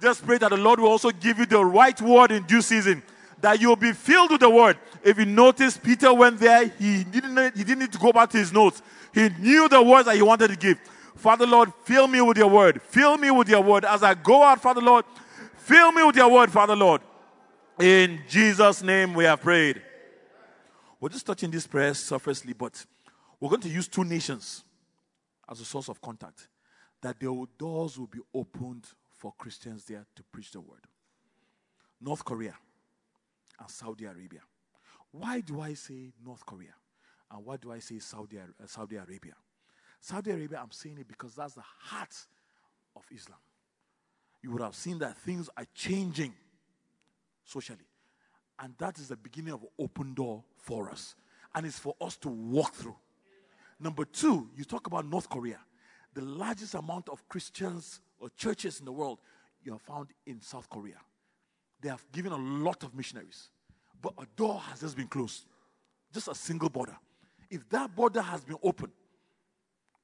[0.00, 3.02] Just pray that the Lord will also give you the right word in due season.
[3.42, 4.78] That you'll be filled with the word.
[5.02, 8.38] If you notice, Peter went there, he didn't, he didn't need to go back to
[8.38, 8.80] his notes.
[9.12, 10.78] He knew the words that he wanted to give.
[11.16, 12.80] Father Lord, fill me with your word.
[12.80, 13.84] Fill me with your word.
[13.84, 15.04] As I go out, Father Lord,
[15.56, 17.02] fill me with your word, Father Lord.
[17.80, 19.82] In Jesus' name we have prayed.
[21.00, 22.86] We're just touching this prayer surfacely, but
[23.40, 24.62] we're going to use two nations
[25.50, 26.46] as a source of contact.
[27.00, 30.86] That the doors will be opened for Christians there to preach the word.
[32.00, 32.54] North Korea
[33.62, 34.40] and Saudi Arabia.
[35.12, 36.74] Why do I say North Korea?
[37.30, 39.34] And why do I say Saudi, uh, Saudi Arabia?
[40.00, 42.14] Saudi Arabia, I'm saying it because that's the heart
[42.96, 43.38] of Islam.
[44.42, 46.34] You would have seen that things are changing
[47.44, 47.86] socially.
[48.58, 51.14] And that is the beginning of open door for us.
[51.54, 52.96] And it's for us to walk through.
[53.78, 55.58] Number two, you talk about North Korea.
[56.14, 59.20] The largest amount of Christians or churches in the world
[59.62, 60.96] you have found in South Korea.
[61.82, 63.50] They have given a lot of missionaries,
[64.00, 65.44] but a door has just been closed.
[66.14, 66.96] Just a single border.
[67.50, 68.92] If that border has been opened,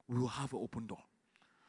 [0.08, 0.98] we will have an open door.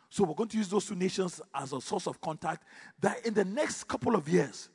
[0.10, 2.64] So we're going to use those two nations as a source of contact
[2.99, 4.70] that in the next couple of years,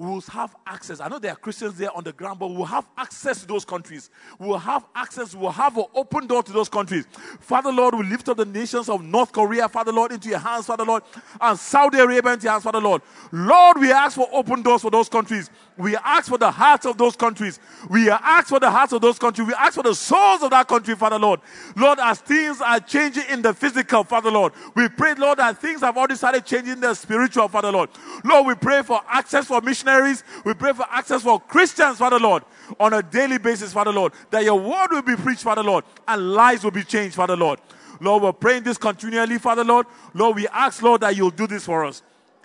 [0.00, 0.98] we will have access.
[0.98, 3.66] I know there are Christians there on the ground, but we'll have access to those
[3.66, 4.08] countries.
[4.38, 7.04] We'll have access, we'll have an open door to those countries.
[7.38, 10.64] Father Lord, we lift up the nations of North Korea, Father Lord, into your hands,
[10.64, 11.02] Father Lord,
[11.38, 13.02] and Saudi Arabia into your hands, Father Lord.
[13.30, 15.50] Lord, we ask for open doors for those countries.
[15.76, 17.60] We ask for the hearts of those countries.
[17.90, 19.48] We ask for the hearts of those countries.
[19.48, 21.40] We ask for the souls of that country, Father Lord.
[21.76, 25.82] Lord, as things are changing in the physical, Father Lord, we pray, Lord, that things
[25.82, 27.90] have already started changing in the spiritual, Father Lord.
[28.24, 30.24] Lord, we pray for access for missionaries missionaries.
[30.44, 32.44] We pray for access for Christians, Father Lord,
[32.78, 36.32] on a daily basis, Father Lord, that your word will be preached, Father Lord, and
[36.32, 37.60] lives will be changed, Father Lord.
[38.00, 39.86] Lord, we're praying this continually, Father Lord.
[40.14, 42.02] Lord, we ask, Lord, that you'll do this for us.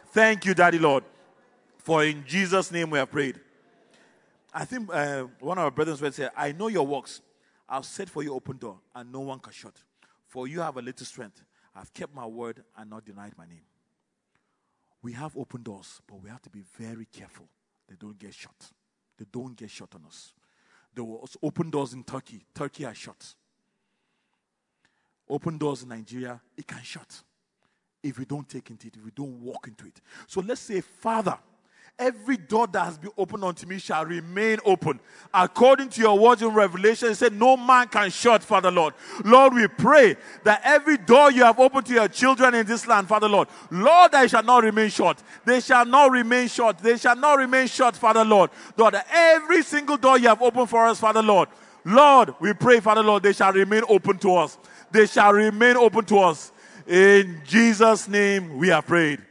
[0.08, 1.04] Thank you, Daddy Lord.
[1.78, 3.39] For in Jesus' name we have prayed.
[4.54, 7.22] I think uh, one of our brothers say, I know your works.
[7.68, 9.74] I've set for you open door, and no one can shut.
[10.28, 11.41] For you have a little strength.
[11.76, 13.62] I've kept my word and not denied my name.
[15.06, 17.45] We have open doors, but we have to be very careful.
[17.88, 18.72] They don't get shut.
[19.20, 20.34] They don't get shut on us.
[20.95, 22.43] There was open doors in Turkey.
[22.56, 23.36] Turkey are shut.
[25.30, 27.22] Open doors in Nigeria, it can shut
[28.01, 30.01] if we don't take into it, if we don't walk into it.
[30.26, 31.38] So let's say, Father,
[31.98, 35.00] Every door that has been opened unto me shall remain open.
[35.34, 38.93] According to your words in Revelation, it said, No man can shut, Father Lord.
[39.24, 43.08] Lord, we pray that every door you have opened to your children in this land,
[43.08, 45.24] Father Lord, Lord, they shall not remain shut.
[45.46, 46.80] They shall not remain shut.
[46.80, 48.50] They shall not remain shut, Father Lord.
[48.76, 51.48] Lord, every single door you have opened for us, Father Lord,
[51.86, 54.58] Lord, we pray, Father Lord, they shall remain open to us.
[54.91, 56.52] They shall remain open to us.
[56.88, 59.22] In Jesus' name we are prayed.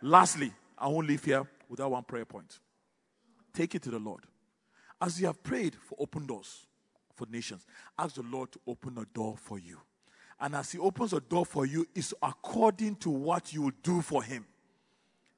[0.00, 2.58] Lastly, I won't leave here without one prayer point.
[3.52, 4.24] Take it to the Lord.
[5.00, 6.66] As you have prayed for open doors
[7.14, 7.66] for nations,
[7.98, 9.78] ask the Lord to open a door for you.
[10.40, 14.02] And as He opens a door for you, it's according to what you will do
[14.02, 14.46] for Him.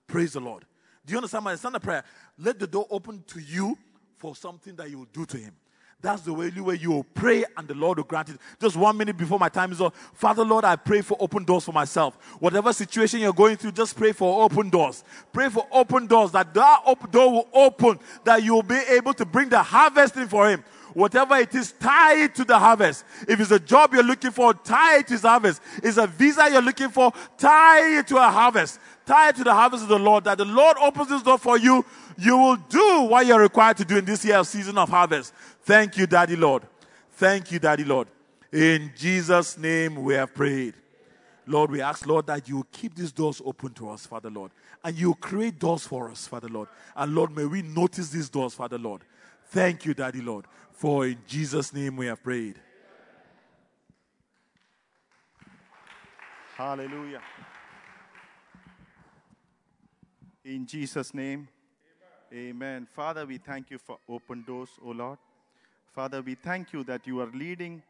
[0.07, 0.65] Praise the Lord.
[1.07, 2.05] Do you understand my understand the prayer?
[2.39, 3.79] Let the door open to you
[4.17, 5.55] for something that you will do to Him.
[6.01, 8.39] That's the only way you will pray and the Lord will grant it.
[8.61, 9.97] Just one minute before my time is up.
[10.15, 12.17] Father, Lord, I pray for open doors for myself.
[12.39, 15.03] Whatever situation you're going through, just pray for open doors.
[15.33, 19.27] Pray for open doors that that open door will open, that you'll be able to
[19.27, 20.63] bring the harvest in for Him.
[20.95, 23.05] Whatever it is, tie it to the harvest.
[23.29, 25.61] If it's a job you're looking for, tie it to the harvest.
[25.79, 28.81] If it's a visa you're looking for, tie it to a harvest.
[29.05, 30.25] Tie it to the harvest of the Lord.
[30.25, 31.85] That the Lord opens this door for you.
[32.19, 35.33] You will do what you're required to do in this year of season of harvest.
[35.69, 36.63] Thank you, Daddy Lord.
[37.13, 38.09] Thank you, Daddy Lord.
[38.51, 40.73] In Jesus' name we have prayed.
[41.45, 44.51] Lord, we ask, Lord, that you keep these doors open to us, Father Lord.
[44.83, 46.69] And you create doors for us, Father Lord.
[46.97, 49.03] And Lord, may we notice these doors, Father Lord.
[49.51, 50.47] Thank you, Daddy Lord.
[50.73, 52.59] For in Jesus' name we have prayed.
[56.57, 57.21] Hallelujah.
[60.47, 61.47] In Jesus' name,
[62.33, 62.49] amen.
[62.49, 62.89] amen.
[62.91, 65.19] Father, we thank you for open doors, O Lord.
[65.99, 67.83] Father, we thank you that you are leading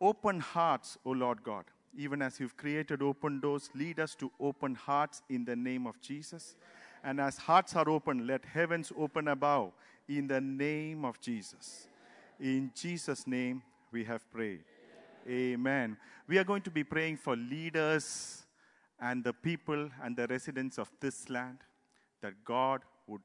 [0.00, 1.66] open hearts, O Lord God.
[1.94, 6.00] Even as you've created open doors, lead us to open hearts in the name of
[6.00, 6.56] Jesus.
[7.04, 9.72] And as hearts are open, let heavens open above
[10.08, 11.88] in the name of Jesus.
[12.40, 14.64] In Jesus' name, we have prayed.
[15.28, 15.98] Amen.
[16.28, 18.46] We are going to be praying for leaders
[18.98, 21.58] and the people and the residents of this land
[22.22, 23.20] that God would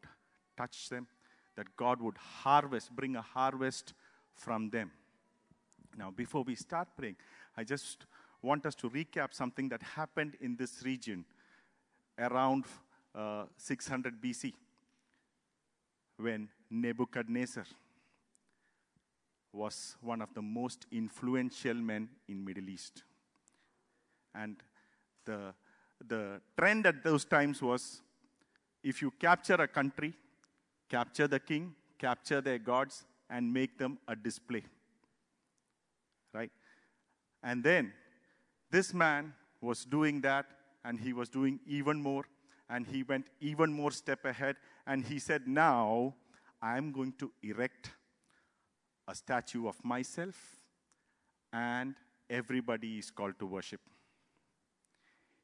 [0.58, 1.08] touch them,
[1.56, 3.94] that God would harvest, bring a harvest
[4.36, 4.92] from them.
[5.98, 7.16] Now, before we start praying,
[7.58, 8.06] I just
[8.42, 11.26] want us to recap something that happened in this region
[12.20, 12.66] around
[13.14, 14.54] uh, 600 BC
[16.18, 17.66] when Nebuchadnezzar
[19.52, 23.04] was one of the most influential men in Middle East.
[24.34, 24.58] And
[25.24, 25.54] the,
[26.06, 28.02] the trend at those times was
[28.84, 30.14] if you capture a country,
[30.90, 34.64] capture the king, capture their gods, and make them a display.
[36.34, 36.52] Right?
[37.44, 37.94] And then
[38.72, 40.46] this man was doing that,
[40.84, 42.26] and he was doing even more,
[42.70, 44.56] and he went even more step ahead,
[44.86, 46.14] and he said, Now
[46.62, 47.92] I'm going to erect
[49.08, 50.36] a statue of myself,
[51.54, 51.96] and
[52.30, 53.82] everybody is called to worship.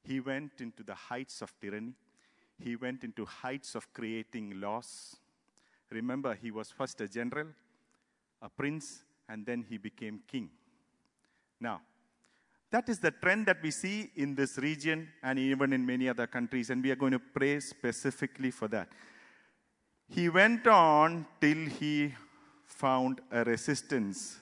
[0.03, 1.93] He went into the heights of tyranny.
[2.59, 5.15] He went into heights of creating laws.
[5.91, 7.47] Remember, he was first a general,
[8.41, 10.49] a prince, and then he became king.
[11.59, 11.81] Now,
[12.71, 16.25] that is the trend that we see in this region and even in many other
[16.25, 18.89] countries, and we are going to pray specifically for that.
[20.07, 22.13] He went on till he
[22.65, 24.39] found a resistance.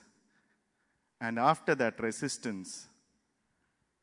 [1.20, 2.86] And after that resistance,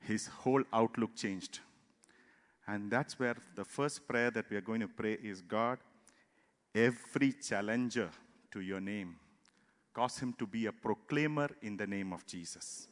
[0.01, 1.59] his whole outlook changed.
[2.67, 5.79] And that's where the first prayer that we are going to pray is God,
[6.75, 8.09] every challenger
[8.51, 9.15] to your name,
[9.97, 12.87] cause him to be a proclaimer in the name of Jesus.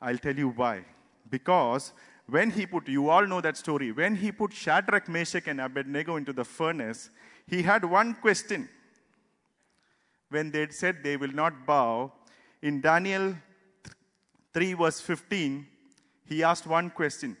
[0.00, 0.84] I'll tell you why.
[1.28, 1.92] Because
[2.26, 6.16] when he put, you all know that story, when he put Shadrach, Meshach, and Abednego
[6.16, 7.10] into the furnace,
[7.46, 8.66] he had one question.
[10.30, 12.12] When they said they will not bow,
[12.62, 13.36] in Daniel
[14.54, 15.66] 3, verse 15,
[16.24, 17.36] he asked one question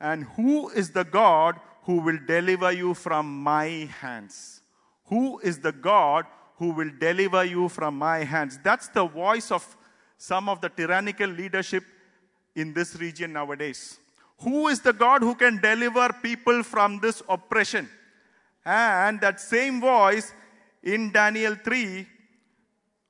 [0.00, 4.62] And who is the God who will deliver you from my hands?
[5.06, 6.24] Who is the God
[6.60, 8.58] who will deliver you from my hands?
[8.62, 9.64] That's the voice of
[10.18, 11.82] some of the tyrannical leadership
[12.54, 13.98] in this region nowadays.
[14.40, 17.88] Who is the God who can deliver people from this oppression?
[18.62, 20.34] And that same voice
[20.82, 22.06] in Daniel 3,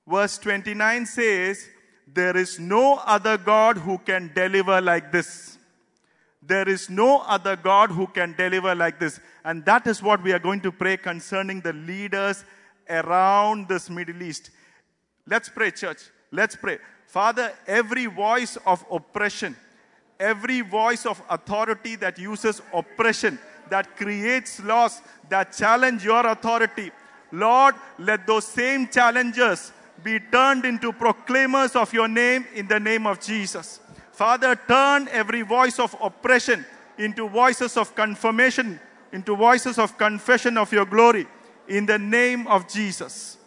[0.07, 1.69] verse 29 says,
[2.07, 5.59] There is no other God who can deliver like this.
[6.41, 9.19] There is no other God who can deliver like this.
[9.45, 12.45] And that is what we are going to pray concerning the leaders
[12.91, 14.51] around this Middle East.
[15.27, 15.99] Let's pray, church.
[16.33, 16.79] Let's pray.
[17.07, 19.57] Father, every voice of oppression,
[20.19, 23.39] every voice of authority that uses oppression,
[23.71, 26.91] that creates laws that challenge your authority,
[27.33, 29.73] Lord, let those same challengers
[30.03, 33.81] be turned into proclaimers of your name in the name of Jesus.
[34.13, 36.65] Father, turn every voice of oppression
[36.99, 38.81] into voices of confirmation,
[39.13, 41.27] into voices of confession of your glory
[41.71, 43.39] in the name of Jesus.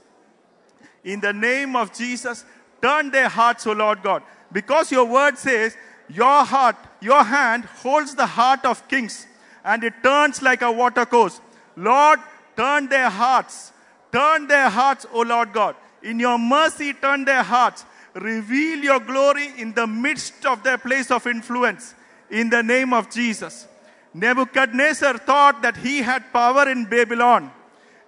[1.04, 2.46] In the name of Jesus,
[2.82, 4.24] turn their hearts, O Lord God.
[4.52, 5.76] Because your word says,
[6.08, 9.28] your heart, your hand holds the heart of kings
[9.66, 11.42] and it turns like a watercourse.
[11.76, 12.20] Lord,
[12.56, 13.74] turn their hearts.
[14.12, 15.76] Turn their hearts, O Lord God.
[16.02, 17.84] In your mercy, turn their hearts.
[18.14, 21.94] Reveal your glory in the midst of their place of influence.
[22.30, 23.68] In the name of Jesus.
[24.14, 27.52] Nebuchadnezzar thought that he had power in Babylon.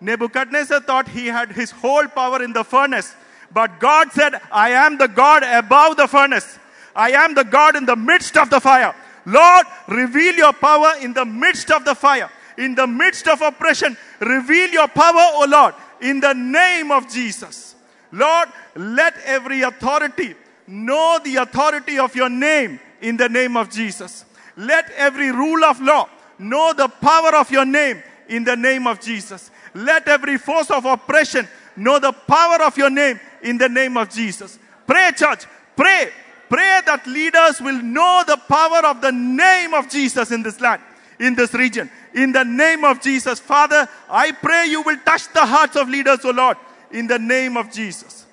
[0.01, 3.13] Nebuchadnezzar thought he had his whole power in the furnace.
[3.51, 6.59] But God said, I am the God above the furnace.
[6.95, 8.95] I am the God in the midst of the fire.
[9.25, 12.29] Lord, reveal your power in the midst of the fire.
[12.57, 17.75] In the midst of oppression, reveal your power, O Lord, in the name of Jesus.
[18.11, 20.35] Lord, let every authority
[20.67, 24.25] know the authority of your name in the name of Jesus.
[24.57, 26.07] Let every rule of law
[26.39, 29.51] know the power of your name in the name of Jesus.
[29.75, 34.09] Let every force of oppression know the power of your name in the name of
[34.09, 34.57] Jesus.
[34.87, 35.43] Pray, church.
[35.75, 36.09] Pray.
[36.47, 40.81] Pray that leaders will know the power of the name of Jesus in this land,
[41.19, 41.91] in this region.
[42.13, 43.39] In the name of Jesus.
[43.39, 46.55] Father, I pray you will touch the hearts of leaders, O Lord,
[46.91, 48.25] in the name of Jesus.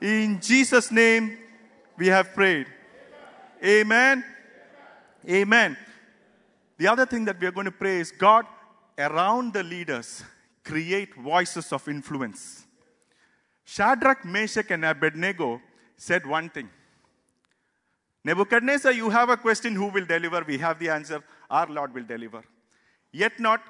[0.00, 1.36] In Jesus' name,
[1.98, 2.66] we have prayed.
[3.62, 4.24] Amen.
[5.28, 5.76] Amen.
[6.78, 8.46] The other thing that we are going to pray is God,
[8.98, 10.22] around the leaders,
[10.66, 12.66] create voices of influence.
[13.64, 15.60] Shadrach, Meshach, and Abednego
[15.96, 16.68] said one thing
[18.24, 20.42] Nebuchadnezzar, you have a question who will deliver?
[20.44, 21.22] We have the answer.
[21.48, 22.42] Our Lord will deliver.
[23.12, 23.62] Yet not,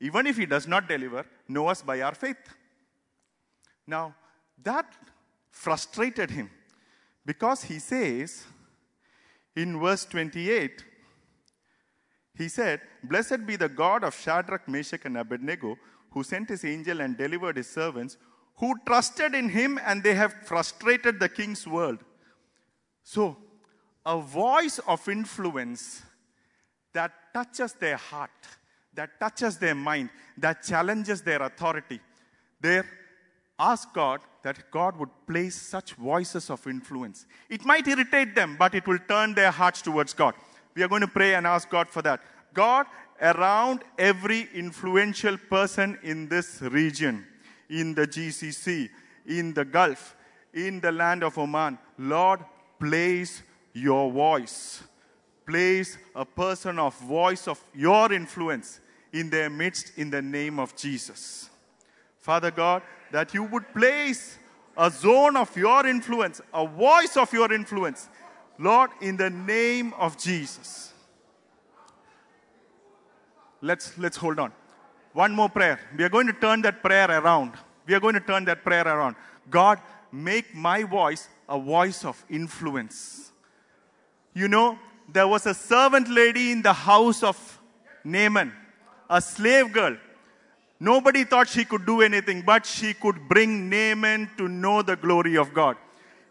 [0.00, 2.36] even if he does not deliver, know us by our faith.
[3.84, 4.14] Now,
[4.62, 4.86] that
[5.50, 6.48] frustrated him
[7.24, 8.44] because he says
[9.56, 10.84] in verse 28,
[12.38, 15.76] he said, Blessed be the God of Shadrach, Meshach, and Abednego,
[16.16, 18.16] who sent his angel and delivered his servants,
[18.54, 21.98] who trusted in him, and they have frustrated the king's world.
[23.02, 23.36] So,
[24.06, 26.00] a voice of influence
[26.94, 28.30] that touches their heart,
[28.94, 30.08] that touches their mind,
[30.38, 32.00] that challenges their authority.
[32.62, 32.86] There,
[33.58, 37.26] ask God that God would place such voices of influence.
[37.50, 40.32] It might irritate them, but it will turn their hearts towards God.
[40.74, 42.22] We are going to pray and ask God for that.
[42.54, 42.86] God,
[43.20, 47.26] around every influential person in this region,
[47.68, 48.88] in the GCC,
[49.26, 50.14] in the Gulf,
[50.52, 52.40] in the land of Oman, Lord,
[52.80, 53.42] place
[53.72, 54.82] your voice.
[55.46, 58.80] Place a person of voice of your influence
[59.12, 61.50] in their midst in the name of Jesus.
[62.18, 64.38] Father God, that you would place
[64.76, 68.08] a zone of your influence, a voice of your influence,
[68.58, 70.92] Lord, in the name of Jesus.
[73.66, 74.52] Let's, let's hold on.
[75.12, 75.80] One more prayer.
[75.96, 77.54] We are going to turn that prayer around.
[77.86, 79.16] We are going to turn that prayer around.
[79.50, 79.80] God,
[80.12, 83.32] make my voice a voice of influence.
[84.34, 84.78] You know,
[85.12, 87.36] there was a servant lady in the house of
[88.04, 88.52] Naaman,
[89.10, 89.96] a slave girl.
[90.78, 95.36] Nobody thought she could do anything, but she could bring Naaman to know the glory
[95.36, 95.76] of God.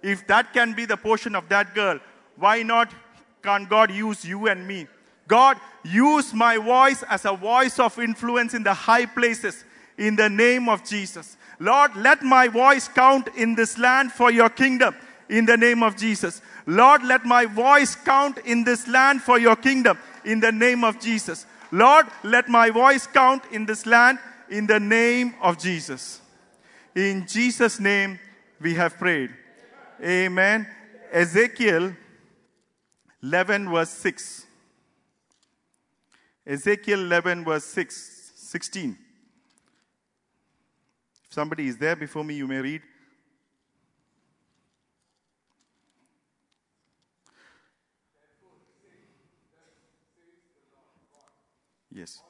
[0.02, 2.00] If that can be the portion of that girl,
[2.38, 2.94] why not
[3.42, 4.88] can God use you and me?
[5.28, 9.64] God, use my voice as a voice of influence in the high places
[9.98, 11.38] in the name of Jesus.
[11.60, 14.96] Lord, let my voice count in this land for your kingdom
[15.30, 16.42] in the name of Jesus.
[16.66, 21.00] Lord, let my voice count in this land for your kingdom in the name of
[21.00, 21.46] Jesus.
[21.72, 24.20] Lord, let my voice count in this land
[24.50, 26.22] in the name of Jesus.
[26.94, 28.20] In Jesus' name
[28.60, 29.32] we have prayed.
[30.04, 30.68] Amen.
[31.12, 31.96] Ezekiel
[33.24, 34.45] 11 verse 6.
[36.46, 38.98] Ezekiel 11 verse 6, 16.
[41.26, 42.82] If somebody is there before me, you may read.
[51.92, 52.22] Yes.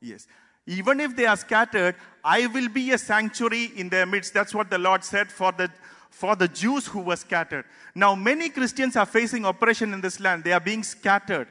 [0.00, 0.26] Yes.
[0.66, 4.34] Even if they are scattered, I will be a sanctuary in their midst.
[4.34, 5.70] That's what the Lord said for the,
[6.10, 7.64] for the Jews who were scattered.
[7.94, 10.44] Now, many Christians are facing oppression in this land.
[10.44, 11.48] They are being scattered.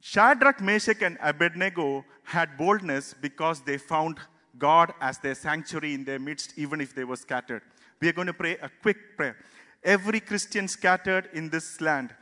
[0.00, 4.18] Shadrach, Meshach, and Abednego had boldness because they found
[4.58, 7.62] God as their sanctuary in their midst, even if they were scattered.
[8.00, 9.36] We are going to pray a quick prayer.
[9.82, 12.14] Every Christian scattered in this land,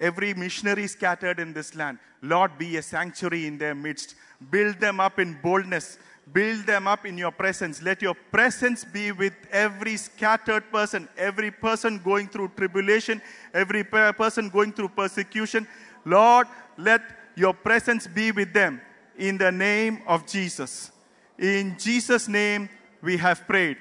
[0.00, 4.14] every missionary scattered in this land, Lord, be a sanctuary in their midst.
[4.50, 5.98] Build them up in boldness.
[6.32, 7.80] Build them up in your presence.
[7.82, 13.22] Let your presence be with every scattered person, every person going through tribulation,
[13.54, 15.66] every person going through persecution.
[16.04, 16.46] Lord,
[16.76, 17.02] let
[17.34, 18.80] your presence be with them
[19.16, 20.90] in the name of Jesus.
[21.38, 22.68] In Jesus' name,
[23.00, 23.78] we have prayed.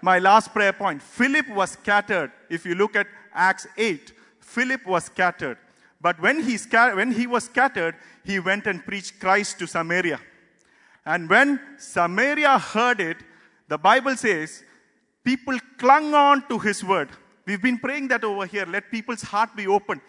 [0.00, 2.32] My last prayer point Philip was scattered.
[2.48, 4.12] If you look at Acts 8,
[4.54, 5.58] Philip was scattered.
[6.00, 6.56] But when he,
[7.00, 7.94] when he was scattered,
[8.24, 10.20] he went and preached Christ to Samaria.
[11.04, 13.16] And when Samaria heard it,
[13.68, 14.62] the Bible says,
[15.24, 17.08] people clung on to his word.
[17.46, 18.66] We've been praying that over here.
[18.66, 20.00] Let people's heart be open.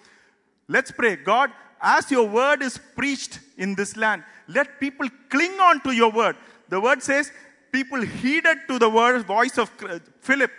[0.68, 1.16] Let's pray.
[1.16, 1.52] God,
[1.82, 6.36] as your word is preached in this land, let people cling on to your word.
[6.70, 7.32] The word says,
[7.72, 9.72] people heeded to the word, voice of
[10.22, 10.52] Philip,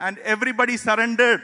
[0.00, 1.42] and everybody surrendered.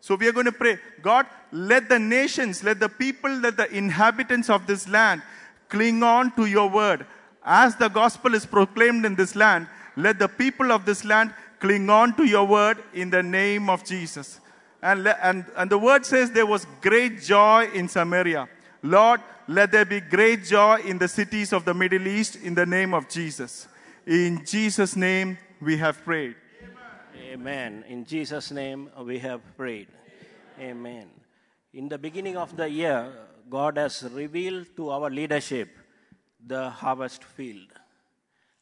[0.00, 3.70] So we are going to pray, God, let the nations, let the people, let the
[3.74, 5.22] inhabitants of this land
[5.68, 7.06] cling on to your word.
[7.44, 9.66] As the gospel is proclaimed in this land,
[9.96, 13.84] let the people of this land cling on to your word in the name of
[13.84, 14.40] Jesus.
[14.82, 18.48] And, and, and the word says there was great joy in Samaria.
[18.82, 22.66] Lord, let there be great joy in the cities of the Middle East in the
[22.66, 23.68] name of Jesus.
[24.06, 26.36] In Jesus' name we have prayed.
[27.36, 27.84] Amen.
[27.86, 29.88] In Jesus' name we have prayed.
[30.58, 31.08] Amen.
[31.74, 33.12] In the beginning of the year,
[33.50, 35.68] God has revealed to our leadership
[36.46, 37.68] the harvest field.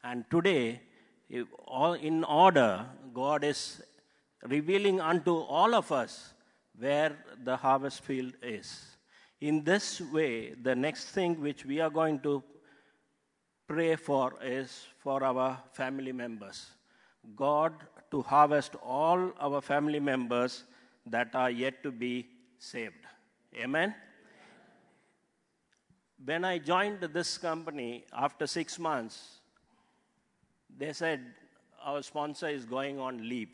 [0.03, 0.81] And today,
[1.29, 3.81] in order, God is
[4.43, 6.33] revealing unto all of us
[6.77, 7.15] where
[7.45, 8.97] the harvest field is.
[9.39, 12.43] In this way, the next thing which we are going to
[13.69, 16.71] pray for is for our family members.
[17.37, 17.73] God
[18.11, 20.63] to harvest all our family members
[21.05, 22.27] that are yet to be
[22.59, 23.05] saved.
[23.55, 23.93] Amen?
[26.23, 29.39] When I joined this company after six months,
[30.77, 31.21] they said
[31.83, 33.49] our sponsor is going on leave.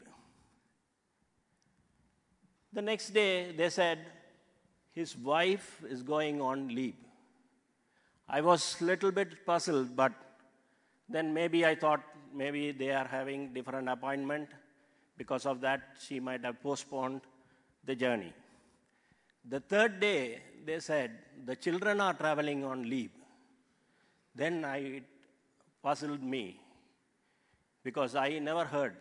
[2.73, 3.99] The next day, they said
[4.93, 6.95] his wife is going on leave.
[8.29, 10.13] I was a little bit puzzled, but
[11.09, 12.01] then maybe I thought
[12.33, 14.49] maybe they are having different appointment.
[15.17, 17.21] Because of that, she might have postponed
[17.85, 18.33] the journey.
[19.47, 21.11] The third day, they said
[21.45, 23.11] the children are traveling on leave.
[24.35, 25.03] Then I, it
[25.83, 26.59] puzzled me
[27.83, 28.95] because I never heard.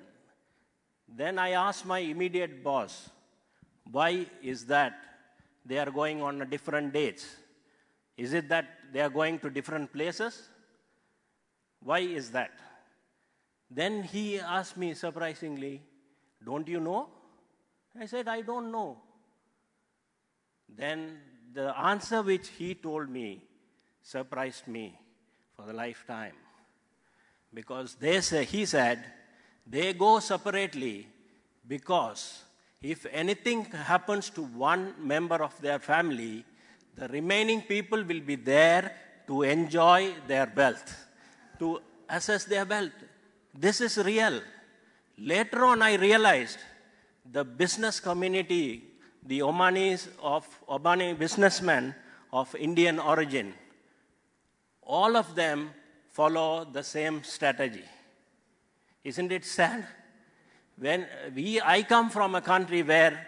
[1.09, 3.11] Then I asked my immediate boss,
[3.91, 4.95] why is that
[5.65, 7.37] they are going on different dates?
[8.17, 10.49] Is it that they are going to different places?
[11.83, 12.51] Why is that?
[13.71, 15.83] Then he asked me surprisingly,
[16.45, 17.09] Don't you know?
[17.99, 18.99] I said, I don't know.
[20.69, 21.19] Then
[21.53, 23.43] the answer which he told me
[24.03, 24.99] surprised me
[25.57, 26.35] for the lifetime.
[27.53, 29.05] Because they say, he said,
[29.67, 31.07] they go separately
[31.67, 32.43] because
[32.81, 36.45] if anything happens to one member of their family,
[36.97, 38.93] the remaining people will be there
[39.27, 41.07] to enjoy their wealth,
[41.59, 42.93] to assess their wealth.
[43.55, 44.41] This is real.
[45.19, 46.59] Later on, I realized
[47.31, 48.85] the business community,
[49.27, 51.95] the Omanis of Omani businessmen
[52.33, 53.55] of Indian origin,
[54.83, 55.71] all of them
[56.11, 57.85] follow the same strategy.
[59.05, 59.87] Isn't it sad?
[60.77, 63.27] When we, I come from a country where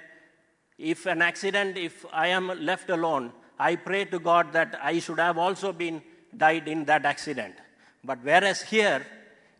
[0.78, 5.18] if an accident, if I am left alone, I pray to God that I should
[5.18, 6.02] have also been
[6.36, 7.54] died in that accident.
[8.02, 9.06] But whereas here,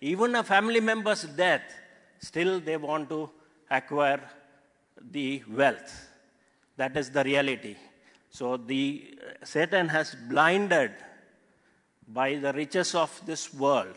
[0.03, 1.63] even a family member's death,
[2.19, 3.31] still they want to
[3.71, 4.21] acquire
[5.13, 6.09] the wealth.
[6.77, 7.77] That is the reality.
[8.31, 10.91] So the uh, Satan has blinded
[12.09, 13.95] by the riches of this world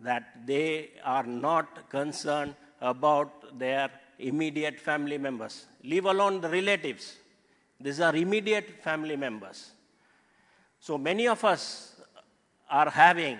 [0.00, 7.16] that they are not concerned about their immediate family members, leave alone the relatives.
[7.78, 9.70] These are immediate family members.
[10.80, 11.94] So many of us
[12.70, 13.38] are having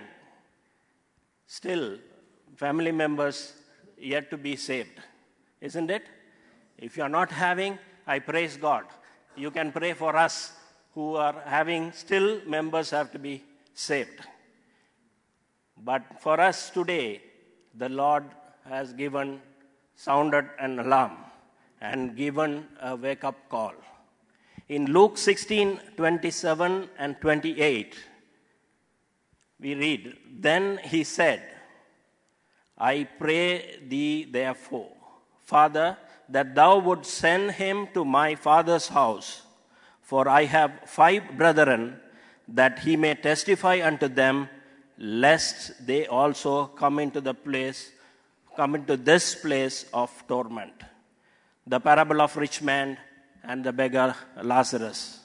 [1.47, 1.97] still
[2.55, 3.53] family members
[3.97, 4.99] yet to be saved,
[5.61, 6.03] isn't it?
[6.77, 8.85] If you are not having, I praise God.
[9.35, 10.51] You can pray for us
[10.93, 13.43] who are having still members have to be
[13.73, 14.19] saved.
[15.83, 17.21] But for us today,
[17.75, 18.23] the Lord
[18.67, 19.41] has given,
[19.95, 21.17] sounded an alarm
[21.81, 23.73] and given a wake up call.
[24.69, 27.95] In Luke 16 27 and 28,
[29.59, 31.41] we read, Then he said,
[32.77, 34.91] I pray thee therefore,
[35.43, 35.97] Father,
[36.29, 39.41] that thou would send him to my father's house,
[40.01, 41.99] for I have five brethren,
[42.47, 44.47] that he may testify unto them
[44.97, 47.91] lest they also come into the place,
[48.55, 50.73] come into this place of torment.
[51.65, 52.97] The parable of rich man
[53.43, 55.19] and the beggar Lazarus.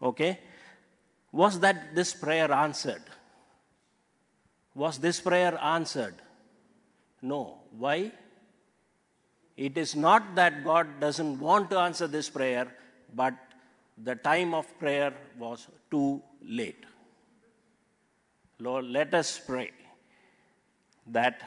[0.00, 0.38] Okay?
[1.32, 3.02] Was that this prayer answered?
[4.74, 6.14] Was this prayer answered?
[7.22, 7.58] No.
[7.78, 8.12] Why?
[9.56, 12.66] It is not that God doesn't want to answer this prayer,
[13.14, 13.34] but
[14.02, 16.84] the time of prayer was too late.
[18.58, 19.70] Lord, let us pray
[21.06, 21.40] that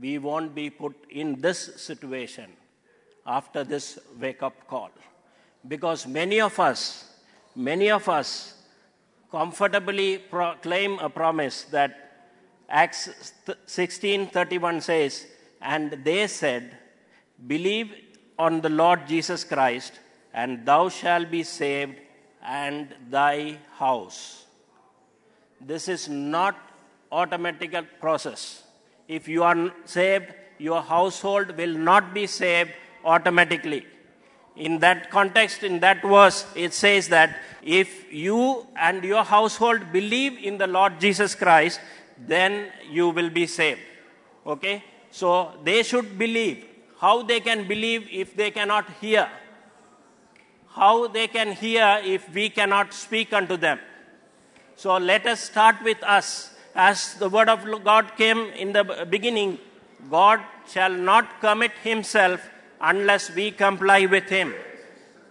[0.00, 2.50] we won't be put in this situation
[3.26, 4.90] after this wake up call.
[5.66, 7.12] Because many of us,
[7.54, 8.54] many of us
[9.30, 12.09] comfortably proclaim a promise that
[12.70, 13.34] Acts
[13.66, 15.26] 16:31 says,
[15.60, 16.76] "And they said,
[17.46, 17.92] believe
[18.38, 19.98] on the Lord Jesus Christ,
[20.32, 21.96] and thou shalt be saved
[22.42, 24.46] and thy house."
[25.60, 26.56] This is not
[27.12, 28.62] automatic process.
[29.08, 32.70] If you are saved, your household will not be saved
[33.04, 33.86] automatically.
[34.56, 40.38] In that context, in that verse, it says that if you and your household believe
[40.38, 41.80] in the Lord Jesus Christ,
[42.26, 43.80] then you will be saved.
[44.46, 44.84] Okay?
[45.10, 46.64] So they should believe.
[46.98, 49.28] How they can believe if they cannot hear?
[50.68, 53.78] How they can hear if we cannot speak unto them?
[54.76, 56.54] So let us start with us.
[56.74, 59.58] As the word of God came in the beginning,
[60.10, 62.48] God shall not commit himself
[62.80, 64.54] unless we comply with him.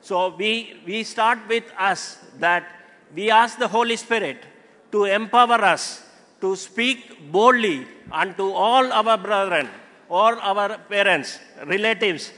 [0.01, 2.67] So we, we start with us that
[3.15, 4.43] we ask the Holy Spirit
[4.91, 6.03] to empower us
[6.41, 9.69] to speak boldly unto all our brethren
[10.07, 12.31] or our parents, relatives,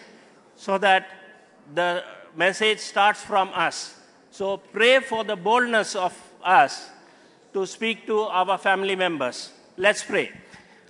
[0.55, 1.07] so that
[1.73, 2.03] the
[2.35, 3.95] message starts from us.
[4.31, 6.89] So pray for the boldness of us
[7.53, 9.51] to speak to our family members.
[9.77, 10.31] Let's pray.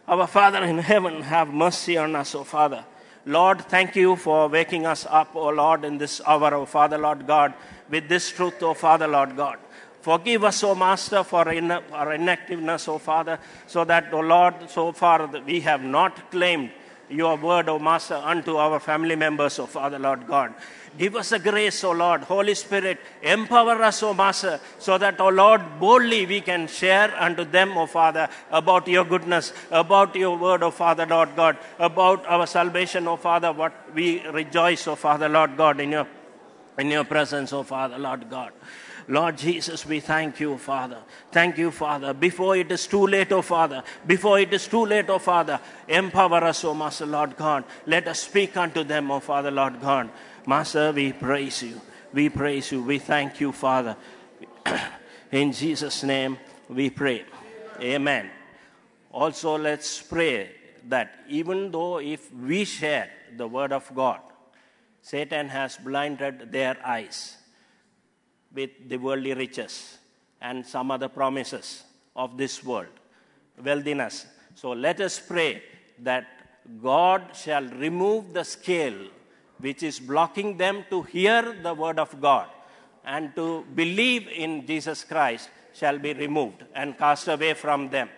[0.08, 2.84] Our Father in heaven, have mercy on us, O Father.
[3.26, 7.28] Lord, thank you for waking us up, O Lord, in this hour, O Father, Lord
[7.28, 7.54] God.
[7.92, 9.60] with this truth, O Father, Lord God.
[10.02, 15.28] Forgive us, O Master, for our inactiveness, O Father, so that, O Lord, so far
[15.46, 16.72] we have not claimed
[17.08, 20.54] your word, O Master, unto our family members, O Father, Lord God.
[20.98, 22.22] Give us a grace, O Lord.
[22.22, 27.44] Holy Spirit, empower us, O Master, so that, O Lord, boldly we can share unto
[27.44, 32.48] them, O Father, about your goodness, about your word, O Father, Lord God, about our
[32.48, 36.08] salvation, O Father, what we rejoice, O Father, Lord God, in your,
[36.78, 38.52] in your presence, O Father, Lord God.
[39.12, 41.00] Lord Jesus, we thank you, Father.
[41.34, 42.14] Thank you, Father.
[42.14, 45.60] Before it is too late, oh Father, before it is too late, oh Father,
[45.90, 47.66] empower us, oh Master, Lord God.
[47.86, 50.10] Let us speak unto them, oh Father, Lord God.
[50.48, 51.82] Master, we praise you.
[52.14, 52.84] We praise you.
[52.84, 53.98] We thank you, Father.
[55.34, 56.38] In Jesus' name
[56.70, 57.26] we pray.
[57.82, 58.30] Amen.
[59.12, 60.52] Also, let's pray
[60.88, 64.22] that even though if we share the word of God,
[65.02, 67.36] Satan has blinded their eyes
[68.54, 69.98] with the worldly riches
[70.42, 71.84] and some other promises
[72.16, 72.94] of this world,
[73.64, 74.26] wealthiness.
[74.56, 75.64] So let us pray
[76.00, 76.28] that
[76.82, 79.08] God shall remove the scale
[79.60, 82.48] which is blocking them to hear the word of God
[83.06, 88.10] and to believe in Jesus Christ shall be removed and cast away from them.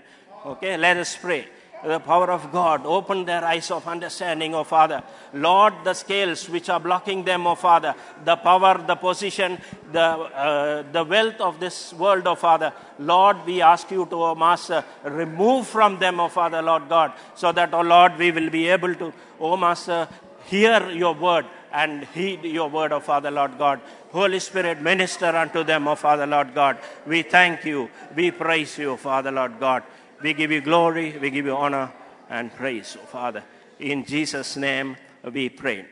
[0.45, 1.47] Okay, let us pray
[1.85, 2.85] the power of God.
[2.85, 5.03] Open their eyes of understanding, O Father.
[5.33, 7.93] Lord, the scales which are blocking them, O Father,
[8.23, 9.59] the power, the position,
[9.91, 12.73] the, uh, the wealth of this world, O Father.
[12.99, 17.51] Lord, we ask you to, O Master, remove from them, O Father, Lord God, so
[17.51, 20.07] that, O Lord, we will be able to, O Master,
[20.45, 23.81] hear your word and heed your word, O Father, Lord God.
[24.11, 26.77] Holy Spirit, minister unto them, O Father, Lord God.
[27.07, 27.89] We thank you.
[28.15, 29.83] We praise you, Father, Lord God.
[30.23, 31.91] We give you glory, we give you honor
[32.29, 33.43] and praise, oh Father.
[33.77, 34.95] In Jesus' name
[35.29, 35.85] we pray.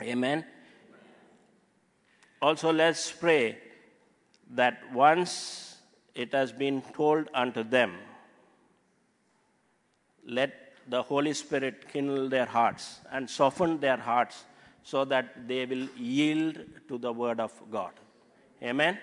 [0.00, 0.44] Amen.
[2.40, 3.58] Also, let's pray
[4.52, 5.78] that once
[6.14, 7.94] it has been told unto them,
[10.24, 10.54] let
[10.88, 14.44] the Holy Spirit kindle their hearts and soften their hearts
[14.84, 17.94] so that they will yield to the word of God.
[18.62, 18.96] Amen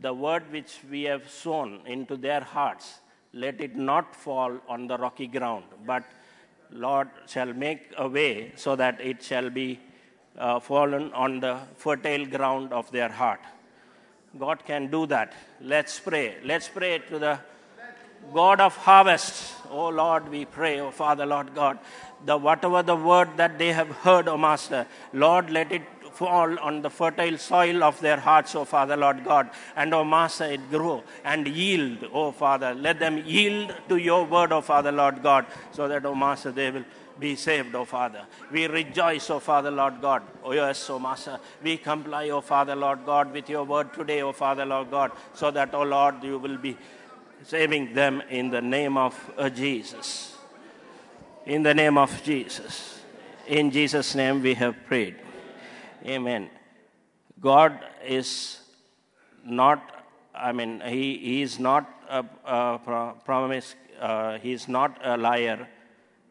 [0.00, 3.00] the word which we have sown into their hearts,
[3.32, 6.04] let it not fall on the rocky ground, but
[6.70, 9.80] Lord shall make a way so that it shall be
[10.38, 13.40] uh, fallen on the fertile ground of their heart.
[14.38, 15.32] God can do that.
[15.60, 16.36] Let's pray.
[16.44, 17.38] Let's pray to the
[18.32, 19.54] God of harvest.
[19.70, 21.78] Oh Lord, we pray, oh Father, Lord God,
[22.24, 25.82] the whatever the word that they have heard, oh Master, Lord, let it
[26.18, 29.50] fall on the fertile soil of their hearts, O Father, Lord God.
[29.76, 32.74] And, O Master, it grow and yield, O Father.
[32.74, 36.72] Let them yield to your word, O Father, Lord God, so that, O Master, they
[36.72, 36.84] will
[37.20, 38.22] be saved, O Father.
[38.50, 40.22] We rejoice, O Father, Lord God.
[40.42, 41.38] O yes, O Master.
[41.62, 45.52] We comply, O Father, Lord God, with your word today, O Father, Lord God, so
[45.52, 46.76] that, O Lord, you will be
[47.44, 50.36] saving them in the name of uh, Jesus.
[51.46, 53.00] In the name of Jesus.
[53.46, 55.27] In Jesus' name we have prayed.
[56.06, 56.50] Amen.
[57.40, 58.60] God is
[59.44, 60.04] not,
[60.34, 65.68] I mean, He, he is not a, a promise, uh, He is not a liar.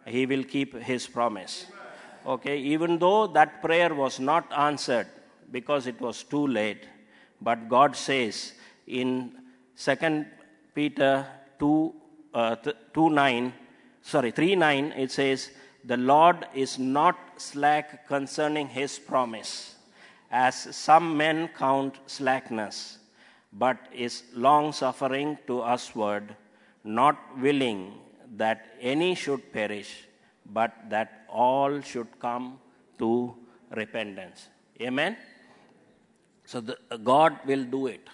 [0.06, 1.65] He will keep His promise.
[2.26, 5.07] Okay, even though that prayer was not answered
[5.52, 6.85] because it was too late,
[7.41, 8.53] but God says
[8.85, 9.31] in
[9.77, 10.26] 2
[10.73, 11.26] Peter
[11.60, 11.94] 2,
[12.34, 12.56] uh,
[12.94, 13.53] 2 9,
[14.02, 15.52] sorry, 3 9, it says,
[15.85, 19.76] The Lord is not slack concerning his promise,
[20.31, 22.97] as some men count slackness,
[23.53, 26.35] but is long suffering to usward,
[26.84, 27.93] not willing
[28.35, 30.07] that any should perish,
[30.53, 32.59] but that all should come
[32.99, 33.34] to
[33.72, 34.49] repentance.
[34.81, 35.18] Amen?
[36.45, 38.07] So the, uh, God will do it.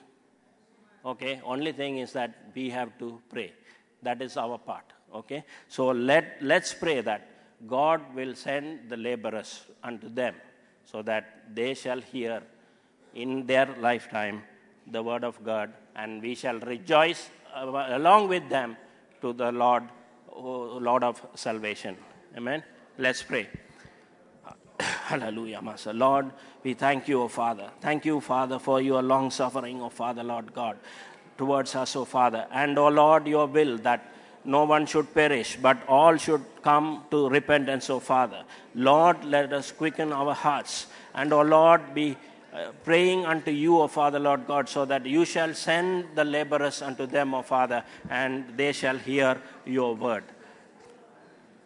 [1.06, 1.42] Okay?
[1.44, 3.54] Only thing is that we have to pray.
[4.02, 4.86] That is our part.
[5.14, 5.44] Okay?
[5.68, 7.28] So let, let's pray that
[7.68, 10.36] God will send the laborers unto them
[10.86, 12.42] so that they shall hear
[13.14, 14.44] in their lifetime
[14.88, 18.76] the word of God, and we shall rejoice uh, along with them
[19.22, 19.84] to the Lord,
[20.36, 21.96] Lord of salvation.
[22.36, 22.64] Amen.
[22.98, 23.48] Let's pray.
[24.80, 25.94] Hallelujah, Master.
[25.94, 26.32] Lord,
[26.64, 27.70] we thank you, O Father.
[27.80, 30.78] Thank you, Father, for your long suffering, O Father, Lord God,
[31.38, 32.48] towards us, O Father.
[32.52, 34.13] And, O Lord, your will that
[34.46, 38.44] no one should perish, but all should come to repentance, O Father.
[38.76, 42.18] Lord, let us quicken our hearts, and, O Lord, be
[42.54, 46.82] uh, praying unto you, O Father, Lord God, so that you shall send the laborers
[46.82, 50.24] unto them, O Father, and they shall hear your word.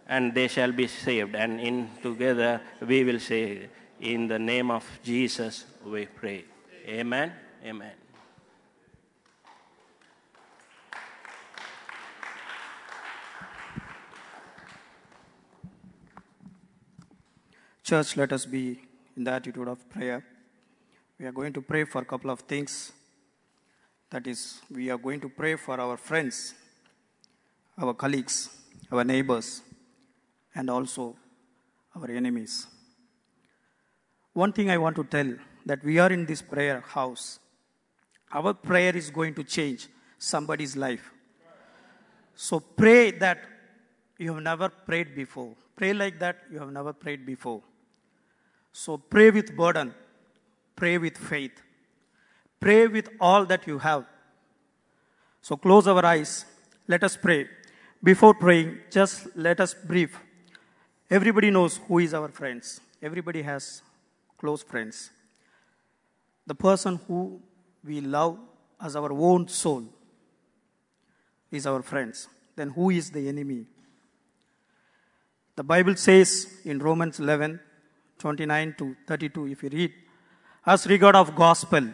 [0.08, 3.68] And they shall be saved, and in together we will say,
[4.00, 6.46] In the name of Jesus, we pray.
[6.88, 7.34] Amen.
[7.66, 8.07] Amen.
[17.88, 18.82] Church, let us be
[19.16, 20.22] in the attitude of prayer.
[21.18, 22.92] We are going to pray for a couple of things.
[24.10, 26.54] That is, we are going to pray for our friends,
[27.78, 28.50] our colleagues,
[28.92, 29.62] our neighbors,
[30.54, 31.16] and also
[31.96, 32.68] our enemies.
[34.34, 35.34] One thing I want to tell
[35.66, 37.40] that we are in this prayer house.
[38.34, 39.88] Our prayer is going to change
[40.18, 41.10] somebody's life.
[42.36, 43.40] So pray that
[44.18, 45.56] you have never prayed before.
[45.78, 47.62] Pray like that you have never prayed before.
[48.78, 49.92] So pray with burden.
[50.76, 51.64] Pray with faith.
[52.60, 54.06] Pray with all that you have.
[55.42, 56.46] So close our eyes.
[56.88, 57.48] Let us pray.
[58.04, 60.20] Before praying, just let us brief.
[61.10, 62.80] Everybody knows who is our friends.
[63.02, 63.82] Everybody has
[64.38, 65.10] close friends.
[66.46, 67.42] The person who
[67.84, 68.38] we love
[68.80, 69.86] as our own soul
[71.50, 72.28] is our friends.
[72.56, 73.66] Then who is the enemy?
[75.56, 77.60] The Bible says in Romans 11,
[78.18, 79.94] 29 to 32, if you read,
[80.66, 81.88] as regard of gospel,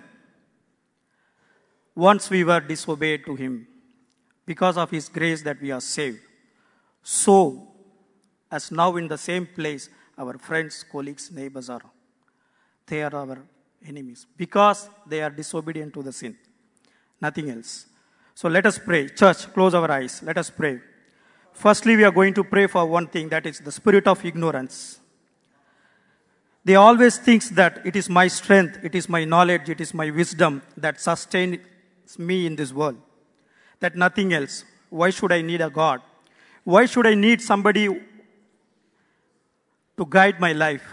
[1.95, 3.67] once we were disobeyed to him,
[4.45, 6.19] because of his grace that we are saved.
[7.01, 7.67] So,
[8.51, 11.81] as now in the same place, our friends, colleagues, neighbors are.
[12.85, 13.37] They are our
[13.87, 16.37] enemies because they are disobedient to the sin.
[17.21, 17.87] Nothing else.
[18.35, 19.09] So let us pray.
[19.09, 20.21] Church, close our eyes.
[20.23, 20.79] Let us pray.
[21.53, 24.99] Firstly, we are going to pray for one thing that is the spirit of ignorance.
[26.65, 30.09] They always think that it is my strength, it is my knowledge, it is my
[30.09, 31.59] wisdom that sustains
[32.17, 32.97] me in this world.
[33.81, 34.63] That nothing else.
[34.89, 36.01] Why should I need a God?
[36.63, 37.87] Why should I need somebody
[39.97, 40.83] to guide my life?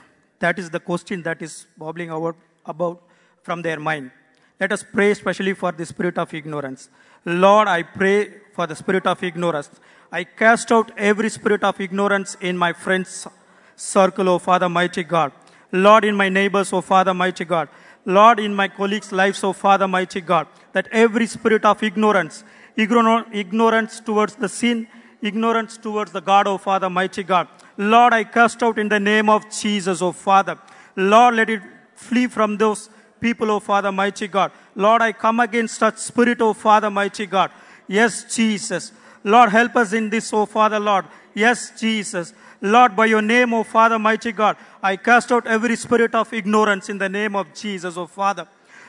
[0.40, 2.36] That is the question that is bubbling out
[2.66, 3.02] about
[3.42, 4.10] from their mind.
[4.58, 6.88] Let us pray especially for the spirit of ignorance.
[7.24, 9.70] Lord, I pray for the spirit of ignorance.
[10.10, 13.28] I cast out every spirit of ignorance in my friends'
[13.76, 15.32] circle, O Father, mighty God.
[15.72, 17.68] Lord, in my neighbors, O Father, mighty God.
[18.04, 20.46] Lord, in my colleagues' lives, O Father, mighty God.
[20.72, 22.44] That every spirit of ignorance,
[22.76, 24.88] ignorance towards the sin,
[25.20, 27.48] ignorance towards the God, O Father, mighty God.
[27.76, 30.58] Lord, I cast out in the name of Jesus, O Father.
[30.96, 31.62] Lord, let it
[31.94, 32.88] flee from those
[33.20, 34.50] people, O Father, mighty God.
[34.74, 37.50] Lord, I come against such spirit, O Father, mighty God.
[37.86, 38.92] Yes, Jesus.
[39.22, 41.04] Lord, help us in this, O Father, Lord.
[41.34, 42.32] Yes, Jesus.
[42.60, 46.88] Lord, by your name, O Father, mighty God, I cast out every spirit of ignorance
[46.88, 48.46] in the name of Jesus, O Father.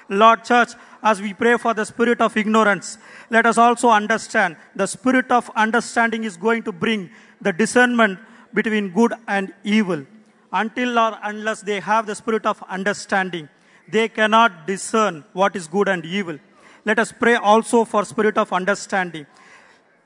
[0.10, 0.72] Lord, church,
[1.02, 2.98] as we pray for the spirit of ignorance,
[3.30, 8.19] let us also understand the spirit of understanding is going to bring the discernment
[8.53, 10.06] between good and evil.
[10.52, 13.48] Until or unless they have the spirit of understanding,
[13.88, 16.38] they cannot discern what is good and evil.
[16.84, 19.27] Let us pray also for spirit of understanding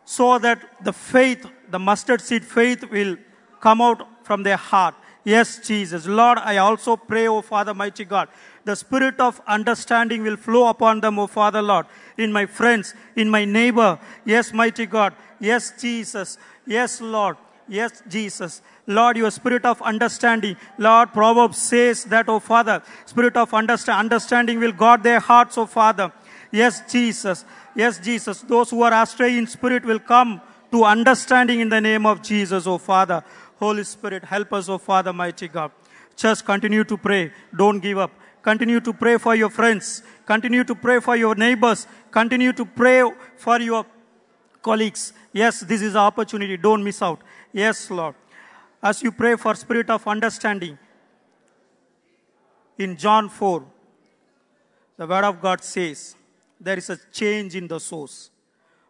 [0.03, 3.17] so that the faith, the mustard seed faith will
[3.65, 4.93] come out from their heart.
[5.23, 6.05] Yes, Jesus.
[6.05, 8.27] Lord, I also pray, O Father, mighty God,
[8.63, 13.27] the spirit of understanding will flow upon them, O Father, Lord, in my friends, in
[13.27, 13.97] my neighbor.
[14.23, 15.15] Yes, mighty God.
[15.39, 16.37] Yes, Jesus.
[16.67, 17.37] Yes, Lord.
[17.67, 18.61] Yes, Jesus.
[18.85, 20.57] Lord, your spirit of understanding.
[20.77, 25.65] Lord, Proverbs says that, O Father, spirit of understand, understanding will guard their hearts, O
[25.65, 26.11] Father.
[26.51, 27.45] Yes, Jesus.
[27.75, 28.41] Yes, Jesus.
[28.41, 30.39] Those who are astray in spirit will come
[30.71, 33.23] to understanding in the name of Jesus, O Father.
[33.59, 35.71] Holy Spirit, help us, oh Father, mighty God.
[36.15, 37.31] Just continue to pray.
[37.55, 38.11] Don't give up.
[38.41, 40.03] Continue to pray for your friends.
[40.25, 41.87] Continue to pray for your neighbors.
[42.11, 43.03] Continue to pray
[43.37, 43.85] for your
[44.61, 45.13] colleagues.
[45.33, 46.57] Yes, this is an opportunity.
[46.57, 47.19] Don't miss out.
[47.51, 48.15] Yes, Lord.
[48.81, 50.77] As you pray for spirit of understanding,
[52.77, 53.63] in John 4,
[54.97, 56.15] the word of God says,
[56.59, 58.29] there is a change in the source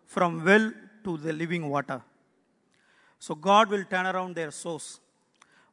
[0.05, 0.71] from well
[1.03, 2.01] to the living water.
[3.19, 4.99] So God will turn around their source.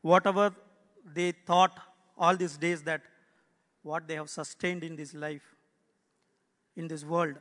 [0.01, 0.55] Whatever
[1.15, 1.79] they thought
[2.17, 3.03] all these days that
[3.83, 5.43] what they have sustained in this life,
[6.77, 7.35] in this world,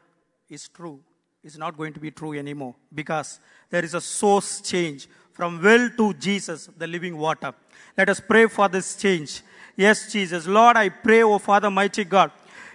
[0.49, 0.99] is true,
[1.44, 5.90] is not going to be true anymore because there is a source change from well
[5.98, 7.53] to Jesus, the living water.
[7.98, 9.41] Let us pray for this change.
[9.76, 10.45] Yes, Jesus.
[10.48, 12.32] Lord, I pray, O Father, mighty God,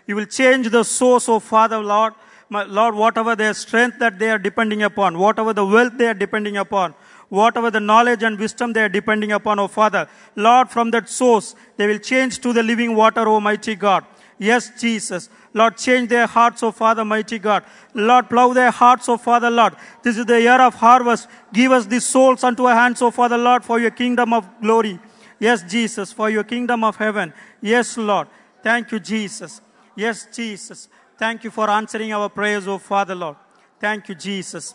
[0.06, 2.14] you will change the source, O Father, Lord.
[2.48, 6.14] My, Lord, whatever their strength that they are depending upon, whatever the wealth they are
[6.14, 6.94] depending upon,
[7.28, 11.54] whatever the knowledge and wisdom they are depending upon, O Father, Lord, from that source,
[11.76, 14.04] they will change to the living water, O mighty God.
[14.38, 15.28] Yes, Jesus.
[15.54, 17.64] Lord, change their hearts, O Father, mighty God.
[17.94, 19.74] Lord, plow their hearts, O Father, Lord.
[20.02, 21.28] This is the year of harvest.
[21.52, 25.00] Give us these souls unto our hands, O Father, Lord, for your kingdom of glory.
[25.38, 27.32] Yes, Jesus, for your kingdom of heaven.
[27.62, 28.28] Yes, Lord.
[28.62, 29.60] Thank you, Jesus.
[29.94, 30.88] Yes, Jesus.
[31.18, 33.36] Thank you for answering our prayers, O Father, Lord.
[33.80, 34.74] Thank you, Jesus.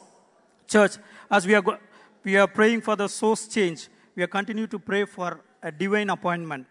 [0.67, 0.93] Church,
[1.29, 1.77] as we are, go-
[2.23, 6.09] we are praying for the source change, we are continue to pray for a divine
[6.09, 6.67] appointment.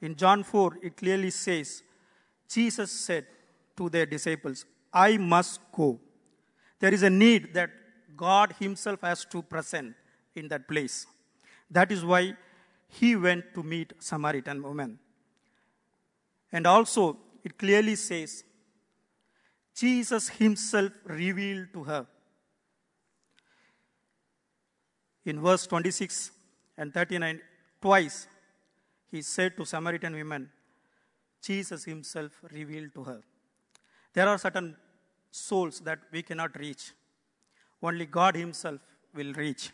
[0.00, 1.82] In John 4, it clearly says,
[2.48, 3.26] Jesus said
[3.76, 5.98] to their disciples, I must go.
[6.78, 7.70] There is a need that
[8.16, 9.94] God Himself has to present
[10.34, 11.06] in that place.
[11.70, 12.34] That is why
[12.88, 14.98] He went to meet Samaritan woman.
[16.52, 18.44] And also, it clearly says,
[19.74, 22.06] Jesus Himself revealed to her.
[25.24, 26.30] In verse 26
[26.76, 27.40] and 39,
[27.80, 28.26] twice
[29.10, 30.50] He said to Samaritan women,
[31.42, 33.20] Jesus Himself revealed to her.
[34.14, 34.76] There are certain
[35.30, 36.92] souls that we cannot reach.
[37.82, 38.80] Only God Himself
[39.14, 39.70] will reach.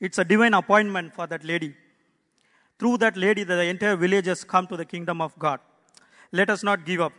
[0.00, 1.74] It's a divine appointment for that lady.
[2.78, 5.60] Through that lady, the entire village has come to the kingdom of God.
[6.30, 7.12] Let us not give up.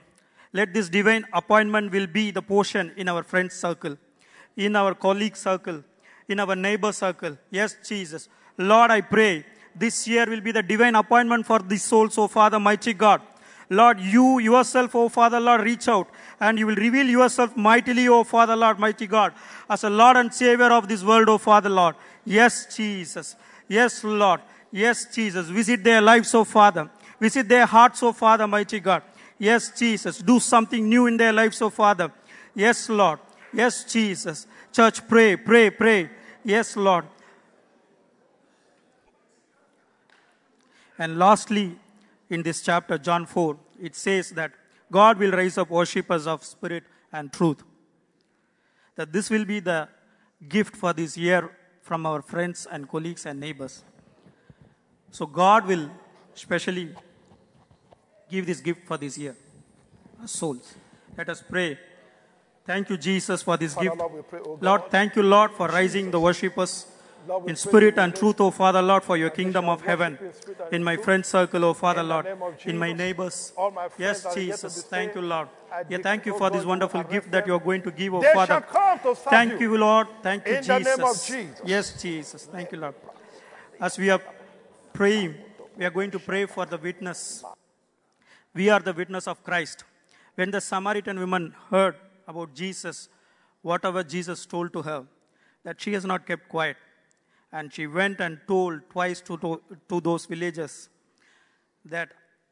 [0.53, 3.97] Let this divine appointment will be the portion in our friend circle,
[4.55, 5.83] in our colleague circle,
[6.29, 7.37] in our neighbor circle.
[7.49, 8.29] Yes, Jesus.
[8.57, 9.45] Lord, I pray
[9.75, 13.21] this year will be the divine appointment for these souls, O Father, mighty God.
[13.69, 16.07] Lord, you yourself, O Father, Lord, reach out
[16.39, 19.33] and you will reveal yourself mightily, O Father, Lord, mighty God,
[19.69, 21.95] as a Lord and Savior of this world, O Father, Lord.
[22.25, 23.35] Yes, Jesus.
[23.67, 24.41] Yes, Lord.
[24.71, 25.47] Yes, Jesus.
[25.47, 26.89] Visit their lives, O Father.
[27.19, 29.03] Visit their hearts, O Father, mighty God.
[29.37, 30.17] Yes, Jesus.
[30.17, 32.11] Do something new in their lives, O Father.
[32.55, 33.19] Yes, Lord.
[33.53, 34.47] Yes, Jesus.
[34.71, 36.09] Church, pray, pray, pray.
[36.43, 37.05] Yes, Lord.
[40.97, 41.77] And lastly,
[42.29, 44.51] in this chapter, John 4, it says that
[44.91, 47.63] God will raise up worshippers of spirit and truth.
[48.95, 49.87] That this will be the
[50.47, 51.51] gift for this year
[51.81, 53.83] from our friends and colleagues and neighbors.
[55.11, 55.89] So God will
[56.33, 56.93] specially
[58.29, 59.35] give this gift for this year.
[60.21, 60.75] Our souls.
[61.17, 61.79] Let us pray.
[62.69, 63.97] Thank you, Jesus, for this Father, gift.
[63.99, 64.59] Lord, pray, oh.
[64.61, 66.85] Lord, thank you, Lord, for rising the worshippers
[67.47, 70.19] in spirit and truth, O Father, Lord, for your kingdom of heaven.
[70.71, 72.27] in my friend circle, O Father, In Lord,
[72.65, 73.53] in my neighbors.
[73.57, 75.47] all my friends Yes, that are yet to be Jesus, thank you, Lord.
[75.89, 78.21] Yeah, thank you oh for this wonderful gift that you are going to give, O
[78.21, 78.53] They Father.
[78.53, 79.75] shall come to serve Thank you.
[79.85, 80.07] Lord.
[80.21, 81.61] Thank you, In the name of Jesus.
[81.65, 82.45] Yes, Jesus.
[82.45, 82.93] Thank you, Lord.
[83.81, 84.21] As we are
[84.93, 85.33] praying,
[85.75, 87.43] we are going to pray for the witness.
[88.53, 89.83] We are the witness of Christ.
[90.35, 91.95] When the Samaritan woman heard
[92.29, 93.09] about Jesus,
[93.61, 95.05] whatever Jesus told to her,
[95.63, 96.77] that she has not kept quiet.
[97.51, 100.89] And she went and told twice to, to, to those villagers
[101.83, 102.09] that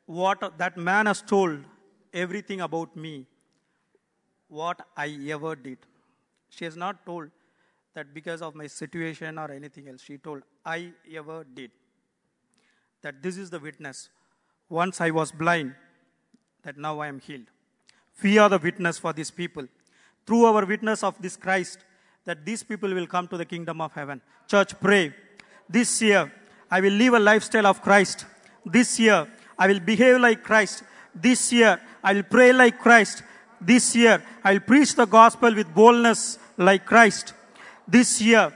[0.08, 1.60] what that man has told
[2.14, 3.26] everything about me,
[4.48, 5.78] what I ever did.
[6.49, 7.30] She has not told
[7.94, 10.02] that because of my situation or anything else.
[10.02, 11.72] She told, I ever did.
[13.02, 14.10] That this is the witness.
[14.70, 15.76] Once I was blind,
[16.64, 17.48] that now I am healed.
[18.22, 19.65] We are the witness for these people.
[20.26, 21.80] Through our witness of this Christ,
[22.26, 24.22] that these people will come to the kingdom of heaven.
[24.48, 25.14] Church, pray.
[25.69, 26.31] This year,
[26.69, 28.26] I will live a lifestyle of Christ.
[28.65, 29.27] This year,
[29.57, 30.84] I will behave like Christ.
[31.15, 33.23] This year, I will pray like Christ.
[33.61, 37.34] This year, I will preach the gospel with boldness like Christ.
[37.88, 38.53] This year,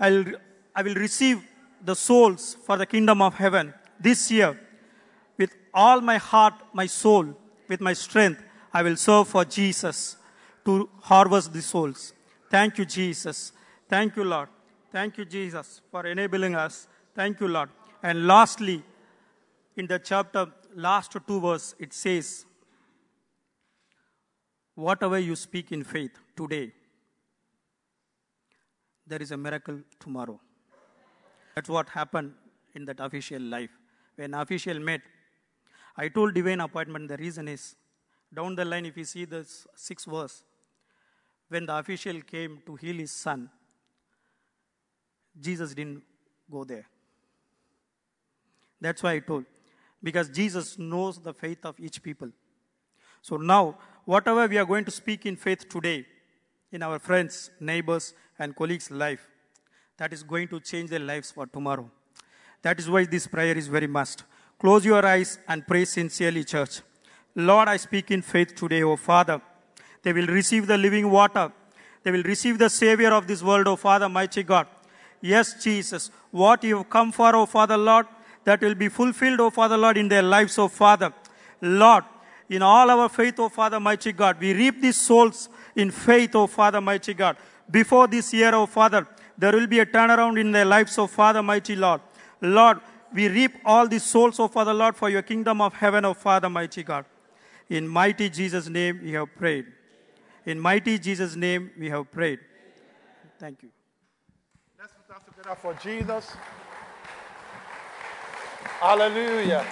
[0.00, 0.24] I'll,
[0.74, 1.42] I will receive
[1.84, 3.72] the souls for the kingdom of heaven.
[4.00, 4.58] This year,
[5.38, 7.36] with all my heart, my soul,
[7.72, 8.40] with my strength,
[8.78, 10.16] I will serve for Jesus
[10.66, 12.12] to harvest the souls.
[12.50, 13.52] Thank you, Jesus.
[13.88, 14.48] Thank you, Lord.
[14.96, 16.86] Thank you, Jesus, for enabling us.
[17.14, 17.70] Thank you, Lord.
[18.02, 18.82] And lastly,
[19.76, 22.44] in the chapter, last two verse, it says,
[24.74, 26.72] Whatever you speak in faith today,
[29.06, 30.38] there is a miracle tomorrow.
[31.54, 32.32] That's what happened
[32.74, 33.70] in that official life.
[34.16, 35.02] When official met,
[35.96, 37.76] I told divine appointment, the reason is,
[38.32, 40.42] down the line, if you see this sixth verse,
[41.48, 43.50] when the official came to heal his son,
[45.38, 46.02] Jesus didn't
[46.50, 46.86] go there.
[48.80, 49.44] That's why I told.
[50.02, 52.30] Because Jesus knows the faith of each people.
[53.20, 56.06] So now, whatever we are going to speak in faith today,
[56.72, 59.28] in our friends, neighbors, and colleagues' life,
[59.98, 61.88] that is going to change their lives for tomorrow.
[62.62, 64.24] That is why this prayer is very must.
[64.62, 66.82] Close your eyes and pray sincerely, church.
[67.34, 69.40] Lord, I speak in faith today, O Father.
[70.04, 71.50] They will receive the living water.
[72.04, 74.68] They will receive the Savior of this world, O Father, mighty God.
[75.20, 78.06] Yes, Jesus, what you have come for, O Father, Lord,
[78.44, 81.12] that will be fulfilled, O Father, Lord, in their lives, O Father.
[81.60, 82.04] Lord,
[82.48, 86.46] in all our faith, O Father, mighty God, we reap these souls in faith, O
[86.46, 87.36] Father, mighty God.
[87.68, 91.42] Before this year, O Father, there will be a turnaround in their lives, O Father,
[91.42, 92.00] mighty Lord.
[92.40, 92.78] Lord,
[93.14, 96.48] we reap all the souls, O Father Lord, for your kingdom of heaven, O Father,
[96.48, 97.04] mighty God.
[97.68, 99.66] In mighty Jesus' name we have prayed.
[100.44, 102.40] In mighty Jesus' name we have prayed.
[103.38, 103.70] Thank you.
[104.78, 106.36] Let's put us together for Jesus.
[108.80, 109.64] Hallelujah.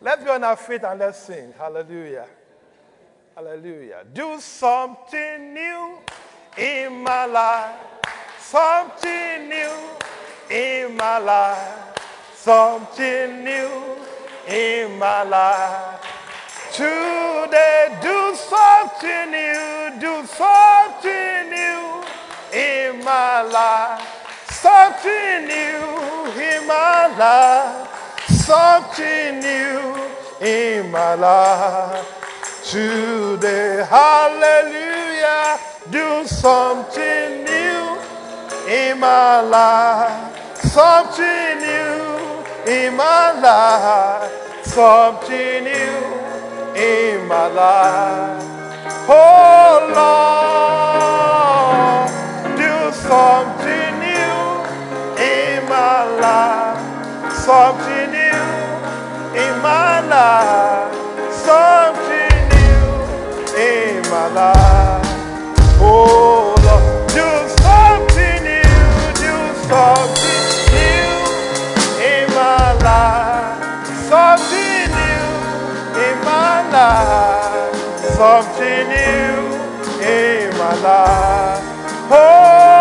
[0.00, 1.54] Let's be on our feet and let's sing.
[1.56, 2.26] Hallelujah.
[3.34, 4.04] Hallelujah.
[4.12, 5.98] Do something new
[6.58, 7.76] in my life.
[8.38, 9.72] Something new
[10.50, 11.98] in my life.
[12.34, 13.70] Something new
[14.46, 16.00] in my life.
[16.72, 20.00] Today, do something new.
[20.00, 22.02] Do something new
[22.52, 24.02] in my life.
[24.50, 27.88] Something new in my life.
[28.28, 32.24] Something new in my life.
[32.64, 35.58] Today, hallelujah.
[35.90, 38.13] Do something new
[38.68, 40.56] in my life.
[40.56, 42.34] Something new
[42.66, 44.30] in my life.
[44.64, 46.24] Something new
[46.74, 48.42] in my life.
[49.06, 49.80] Oh
[50.84, 52.08] Lord,
[52.56, 54.34] do something new
[55.22, 56.80] in my life.
[57.36, 58.42] Something new
[59.38, 60.94] in my life.
[61.30, 62.86] Something new
[63.60, 65.06] in my life.
[65.80, 67.43] Oh Lord, do
[69.68, 70.44] something
[70.76, 71.08] new
[72.04, 73.86] in my life.
[74.10, 75.24] Something new
[76.04, 77.76] in my life.
[78.18, 79.34] Something new
[80.04, 81.62] in my life.
[82.10, 82.73] Oh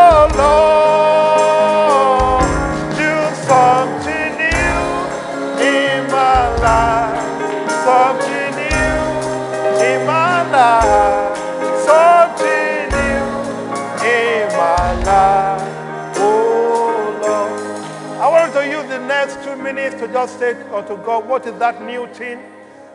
[19.73, 22.39] minutes to just say unto God, what is that new thing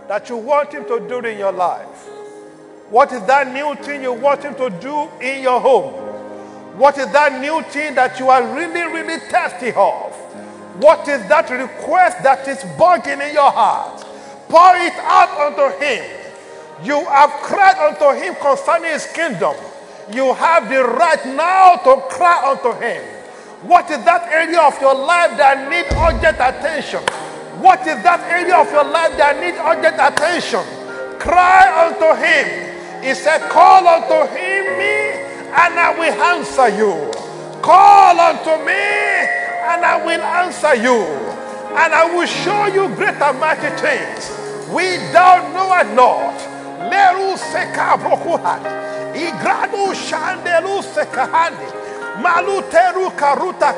[0.08, 2.08] that you want Him to do in your life?
[2.90, 5.92] What is that new thing you want Him to do in your home?
[6.78, 10.14] What is that new thing that you are really, really thirsty of?
[10.80, 14.04] What is that request that is bugging in your heart?
[14.48, 16.04] Pour it out unto Him.
[16.84, 19.56] You have cried unto Him concerning His kingdom.
[20.12, 23.17] You have the right now to cry unto Him.
[23.62, 27.02] What is that area of your life that needs urgent attention?
[27.58, 30.62] What is that area of your life that needs urgent attention?
[31.18, 32.46] Cry unto Him.
[33.02, 34.94] He said, Call unto Him me,
[35.50, 37.10] and I will answer you.
[37.58, 38.78] Call unto me,
[39.74, 41.02] and I will answer you.
[41.74, 44.30] And I will show you great and mighty things.
[44.70, 46.38] We don't thou knowest not.
[46.86, 48.62] Leru seka brokuhat.
[49.18, 51.87] Igradu shandelu sekahandi.
[53.16, 53.74] Karuta.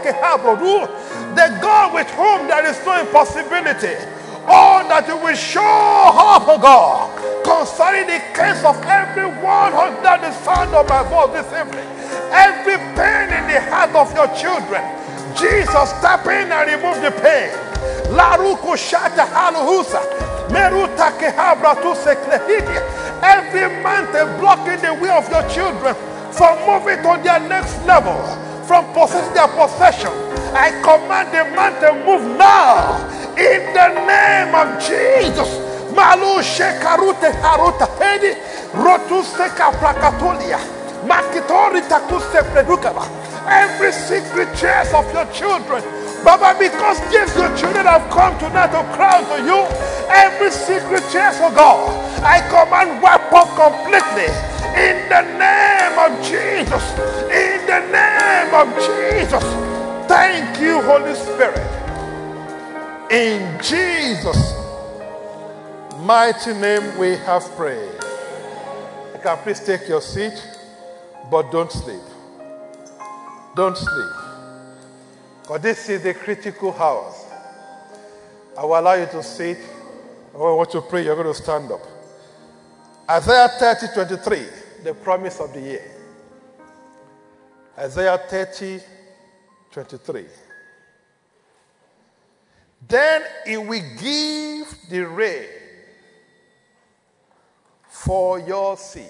[1.35, 3.97] The God with whom there is no impossibility.
[4.47, 7.12] All that you will show off, oh God,
[7.45, 11.87] concerning the case of everyone under the sound of my voice this evening.
[12.33, 14.83] Every pain in the heart of your children.
[15.37, 17.53] Jesus, step in and remove the pain.
[18.11, 20.03] Laruku shata haluhusa.
[20.51, 21.95] Meruta kehabra tu.
[23.23, 25.95] Every mountain blocking the way of your children
[26.32, 28.16] from moving to their next level,
[28.65, 30.11] from possessing their possession.
[30.55, 32.98] I command the man to move now
[33.39, 35.48] in the name of Jesus.
[35.94, 38.35] Malu shekarute haruta hedi
[38.74, 40.59] rotu seka prakatolia.
[41.07, 43.05] Makitori takuse predukaba.
[43.51, 45.82] Every secret chest of your children.
[46.24, 49.59] Baba, because these your children have come tonight to cry to you,
[50.09, 51.90] every secret chest, oh God,
[52.22, 54.28] I command wipe up completely
[54.77, 56.85] in the name of Jesus.
[57.32, 59.43] In the name of Jesus.
[60.06, 61.59] Thank you, Holy Spirit.
[63.10, 64.55] In Jesus'
[66.01, 67.93] mighty name we have prayed.
[69.14, 70.47] You can please take your seat,
[71.31, 72.10] but don't sleep.
[73.55, 74.12] Don't sleep.
[75.43, 77.12] Because this is the critical hour.
[78.56, 79.59] I will allow you to sit.
[80.32, 81.81] When I want you to pray, you're going to stand up.
[83.09, 84.47] Isaiah 30, 23,
[84.85, 85.90] the promise of the year.
[87.77, 88.81] Isaiah 30,
[89.72, 90.24] 23.
[92.86, 95.47] Then he will give the rain
[97.89, 99.05] for your seed,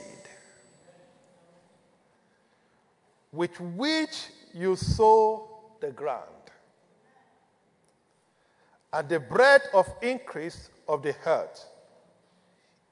[3.33, 5.49] with which you sow
[5.81, 6.27] the ground,
[8.93, 11.67] and the bread of increase of the earth.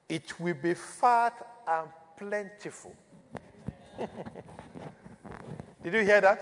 [0.07, 1.33] It will be fat
[1.67, 2.95] and plentiful.
[5.83, 6.41] Did you hear that?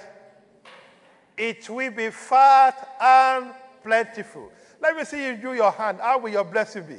[1.35, 3.53] It will be fat and
[3.83, 4.51] plentiful.
[4.81, 5.99] Let me see you do your hand.
[6.01, 6.97] How will your blessing be?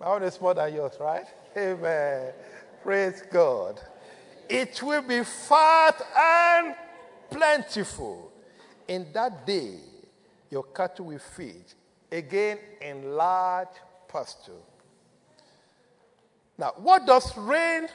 [0.00, 1.26] My own is more than yours, right?
[1.56, 2.32] Amen.
[2.82, 3.80] Praise God.
[4.48, 6.74] It will be fat and
[7.30, 8.32] plentiful.
[8.88, 9.78] In that day,
[10.50, 11.64] your cattle will feed
[12.10, 13.68] again in large
[14.08, 14.52] pasture.
[16.58, 17.88] Now, what does rain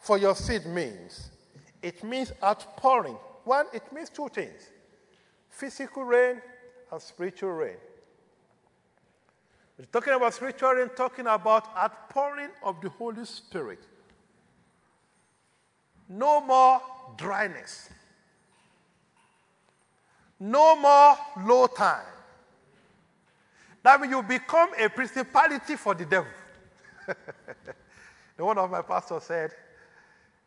[0.00, 1.30] for your seed means?
[1.82, 3.16] It means outpouring.
[3.44, 4.70] One, it means two things
[5.48, 6.42] physical rain
[6.90, 7.76] and spiritual rain.
[9.78, 13.80] We're talking about spiritual rain, talking about outpouring of the Holy Spirit.
[16.08, 16.80] No more
[17.16, 17.90] dryness.
[20.38, 22.04] No more low time.
[23.82, 26.30] That means you become a principality for the devil.
[28.36, 29.50] one of my pastors said,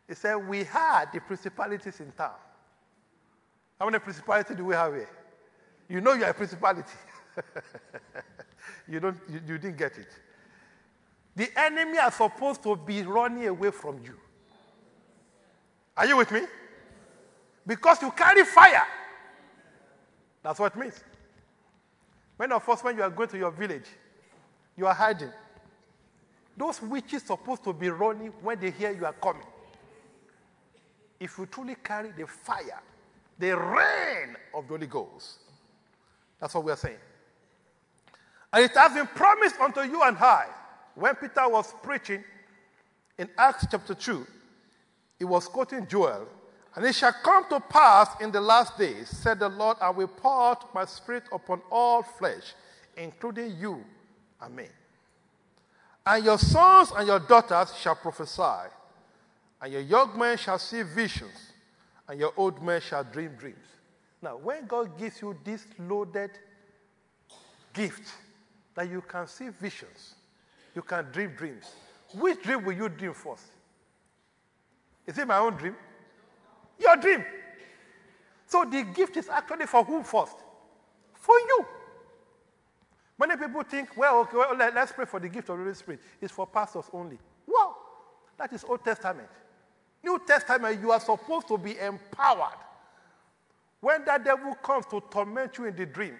[0.06, 2.32] he said, We had the principalities in town.
[3.78, 5.08] How many principalities do we have here?
[5.88, 6.92] You know you're a principality.
[8.88, 10.08] you, don't, you, you didn't get it.
[11.36, 14.18] The enemy are supposed to be running away from you.
[15.98, 16.42] Are you with me?
[17.66, 18.86] Because you carry fire.
[20.44, 21.02] That's what it means.
[22.36, 23.86] When of us, when you are going to your village,
[24.76, 25.32] you are hiding.
[26.56, 29.42] Those witches supposed to be running when they hear you are coming.
[31.18, 32.80] If you truly carry the fire,
[33.36, 35.38] the rain of the Holy Ghost,
[36.40, 36.98] that's what we are saying.
[38.52, 40.46] And it has been promised unto you and I.
[40.94, 42.22] When Peter was preaching
[43.18, 44.26] in Acts chapter 2,
[45.18, 46.26] he was quoting Joel.
[46.74, 50.06] And it shall come to pass in the last days, said the Lord, I will
[50.06, 52.54] pour out my spirit upon all flesh,
[52.96, 53.84] including you
[54.40, 54.66] and me.
[56.06, 58.70] And your sons and your daughters shall prophesy,
[59.60, 61.52] and your young men shall see visions,
[62.06, 63.56] and your old men shall dream dreams.
[64.22, 66.30] Now, when God gives you this loaded
[67.72, 68.08] gift
[68.74, 70.14] that you can see visions,
[70.74, 71.64] you can dream dreams,
[72.14, 73.42] which dream will you dream first?
[75.08, 75.74] Is it my own dream?
[76.78, 77.24] Your dream.
[78.46, 80.36] So the gift is actually for who first?
[81.14, 81.66] For you.
[83.18, 85.74] Many people think, well, okay, well, let, us pray for the gift of the Holy
[85.74, 86.00] Spirit.
[86.20, 87.18] It's for pastors only.
[87.46, 87.74] Wow,
[88.36, 89.28] that is Old Testament.
[90.04, 92.58] New Testament, you are supposed to be empowered.
[93.80, 96.16] When that devil comes to torment you in the dream,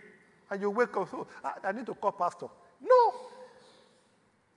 [0.51, 2.47] and you wake up, so oh, I need to call pastor.
[2.81, 3.15] No.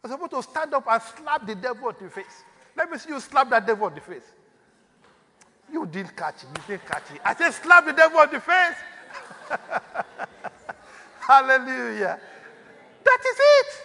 [0.03, 2.43] You're supposed to stand up and slap the devil on the face.
[2.75, 4.31] Let me see you slap that devil on the face.
[5.71, 6.49] You didn't catch it.
[6.57, 7.21] You didn't catch it.
[7.23, 8.75] I said, slap the devil on the face.
[11.19, 12.19] Hallelujah.
[13.03, 13.81] That is it.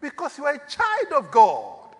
[0.00, 1.94] Because you are a child of God.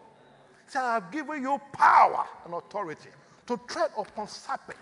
[0.68, 3.09] So I have given you power and authority
[3.47, 4.78] to tread upon serpent.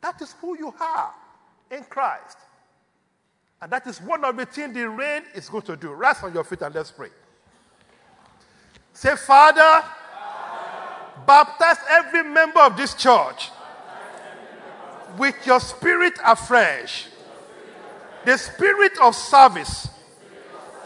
[0.00, 1.12] That is who you are
[1.70, 2.38] in Christ.
[3.60, 5.92] And that is one of the things the rain is going to do.
[5.92, 7.08] Rest on your feet and let's pray.
[8.92, 9.97] Say, Father, Father.
[11.28, 13.50] Baptize every member of this church
[15.18, 17.06] with your spirit afresh.
[18.24, 19.88] The spirit of service,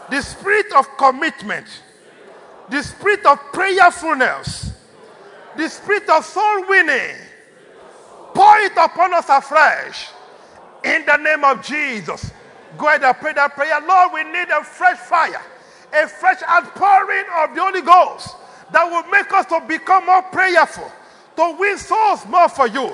[0.09, 1.65] the spirit of commitment,
[2.69, 4.73] the spirit of prayerfulness,
[5.55, 7.15] the spirit of soul winning.
[8.33, 10.09] Pour it upon us afresh
[10.83, 12.31] in the name of Jesus.
[12.77, 13.79] Go ahead and pray that prayer.
[13.87, 15.41] Lord, we need a fresh fire,
[15.93, 18.35] a fresh outpouring of the Holy Ghost
[18.73, 20.91] that will make us to become more prayerful,
[21.37, 22.91] to win souls more for you,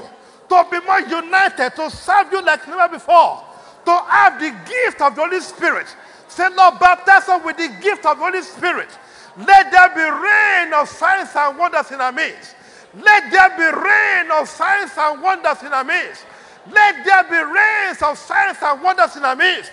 [0.50, 3.44] to be more united, to serve you like never before,
[3.86, 5.88] to have the gift of the Holy Spirit.
[6.28, 8.90] Say, Lord, baptize us with the gift of the Holy Spirit.
[9.38, 12.56] Let there be rain of signs and wonders in our midst.
[12.94, 16.26] Let there be rain of signs and wonders in our midst.
[16.72, 19.72] Let there be rains of signs and wonders in our midst.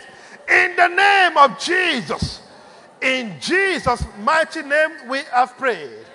[0.49, 2.46] In the name of Jesus.
[3.01, 6.07] In Jesus' mighty name, we have prayed.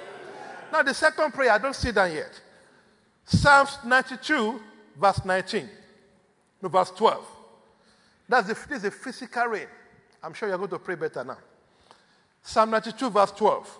[0.72, 2.40] Now, the second prayer, I don't see that yet.
[3.26, 4.60] Psalms 92,
[5.00, 5.70] verse 19.
[6.62, 7.26] No, verse 12.
[8.28, 9.68] That's the, this is a physical rain.
[10.24, 11.38] I'm sure you're going to pray better now.
[12.42, 13.80] Psalm 92, verse 12.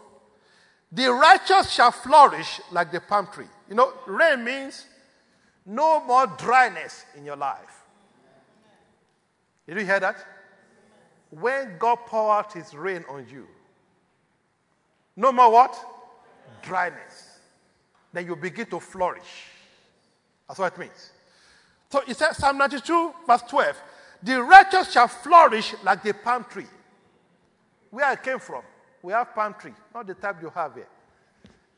[0.92, 3.46] The righteous shall flourish like the palm tree.
[3.70, 4.86] You know, rain means
[5.66, 7.84] no more dryness in your life.
[9.68, 10.18] Did you hear that?
[11.32, 13.48] When God pour out his rain on you,
[15.16, 15.78] no more what?
[16.62, 17.40] Dryness.
[18.14, 19.46] Then you begin to flourish.
[20.48, 21.12] That's what it means.
[21.90, 23.78] So it says Psalm 92, verse 12.
[24.24, 26.68] The righteous shall flourish like the palm tree.
[27.90, 28.64] Where I came from,
[29.02, 30.88] we have palm tree, not the type you have here.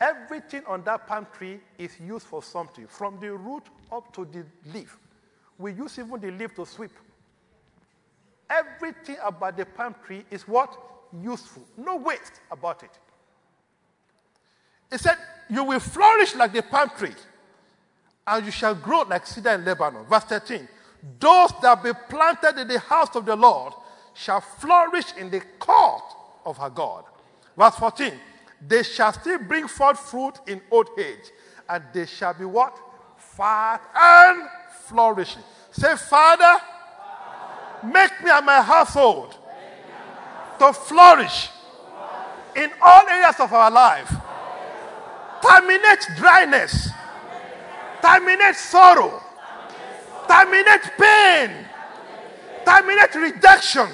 [0.02, 4.44] Everything on that palm tree is used for something, from the root up to the
[4.74, 4.98] leaf.
[5.58, 6.92] We use even the leaf to sweep.
[8.54, 10.78] Everything about the palm tree is what?
[11.22, 11.64] Useful.
[11.78, 12.92] No waste about it.
[14.92, 15.18] He said,
[15.50, 17.16] You will flourish like the palm tree,
[18.28, 20.06] and you shall grow like cedar in Lebanon.
[20.06, 20.68] Verse 13.
[21.20, 23.74] Those that be planted in the house of the Lord
[24.14, 26.04] shall flourish in the court
[26.46, 27.06] of her God.
[27.58, 28.14] Verse 14.
[28.66, 31.32] They shall still bring forth fruit in old age,
[31.68, 32.78] and they shall be what?
[33.18, 34.48] Fat and
[34.86, 35.42] flourishing.
[35.72, 36.62] Say, Father,
[37.84, 39.36] make me and my household
[40.60, 41.50] to flourish
[42.56, 44.14] in all areas of our life.
[45.42, 46.90] Terminate dryness,
[48.02, 49.22] terminate sorrow,
[50.28, 51.52] terminate pain,
[52.66, 53.88] terminate rejection,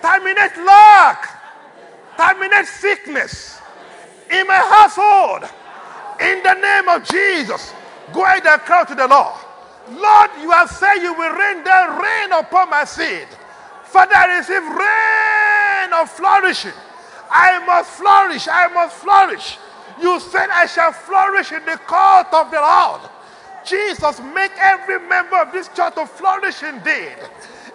[0.00, 1.40] terminate lack,
[2.16, 3.60] terminate sickness
[4.30, 5.48] in my household.
[6.20, 7.72] In the name of Jesus,
[8.12, 9.38] go ahead and cry to the Lord.
[9.90, 13.26] Lord, you have said you will rain down rain upon my seed.
[13.84, 16.72] Father, I receive rain of flourishing.
[17.30, 18.48] I must flourish.
[18.48, 19.58] I must flourish.
[20.00, 23.00] You said I shall flourish in the court of the Lord.
[23.64, 27.16] Jesus, make every member of this church to flourish indeed.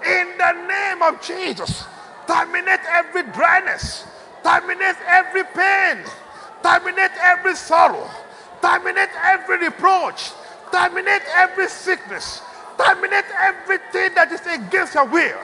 [0.05, 1.85] In the name of Jesus,
[2.27, 4.05] terminate every dryness,
[4.43, 6.03] terminate every pain,
[6.61, 8.09] terminate every sorrow,
[8.61, 10.31] terminate every reproach,
[10.71, 12.41] terminate every sickness,
[12.77, 15.39] terminate everything that is against your will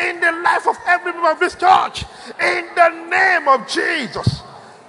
[0.00, 2.04] in the life of every member of this church.
[2.40, 4.42] In the name of Jesus.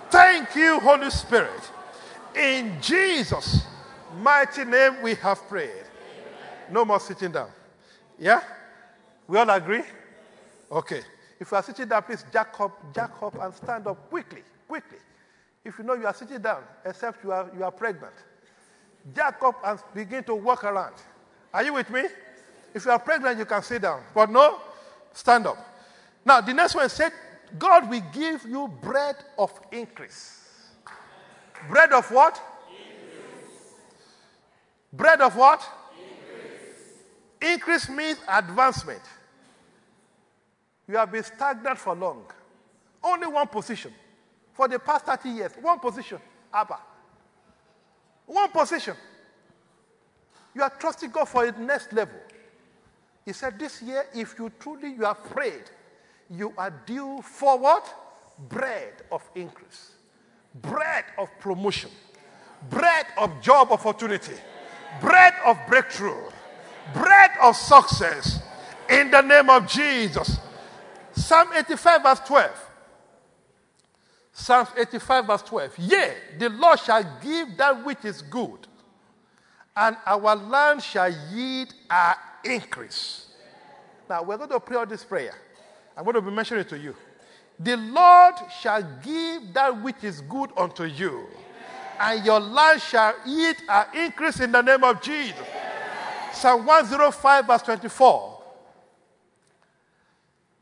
[0.10, 1.72] Thank you, Holy Spirit.
[2.36, 3.66] In Jesus'
[4.20, 5.86] mighty name, we have prayed.
[6.72, 7.50] No more sitting down.
[8.20, 8.42] Yeah?
[9.28, 9.84] We all agree?
[10.72, 11.02] Okay.
[11.40, 14.98] If you are sitting down, please jack up, jack up and stand up quickly, quickly.
[15.64, 18.14] If you know you are sitting down, except you are, you are pregnant,
[19.16, 20.96] jack up and begin to walk around.
[21.54, 22.04] Are you with me?
[22.74, 24.02] If you are pregnant, you can sit down.
[24.14, 24.60] But no,
[25.14, 25.58] stand up.
[26.26, 27.12] Now, the next one said,
[27.58, 30.46] God will give you bread of increase.
[31.70, 32.40] Bread of what?
[32.70, 33.74] Increase.
[34.94, 35.68] Bread of what?
[37.42, 37.54] Increase.
[37.54, 39.02] increase means advancement.
[40.88, 42.26] You have been stagnant for long.
[43.04, 43.94] Only one position.
[44.54, 46.20] For the past 30 years, one position.
[46.54, 46.78] Abba.
[48.28, 48.95] One position.
[50.54, 52.20] You are trusting God for the next level.
[53.26, 55.70] He said, This year, if you truly you are prayed,
[56.30, 57.88] you are due for what?
[58.49, 59.91] Bread of increase,
[60.56, 61.90] bread of promotion,
[62.70, 64.36] bread of job opportunity,
[65.02, 66.22] bread of breakthrough,
[66.94, 68.41] bread of success
[68.90, 70.38] in the name of Jesus.
[71.14, 72.66] Psalm 85, verse 12.
[74.40, 75.80] Psalm 85, verse 12.
[75.80, 78.68] Yea, the Lord shall give that which is good,
[79.76, 82.16] and our land shall yield our
[82.46, 83.30] increase.
[84.08, 85.34] Now, we're going to pray out this prayer.
[85.98, 86.96] I'm going to be mentioning it to you.
[87.60, 91.26] The Lord shall give that which is good unto you,
[92.00, 95.36] and your land shall yield an increase in the name of Jesus.
[96.32, 98.44] Psalm 105, verse 24.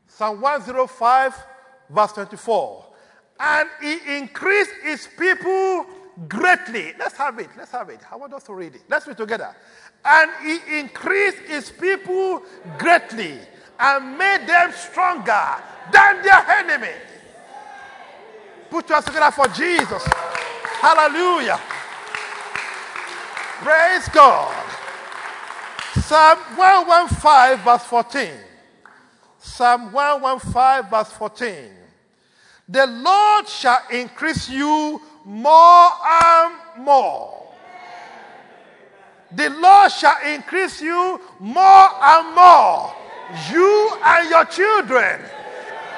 [0.06, 1.34] Psalm 105,
[1.90, 2.85] verse 24.
[3.38, 5.86] And he increased his people
[6.28, 6.94] greatly.
[6.98, 7.50] Let's have it.
[7.56, 8.00] Let's have it.
[8.10, 8.82] I want us to read it.
[8.88, 9.54] Let's read together.
[10.04, 12.42] And he increased his people
[12.78, 13.38] greatly
[13.78, 15.56] and made them stronger
[15.92, 16.94] than their enemy.
[18.70, 20.02] Put your together for Jesus.
[20.80, 21.60] Hallelujah.
[23.62, 24.54] Praise God.
[25.94, 28.30] Psalm 115, verse 14.
[29.38, 31.85] Psalm 115, verse 14.
[32.68, 35.90] The Lord shall increase you more
[36.22, 37.52] and more.
[39.32, 42.94] The Lord shall increase you more and more
[43.50, 45.20] you and your children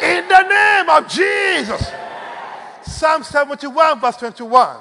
[0.03, 1.91] in the name of Jesus.
[2.83, 4.77] Psalm 71, verse 21.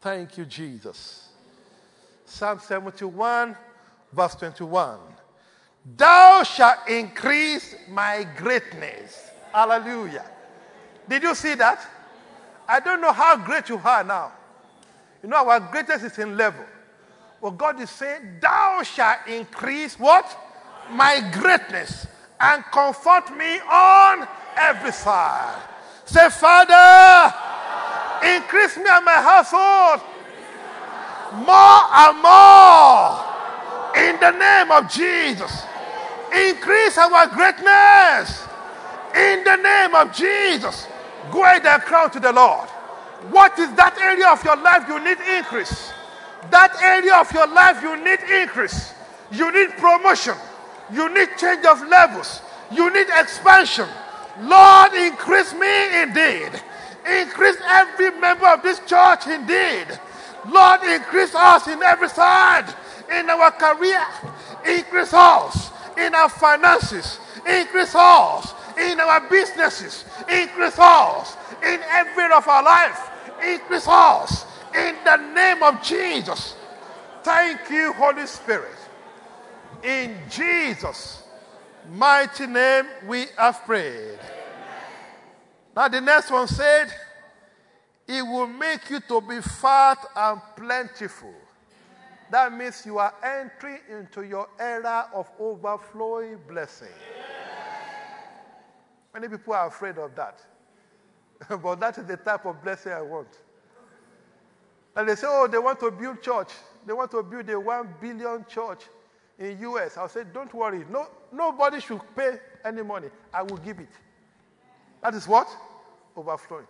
[0.00, 1.28] Thank you, Jesus.
[2.24, 3.56] Psalm 71,
[4.12, 4.98] verse 21.
[5.96, 9.27] Thou shalt increase my greatness.
[9.52, 10.24] Hallelujah.
[11.08, 11.86] Did you see that?
[12.68, 14.32] I don't know how great you are now.
[15.22, 16.64] You know, our greatest is in level.
[17.40, 20.36] But God is saying, Thou shalt increase what?
[20.90, 22.06] my greatness
[22.40, 24.26] and comfort me on
[24.56, 25.62] every side.
[26.04, 27.34] Say, Father,
[28.36, 30.00] increase me and my household
[31.44, 33.24] more and more
[33.96, 35.64] in the name of Jesus.
[36.32, 38.47] Increase our greatness
[39.14, 40.86] in the name of Jesus.
[41.30, 42.68] Go ahead and crown to the Lord.
[43.30, 45.92] What is that area of your life you need increase?
[46.50, 48.94] That area of your life you need increase.
[49.32, 50.34] You need promotion.
[50.92, 52.40] You need change of levels.
[52.70, 53.88] You need expansion.
[54.40, 56.50] Lord, increase me indeed.
[57.04, 59.86] Increase every member of this church indeed.
[60.48, 62.72] Lord, increase us in every side,
[63.10, 64.04] in our career,
[64.66, 72.46] increase us in our finances, increase us in our businesses, increase us in every of
[72.46, 73.10] our life,
[73.44, 76.56] increase us in the name of Jesus.
[77.22, 78.76] Thank you, Holy Spirit.
[79.82, 81.22] In Jesus'
[81.92, 84.18] mighty name, we have prayed.
[85.76, 86.92] Now, the next one said,
[88.06, 91.34] It will make you to be fat and plentiful.
[92.30, 96.88] That means you are entering into your era of overflowing blessing.
[99.14, 100.40] Many people are afraid of that.
[101.62, 103.28] but that is the type of blessing I want.
[104.96, 106.50] And they say, oh, they want to build church.
[106.86, 108.82] They want to build a one billion church
[109.38, 109.96] in US.
[109.96, 110.84] I'll say, don't worry.
[110.90, 113.08] No, nobody should pay any money.
[113.32, 113.88] I will give it.
[115.02, 115.48] That is what?
[116.16, 116.66] Overflowing.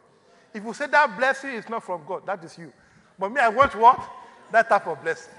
[0.52, 2.72] If you say that blessing is not from God, that is you.
[3.18, 4.00] But me, I want what?
[4.52, 5.32] That type of blessing.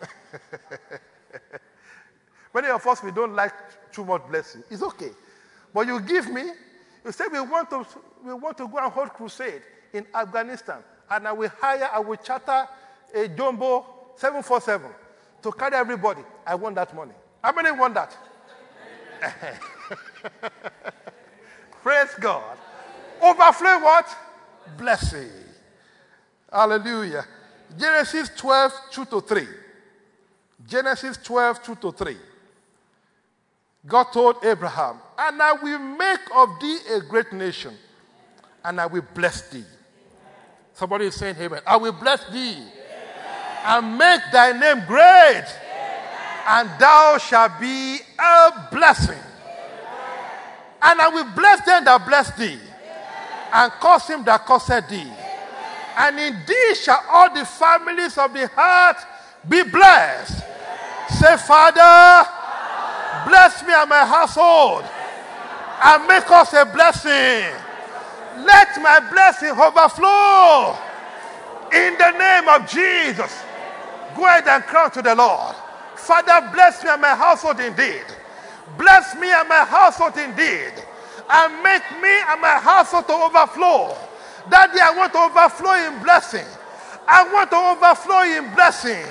[2.54, 3.52] Many of us, we don't like
[3.92, 4.62] too much blessing.
[4.70, 5.10] It's okay.
[5.72, 6.42] But you give me,
[7.04, 7.86] you say we want to,
[8.24, 10.78] we want to go and hold crusade in Afghanistan.
[11.10, 12.68] And I will hire, I will charter
[13.14, 13.84] a jumbo
[14.16, 14.90] 747
[15.42, 16.22] to carry everybody.
[16.46, 17.14] I want that money.
[17.42, 18.16] How many want that?
[21.82, 22.58] Praise God.
[23.22, 24.16] Overflow what?
[24.76, 25.30] Blessing.
[26.52, 27.24] Hallelujah.
[27.78, 29.46] Genesis 12, 2 to 3.
[30.66, 32.16] Genesis 12, 2 to 3.
[33.86, 37.74] God told Abraham, And I will make of thee a great nation,
[38.64, 39.64] and I will bless thee.
[40.74, 41.60] Somebody is saying, Amen.
[41.66, 42.58] I will bless thee
[43.64, 45.44] and make thy name great,
[46.48, 49.18] and thou shalt be a blessing.
[50.82, 52.58] And I will bless them that bless thee,
[53.52, 55.10] and curse him that curseth thee.
[55.98, 59.04] And in thee shall all the families of the earth
[59.48, 60.42] be blessed.
[61.10, 62.30] Say, Father,
[63.26, 64.84] bless me and my household,
[65.84, 67.50] and make us a blessing.
[68.44, 70.76] Let my blessing overflow
[71.72, 73.42] in the name of Jesus.
[74.16, 75.54] Go ahead and cry to the Lord.
[75.96, 78.04] Father, bless me and my household indeed.
[78.78, 80.72] Bless me and my household indeed.
[81.28, 83.96] And make me and my household to overflow.
[84.50, 86.46] Daddy, I want to overflow in blessing.
[87.06, 89.04] I want to overflow in blessing.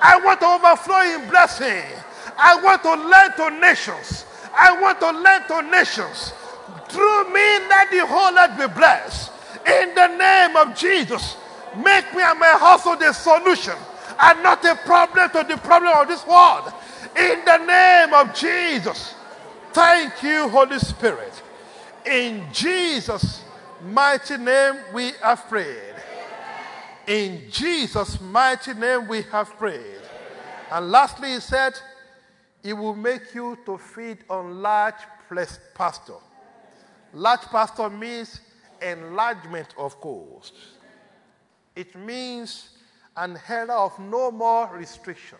[0.00, 1.84] I want to overflow in blessing.
[2.38, 4.24] I want to lend to nations.
[4.54, 6.32] I want to lend to nations.
[6.88, 9.32] Through me, let the whole earth be blessed.
[9.66, 11.36] In the name of Jesus,
[11.76, 13.74] make me and my household a solution
[14.20, 16.72] and not a problem to the problem of this world.
[17.16, 19.14] In the name of Jesus.
[19.72, 21.42] Thank you, Holy Spirit.
[22.06, 23.42] In Jesus'
[23.84, 25.94] mighty name we have prayed.
[27.06, 30.00] In Jesus' mighty name we have prayed.
[30.70, 31.78] And lastly, he said,
[32.66, 35.00] It will make you to feed on large
[35.72, 36.18] pasture.
[37.12, 38.40] Large pasture means
[38.82, 40.52] enlargement of coast.
[41.76, 42.70] It means
[43.16, 45.38] an era of no more restriction,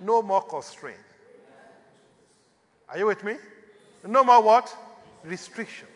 [0.00, 0.98] no more constraint.
[2.88, 3.36] Are you with me?
[4.04, 4.76] No more what?
[5.22, 5.86] Restriction.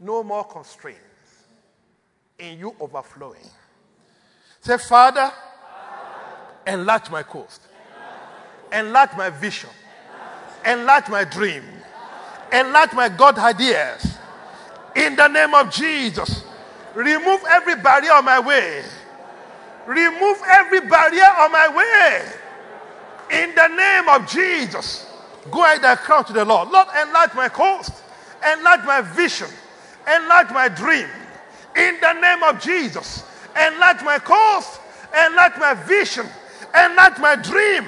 [0.00, 0.98] No more constraints
[2.36, 3.48] in you overflowing.
[4.60, 5.30] Say, Father,
[6.66, 7.68] enlarge my coast,
[8.72, 9.70] enlarge my vision,
[10.66, 11.62] enlarge my dream,
[12.52, 14.18] enlarge my God ideas.
[14.94, 16.44] In the name of Jesus,
[16.94, 18.84] remove every barrier on my way
[19.86, 23.42] Remove every barrier on my way.
[23.42, 25.06] In the name of Jesus.
[25.50, 26.70] Go ahead and cry to the Lord.
[26.70, 27.90] Lord, enlarge my coast,
[28.56, 29.48] enlarge my vision,
[30.06, 31.08] enlarge my dream.
[31.76, 33.24] In the name of Jesus.
[33.56, 34.80] Enlarge my coast,
[35.26, 36.26] enlarge my vision,
[36.74, 37.84] enlarge my dream.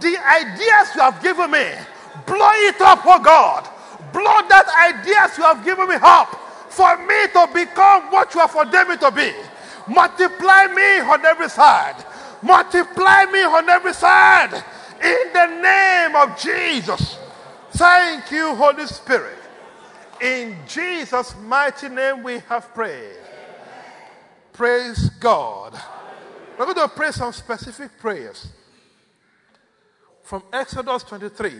[0.00, 1.66] The ideas you have given me,
[2.26, 3.68] blow it up, oh God.
[4.12, 6.28] Blow that ideas you have given me up
[6.70, 9.32] for me to become what you have ordained me to be.
[9.88, 12.04] Multiply me on every side.
[12.42, 14.52] Multiply me on every side.
[15.02, 17.18] In the name of Jesus.
[17.72, 19.38] Thank you, Holy Spirit.
[20.20, 23.18] In Jesus' mighty name we have prayed.
[24.52, 25.74] Praise God.
[26.56, 28.46] We're going to pray some specific prayers.
[30.24, 31.52] From Exodus 23,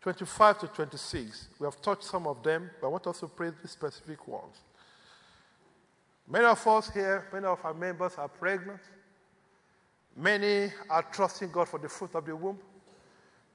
[0.00, 1.48] 25 to 26.
[1.58, 4.54] We have touched some of them, but I want us to pray the specific ones.
[6.30, 8.78] Many of us here, many of our members are pregnant.
[10.16, 12.60] Many are trusting God for the fruit of the womb.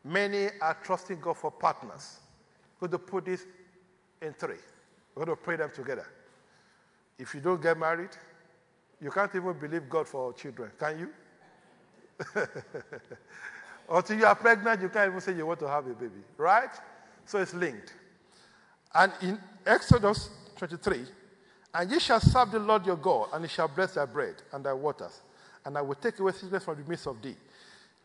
[0.04, 2.20] Many are trusting God for partners.
[2.82, 3.46] We're going to put this
[4.22, 4.58] in three.
[5.16, 6.08] We're going to pray them together.
[7.18, 8.10] If you don't get married,
[9.02, 11.10] you can't even believe God for children, can you?
[13.90, 16.70] Until you are pregnant, you can't even say you want to have a baby, right?
[17.26, 17.94] So it's linked.
[18.94, 21.06] And in Exodus 23,
[21.76, 24.64] and ye shall serve the Lord your God, and he shall bless thy bread and
[24.64, 25.22] thy waters,
[25.66, 27.36] and I will take away sickness from the midst of thee.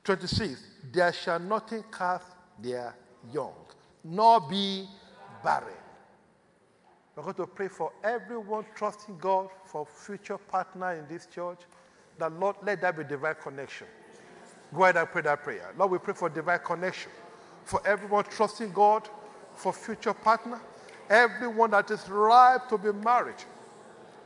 [0.05, 0.63] 26,
[0.93, 2.27] there shall nothing cast
[2.61, 2.95] their
[3.33, 3.53] young,
[4.03, 4.87] nor be
[5.45, 5.75] barren.
[7.15, 11.59] We're going to pray for everyone trusting God for future partner in this church.
[12.17, 13.89] That Lord, let there be divine connection.
[14.75, 15.73] Go ahead and pray that prayer.
[15.77, 17.11] Lord, we pray for divine connection.
[17.65, 19.09] For everyone trusting God
[19.55, 20.61] for future partner.
[21.09, 23.43] Everyone that is ripe to be married.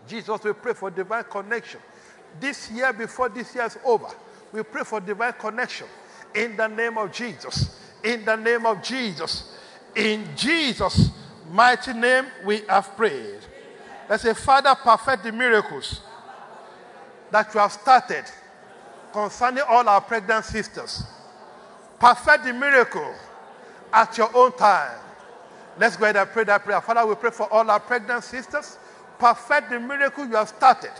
[0.06, 1.80] Jesus, we pray for divine connection.
[2.40, 4.08] This year, before this year is over,
[4.52, 5.86] we pray for divine connection.
[6.34, 7.78] In the name of Jesus.
[8.02, 9.56] In the name of Jesus.
[9.94, 11.10] In Jesus'
[11.50, 13.40] mighty name, we have prayed.
[14.08, 16.00] Let's say, Father, perfect the miracles
[17.30, 18.24] that you have started
[19.12, 21.04] concerning all our pregnant sisters.
[21.98, 23.14] Perfect the miracle
[23.92, 24.98] at your own time.
[25.78, 26.80] Let's go ahead and pray that prayer.
[26.80, 28.78] Father, we pray for all our pregnant sisters.
[29.18, 30.90] Perfect the miracle you have started.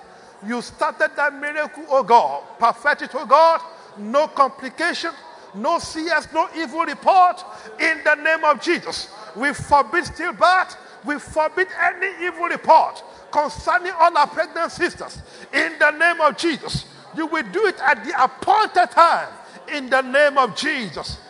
[0.47, 2.45] You started that miracle, oh God.
[2.59, 3.61] Perfect it, oh God.
[3.99, 5.11] No complication,
[5.55, 7.45] no CS, no evil report.
[7.79, 10.77] In the name of Jesus, we forbid stillbirth.
[11.05, 13.03] We forbid any evil report
[13.33, 15.21] concerning all our pregnant sisters.
[15.53, 16.87] In the name of Jesus,
[17.17, 19.29] you will do it at the appointed time.
[19.73, 21.21] In the name of Jesus.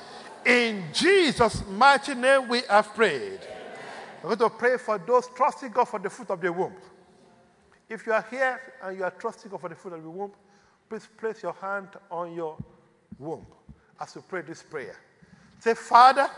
[0.45, 3.41] In Jesus' mighty name, we have prayed.
[4.23, 6.75] We're going to pray for those trusting God for the fruit of the womb.
[7.89, 10.33] If you are here and you are trusting God for the fruit of the womb,
[10.89, 12.57] please place your hand on your
[13.19, 13.47] womb
[14.01, 14.97] as you pray this prayer.
[15.61, 16.29] Say, Father.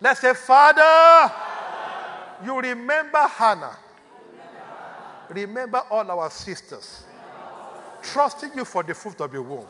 [0.00, 1.32] Let's say, Father.
[2.44, 3.76] You remember Hannah.
[5.30, 7.05] Remember all our sisters.
[8.12, 9.66] Trusting you for the fruit of the womb.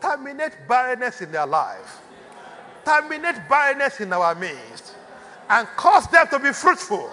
[0.00, 2.00] Terminate barrenness in their life.
[2.84, 4.94] Terminate barrenness in our midst.
[5.48, 7.10] And cause them to be fruitful.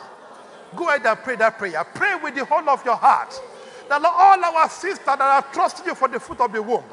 [0.75, 1.83] Go ahead and pray that prayer.
[1.93, 3.33] Pray with the whole of your heart.
[3.87, 6.83] That all our sisters that are trusting you for the fruit of the womb.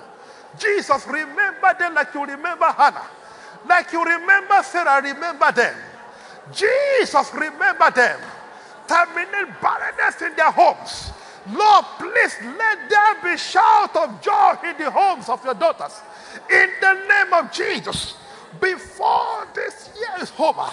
[0.58, 3.06] Jesus, remember them like you remember Hannah.
[3.68, 5.74] Like you remember Sarah, remember them.
[6.52, 8.20] Jesus, remember them.
[8.86, 11.10] Terminate barrenness in their homes.
[11.52, 16.00] Lord, please let there be shout of joy in the homes of your daughters.
[16.50, 18.14] In the name of Jesus,
[18.60, 20.68] before this year is over,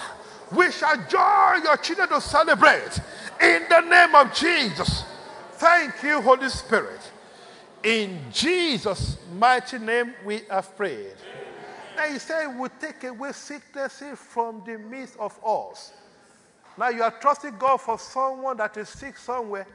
[0.56, 3.00] we shall join your children to celebrate.
[3.40, 5.04] In the name of Jesus.
[5.52, 7.00] Thank you, Holy Spirit.
[7.82, 11.14] In Jesus' mighty name, we have prayed.
[11.96, 15.92] Now he said, we take away sickness from the midst of us.
[16.76, 19.66] Now you are trusting God for someone that is sick somewhere.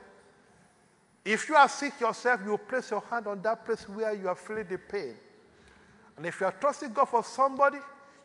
[1.32, 4.36] If you are sick yourself, you place your hand on that place where you are
[4.36, 5.14] feeling the pain.
[6.18, 7.78] And if you are trusting God for somebody,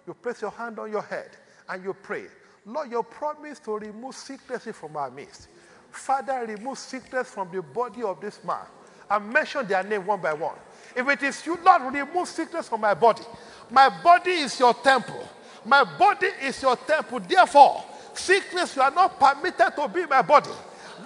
[0.06, 1.28] you place your hand on your head
[1.68, 2.24] and you pray.
[2.64, 5.48] Lord, your promise to remove sickness from our midst.
[5.90, 8.64] Father, remove sickness from the body of this man.
[9.10, 10.56] And mention their name one by one.
[10.96, 13.24] If it is you, Lord, remove sickness from my body.
[13.70, 15.28] My body is your temple.
[15.66, 17.20] My body is your temple.
[17.20, 20.48] Therefore, sickness, you are not permitted to be my body.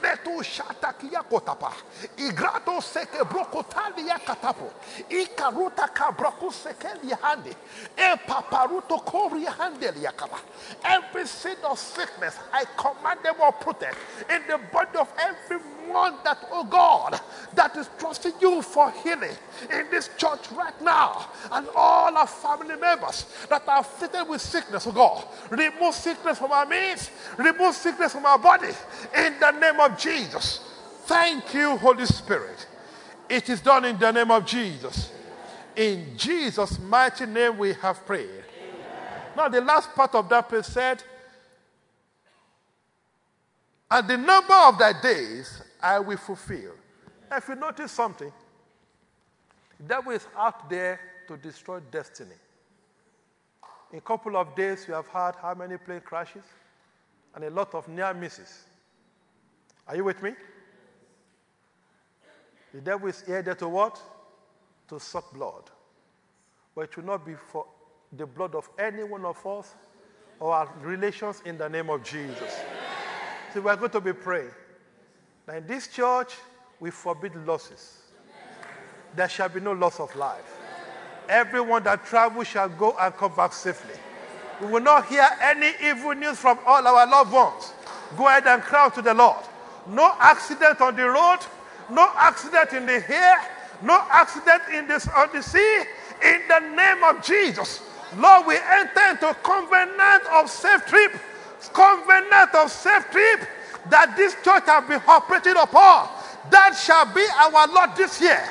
[0.03, 1.73] Leto shatakia kotapa.
[2.17, 4.73] Igrato seke brokotalia katapo.
[5.09, 7.55] Ikaruta kabroku sekeli hande.
[7.97, 10.39] E paparuto kori hande liakaba.
[10.85, 13.97] Every sin of sickness, I command them all protect
[14.31, 15.09] in the body of
[15.89, 17.21] everyone that, oh God,
[17.55, 19.37] that is trusting you for healing
[19.71, 21.27] in this church right now.
[21.51, 25.25] And all our family members that are afflicted with sickness, oh God.
[25.51, 27.11] Remove sickness from our midst.
[27.37, 28.73] Remove sickness from our body.
[29.17, 30.61] In the name of Jesus.
[31.07, 32.67] Thank you, Holy Spirit.
[33.29, 35.13] It is done in the name of Jesus.
[35.77, 38.45] In Jesus' mighty name we have prayed.
[39.37, 41.03] Now, the last part of that prayer said,
[43.91, 46.73] And the number of thy days I will fulfill.
[47.31, 48.33] If you notice something,
[49.79, 52.35] the devil is out there to destroy destiny.
[53.93, 56.45] In a couple of days, we have had how many plane crashes?
[57.35, 58.65] And a lot of near misses.
[59.87, 60.33] Are you with me?
[62.75, 64.01] The devil is here to what?
[64.89, 65.71] To suck blood.
[66.75, 67.67] But it will not be for
[68.13, 69.75] the blood of any one of us
[70.41, 72.61] or our relations in the name of Jesus.
[73.53, 74.51] So we're going to be praying.
[75.49, 76.35] Now in this church,
[76.79, 77.97] we forbid losses.
[79.17, 80.45] there shall be no loss of life.
[81.27, 83.95] Everyone that travels shall go and come back safely.
[84.61, 87.73] We will not hear any evil news from all our loved ones.
[88.19, 89.43] Go ahead and cry to the Lord.
[89.87, 91.39] No accident on the road,
[91.89, 93.41] no accident in the air,
[93.81, 95.83] no accident in this on the sea.
[96.25, 97.81] In the name of Jesus,
[98.19, 101.13] Lord, we enter into covenant of safe trip,
[101.73, 103.49] covenant of safe trip
[103.91, 106.09] that this church has been operating upon.
[106.51, 108.43] That shall be our Lord this year.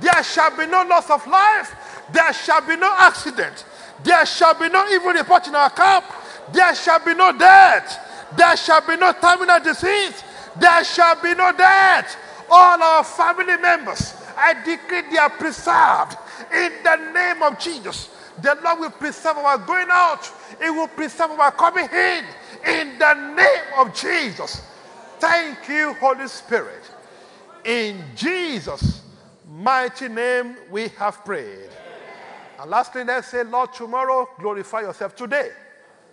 [0.00, 1.74] There shall be no loss of life.
[2.12, 3.64] There shall be no accident.
[4.02, 6.04] There shall be no evil report in our camp.
[6.52, 8.28] There shall be no death.
[8.36, 10.22] There shall be no terminal disease.
[10.58, 12.16] There shall be no death.
[12.50, 16.16] All our family members, I decree they are preserved
[16.52, 18.08] in the name of Jesus.
[18.42, 20.30] The Lord will preserve our going out.
[20.60, 22.24] It will preserve our coming in.
[22.66, 24.62] In the name of Jesus.
[25.20, 26.82] Thank you, Holy Spirit.
[27.64, 29.02] In Jesus'
[29.46, 31.68] mighty name we have prayed.
[32.58, 35.14] And lastly, let's say, Lord, tomorrow glorify yourself.
[35.14, 35.50] Today,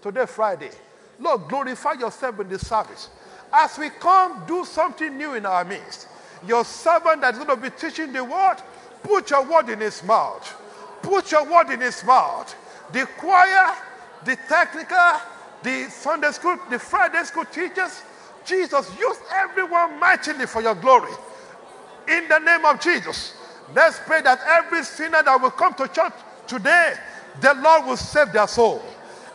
[0.02, 0.72] today, Friday,
[1.20, 3.10] Lord, glorify yourself in this service.
[3.52, 6.10] As we come, do something new in our midst.
[6.46, 8.58] Your servant that's going to be teaching the word,
[9.04, 10.54] put your word in his mouth.
[11.02, 12.54] Put your word in his mouth.
[12.92, 13.74] The choir,
[14.26, 15.22] the technical,
[15.64, 18.02] the Sunday school, the Friday school teachers,
[18.48, 21.12] Jesus, use everyone mightily for your glory.
[22.08, 23.36] In the name of Jesus,
[23.76, 26.14] let's pray that every sinner that will come to church
[26.48, 26.94] today,
[27.42, 28.82] the Lord will save their soul.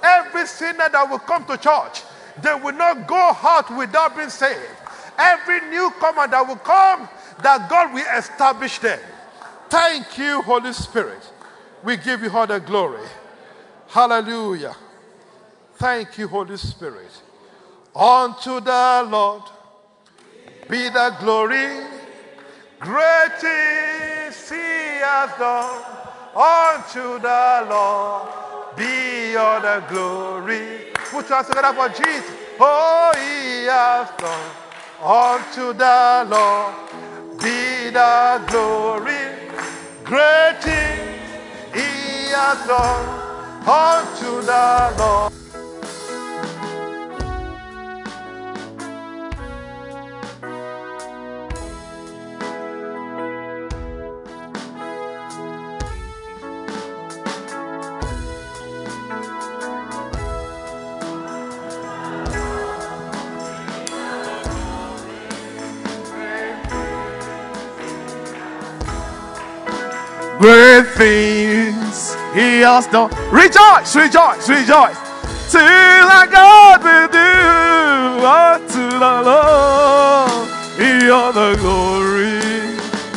[0.03, 2.03] Every sinner that will come to church,
[2.43, 4.59] they will not go out without being saved.
[5.19, 7.09] Every newcomer that will come,
[7.43, 8.99] that God will establish them.
[9.69, 11.31] Thank you, Holy Spirit.
[11.85, 13.07] We give you all the glory.
[13.89, 14.75] Hallelujah.
[15.77, 17.22] Thank you, Holy Spirit.
[17.95, 19.43] Unto the Lord
[20.69, 21.87] be the glory.
[22.81, 25.83] Great things he has done.
[26.35, 28.29] Unto the Lord
[28.77, 30.93] be all the glory.
[30.95, 32.31] Put your together for Jesus.
[32.59, 34.51] Oh, he has done.
[35.03, 36.75] Unto the Lord
[37.39, 39.21] be the glory.
[40.03, 41.21] Great things
[41.75, 43.69] he has done.
[43.69, 45.42] Unto the Lord.
[70.43, 73.09] Great things he has done.
[73.31, 74.99] Rejoice, rejoice, rejoice.
[75.53, 80.49] Till our God will do unto the Lord.
[80.77, 82.43] He all the glory.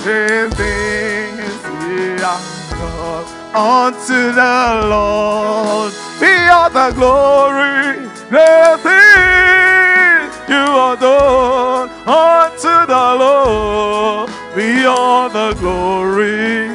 [0.04, 3.26] Great things he has done
[3.56, 5.94] unto the Lord.
[6.20, 8.08] He all the glory.
[8.30, 14.30] Great things you are done unto the Lord.
[14.56, 16.75] Be all the glory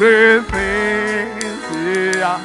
[0.00, 1.62] great things.
[2.16, 2.40] Yeah.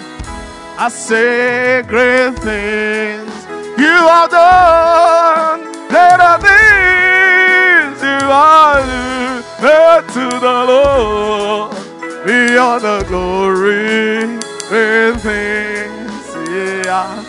[0.78, 3.32] I say great things
[3.78, 5.62] you have done.
[5.88, 8.82] Greater things you are
[9.62, 11.72] doing to the Lord.
[12.26, 14.38] Be all the glory,
[14.68, 16.26] great things.
[16.50, 17.24] Yeah.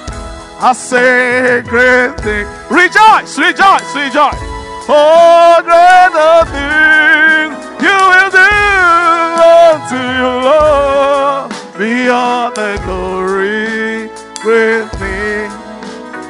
[0.58, 2.48] I say great things.
[2.68, 4.42] Rejoice, rejoice, rejoice.
[4.88, 11.52] Oh, greater things you will do unto you, Lord.
[11.78, 14.08] Be all the glory,
[14.40, 15.52] great things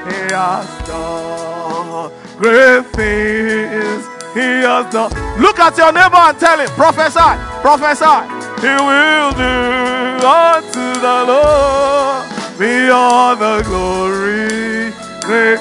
[0.07, 2.13] He has done.
[2.39, 4.05] Great things
[4.35, 5.13] He has done.
[5.41, 8.17] Look at your neighbor and tell him, prophesy, prophesy.
[8.61, 12.59] He will do unto the Lord.
[12.59, 14.93] Be all the glory,
[15.23, 15.61] great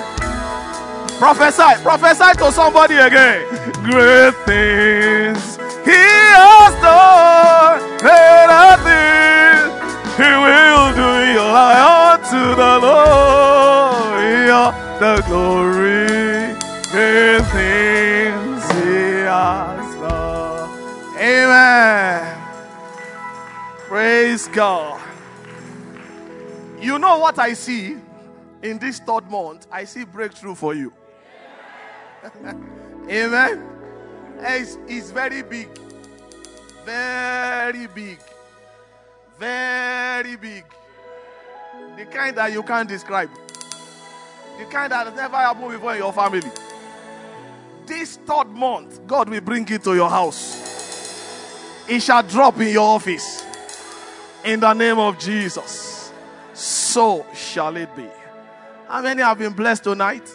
[1.17, 3.47] Prophesy, prophesy to somebody again.
[3.89, 5.55] Great things
[10.17, 11.35] he will do
[12.55, 13.15] the Lord.
[14.99, 16.55] The glory.
[21.19, 22.37] Amen.
[23.87, 25.01] Praise God.
[26.79, 27.97] You know what I see
[28.63, 29.67] in this third month?
[29.69, 30.93] I see breakthrough for you.
[33.09, 33.63] Amen.
[34.39, 35.84] It's, it's very big.
[36.85, 38.19] Very big.
[39.39, 40.63] Very big.
[41.97, 43.29] The kind that you can't describe.
[44.59, 46.49] The kind that has never happened before in your family.
[47.85, 50.63] This third month, God will bring it to your house.
[51.87, 53.43] It shall drop in your office.
[54.43, 56.11] In the name of Jesus.
[56.53, 58.07] So shall it be.
[58.87, 60.29] How many have been blessed tonight?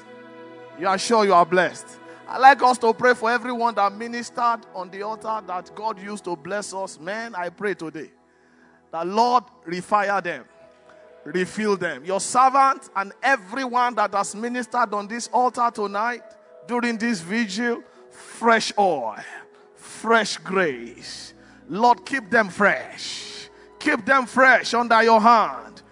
[0.78, 1.86] You are sure you are blessed.
[2.30, 6.22] I like us to pray for everyone that ministered on the altar that God used
[6.24, 7.00] to bless us.
[7.00, 8.12] Man, I pray today
[8.92, 10.44] that Lord refire them,
[11.24, 12.04] refill them.
[12.04, 16.22] Your servant and everyone that has ministered on this altar tonight
[16.68, 17.82] during this vigil,
[18.12, 19.16] fresh oil,
[19.74, 21.34] fresh grace.
[21.68, 23.48] Lord, keep them fresh.
[23.80, 25.82] Keep them fresh under your hand.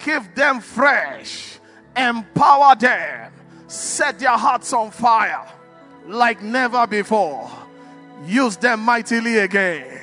[0.00, 1.60] Keep them fresh.
[1.96, 3.32] Empower them.
[3.68, 5.54] Set their hearts on fire
[6.06, 7.50] like never before.
[8.24, 10.00] Use them mightily again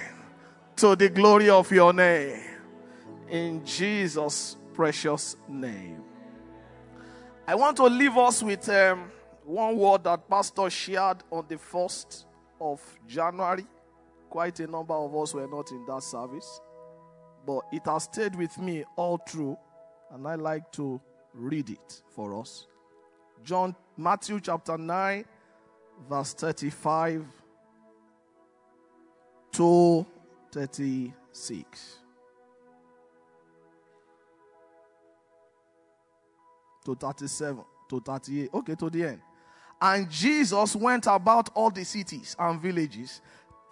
[0.75, 2.39] to the glory of your name.
[3.29, 6.03] In Jesus' precious name.
[7.47, 9.11] I want to leave us with um,
[9.45, 12.25] one word that Pastor shared on the 1st
[12.59, 13.65] of January.
[14.29, 16.61] Quite a number of us were not in that service,
[17.45, 19.57] but it has stayed with me all through,
[20.11, 21.01] and I like to
[21.33, 22.67] read it for us.
[23.43, 25.25] John Matthew chapter 9
[26.09, 27.25] verse 35
[29.53, 30.05] to
[30.51, 31.97] 36.
[36.83, 38.49] To 37, to 38.
[38.53, 39.21] Okay, to the end.
[39.81, 43.21] And Jesus went about all the cities and villages,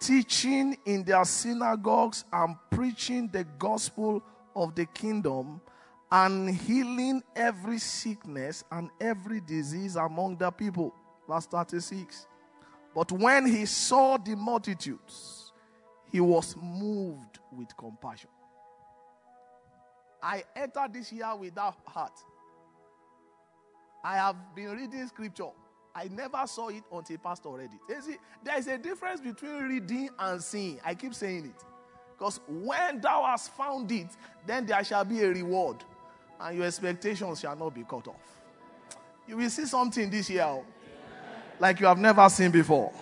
[0.00, 4.22] teaching in their synagogues and preaching the gospel
[4.56, 5.60] of the kingdom
[6.10, 10.94] and healing every sickness and every disease among the people.
[11.30, 12.26] Verse 36.
[12.92, 15.52] But when he saw the multitudes,
[16.10, 18.30] he was moved with compassion.
[20.20, 22.18] I entered this year with that heart.
[24.02, 25.50] I have been reading scripture.
[25.94, 27.94] I never saw it until Pastor read it.
[27.94, 30.80] You see, there is a difference between reading and seeing.
[30.84, 31.64] I keep saying it.
[32.18, 34.08] Because when thou hast found it,
[34.46, 35.76] then there shall be a reward,
[36.40, 38.40] and your expectations shall not be cut off.
[39.28, 40.64] You will see something this year oh,
[41.60, 42.92] like you have never seen before.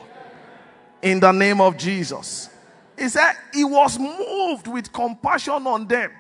[1.01, 2.51] In the name of Jesus.
[2.99, 6.11] He said he was moved with compassion on them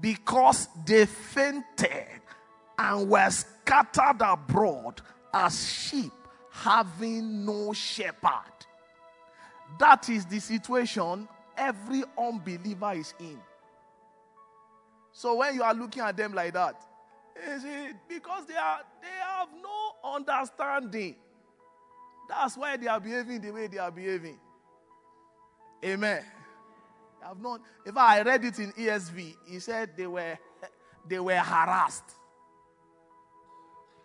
[0.00, 2.06] because they fainted
[2.78, 5.00] and were scattered abroad
[5.32, 6.12] as sheep
[6.50, 8.66] having no shepherd.
[9.78, 11.26] That is the situation
[11.56, 13.38] every unbeliever is in.
[15.12, 16.82] So when you are looking at them like that,
[17.60, 19.08] see, because they are they
[19.38, 21.16] have no understanding.
[22.30, 24.38] That's why they are behaving the way they are behaving.
[25.84, 26.22] Amen.
[27.22, 27.60] I have not.
[27.84, 30.38] If I read it in ESV, he said they were
[31.08, 32.04] they were harassed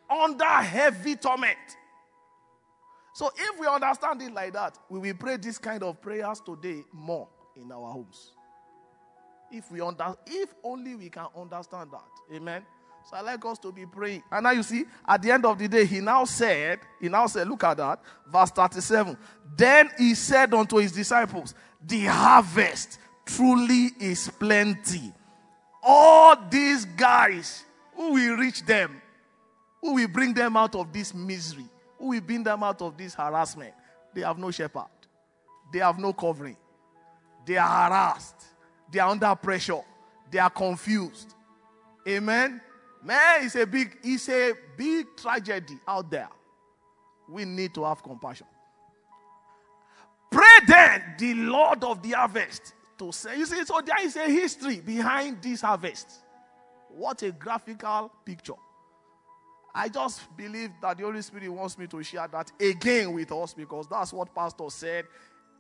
[0.10, 1.58] under heavy torment.
[3.14, 6.84] So if we understand it like that, we will pray this kind of prayers today
[6.92, 8.32] more in our homes.
[9.52, 12.36] If we under, if only we can understand that.
[12.36, 12.64] Amen.
[13.10, 14.24] So I like us to be praying.
[14.32, 17.28] And now you see, at the end of the day, he now said, he now
[17.28, 19.16] said, look at that, verse 37.
[19.56, 21.54] Then he said unto his disciples,
[21.86, 25.14] The harvest truly is plenty.
[25.84, 27.64] All these guys,
[27.96, 29.00] who will reach them?
[29.82, 31.66] Who will bring them out of this misery?
[32.00, 33.74] Who will bring them out of this harassment?
[34.16, 34.88] They have no shepherd.
[35.72, 36.58] They have no covering.
[37.46, 38.46] They are harassed.
[38.92, 39.82] They are under pressure.
[40.32, 41.36] They are confused.
[42.08, 42.62] Amen.
[43.06, 46.30] Man, it's a big, it's a big tragedy out there.
[47.30, 48.48] We need to have compassion.
[50.32, 53.38] Pray then the Lord of the harvest to say.
[53.38, 56.10] You see, so there is a history behind this harvest.
[56.90, 58.54] What a graphical picture.
[59.74, 63.54] I just believe that the Holy Spirit wants me to share that again with us
[63.54, 65.06] because that's what Pastor said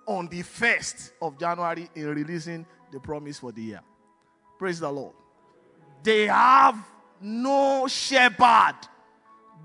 [0.07, 3.81] on the 1st of January in releasing the promise for the year.
[4.57, 5.13] Praise the Lord.
[6.01, 6.84] They have
[7.22, 8.76] no shepherd.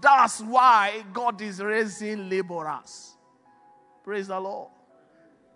[0.00, 3.12] That's why God is raising laborers.
[4.02, 4.70] Praise the Lord.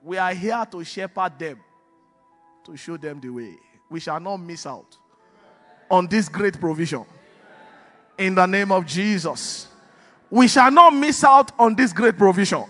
[0.03, 1.61] We are here to shepherd them,
[2.65, 3.57] to show them the way.
[3.89, 4.97] We shall not miss out
[5.91, 7.05] on this great provision.
[8.19, 9.69] In the name of Jesus.
[10.31, 12.65] We shall not miss out on this great provision.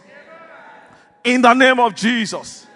[1.24, 2.66] In the name of Jesus.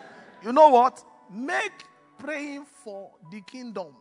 [0.42, 1.04] You know what?
[1.30, 1.84] Make
[2.18, 3.94] praying for the kingdom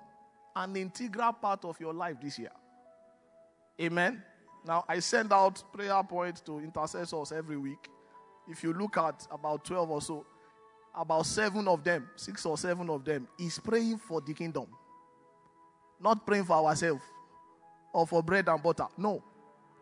[0.63, 2.51] an integral part of your life this year.
[3.79, 4.23] Amen.
[4.65, 7.89] Now, I send out prayer points to intercessors every week.
[8.49, 10.25] If you look at about 12 or so,
[10.95, 14.67] about seven of them, six or seven of them, is praying for the kingdom.
[16.01, 17.03] Not praying for ourselves
[17.93, 18.87] or for bread and butter.
[18.97, 19.23] No.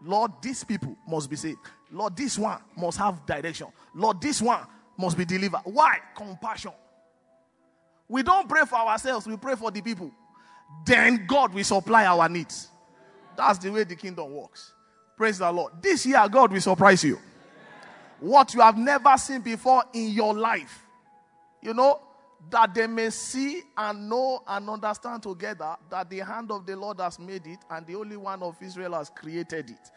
[0.04, 1.60] Lord, these people must be saved.
[1.90, 3.68] Lord, this one must have direction.
[3.94, 4.66] Lord, this one
[4.98, 5.62] must be delivered.
[5.64, 6.00] Why?
[6.16, 6.74] Compassion.
[8.08, 10.12] We don't pray for ourselves, we pray for the people.
[10.84, 12.70] Then God will supply our needs.
[13.38, 14.74] That's the way the kingdom works.
[15.18, 15.74] Praise the Lord.
[15.82, 17.20] This year, God will surprise you.
[18.20, 20.84] What you have never seen before in your life.
[21.62, 22.00] You know,
[22.50, 27.00] that they may see and know and understand together that the hand of the Lord
[27.00, 29.92] has made it and the Holy One of Israel has created it.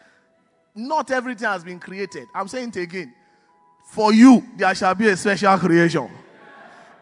[0.75, 2.27] Not everything has been created.
[2.33, 3.13] I'm saying it again.
[3.91, 6.09] For you, there shall be a special creation.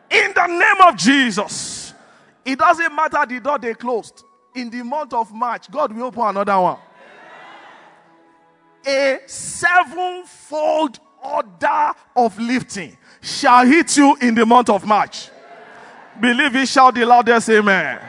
[0.10, 1.94] In the name of Jesus.
[2.48, 4.24] It doesn't matter the door they closed.
[4.56, 6.78] In the month of March, God will open another one.
[8.88, 15.30] A sevenfold order of lifting shall hit you in the month of March.
[16.22, 18.00] Believe it, shout the loudest amen.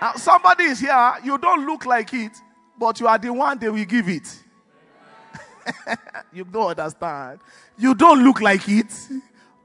[0.00, 2.32] Now, somebody is here, you don't look like it,
[2.78, 4.34] but you are the one they will give it.
[6.32, 7.40] you don't understand.
[7.76, 8.90] You don't look like it,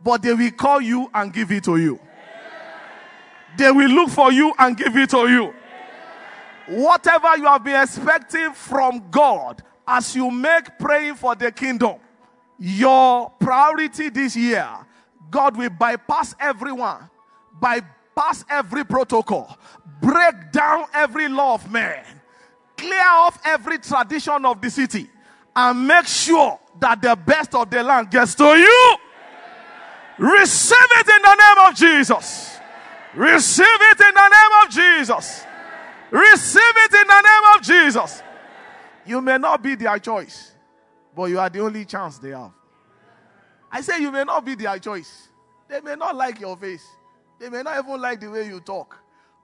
[0.03, 2.01] but they will call you and give it to you.
[3.57, 5.53] They will look for you and give it to you.
[6.67, 11.95] Whatever you have been expecting from God as you make praying for the kingdom,
[12.57, 14.67] your priority this year,
[15.29, 17.09] God will bypass everyone
[17.61, 19.57] bypass every protocol,
[20.01, 22.03] break down every law of man,
[22.75, 25.07] clear off every tradition of the city,
[25.55, 28.97] and make sure that the best of the land gets to you.
[30.17, 32.50] Receive it in the name of Jesus.
[33.13, 35.45] Receive it in the name of Jesus.
[36.11, 38.23] Receive it in the name of Jesus.
[39.05, 40.53] You may not be their choice,
[41.15, 42.51] but you are the only chance they have.
[43.71, 45.29] I say you may not be their choice.
[45.67, 46.85] They may not like your face.
[47.39, 48.97] They may not even like the way you talk,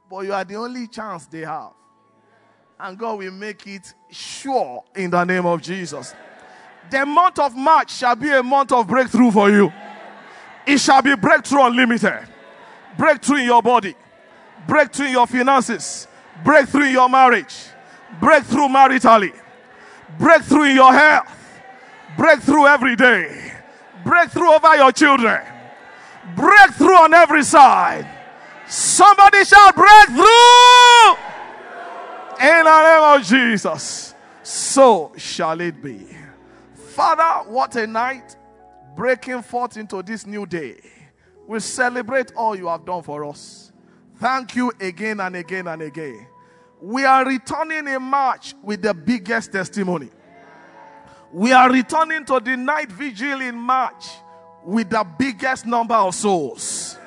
[0.10, 1.72] but you are the only chance they have.
[2.80, 6.14] And God will make it sure in the name of Jesus.
[6.92, 9.74] The month of March shall be a month of breakthrough for you.
[10.66, 12.28] It shall be breakthrough unlimited.
[12.98, 13.96] Breakthrough in your body,
[14.68, 16.08] breakthrough in your finances,
[16.44, 17.56] breakthrough in your marriage,
[18.20, 19.34] breakthrough maritally,
[20.18, 21.62] breakthrough in your health,
[22.18, 23.54] breakthrough every day,
[24.04, 25.42] breakthrough over your children
[26.36, 28.08] breakthrough on every side.
[28.68, 30.26] Somebody shout breakthrough
[32.42, 34.14] in the name of Jesus.
[34.44, 36.08] So shall it be.
[36.76, 38.36] Father, what a night
[38.96, 40.80] breaking forth into this new day.
[41.48, 43.72] We celebrate all you have done for us.
[44.18, 46.28] Thank you again and again and again.
[46.82, 50.10] We are returning in March with the biggest testimony.
[51.32, 54.08] We are returning to the night vigil in March
[54.64, 56.98] with the biggest number of souls.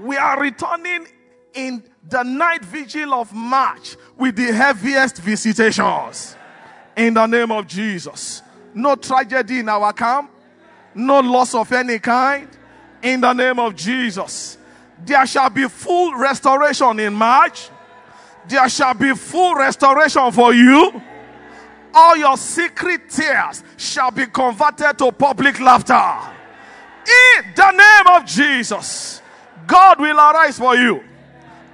[0.00, 1.06] We are returning
[1.54, 6.36] in the night vigil of March with the heaviest visitations.
[6.96, 8.42] In the name of Jesus.
[8.74, 10.30] No tragedy in our camp,
[10.94, 12.48] no loss of any kind.
[13.06, 14.58] In the name of Jesus.
[15.04, 17.68] There shall be full restoration in March.
[18.48, 21.02] There shall be full restoration for you.
[21.94, 26.32] All your secret tears shall be converted to public laughter
[27.06, 29.22] in the name of Jesus,
[29.66, 31.02] God will arise for you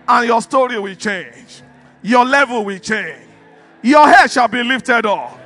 [0.07, 1.63] and your story will change.
[2.03, 3.27] Your level will change.
[3.83, 5.39] Your head shall be lifted up.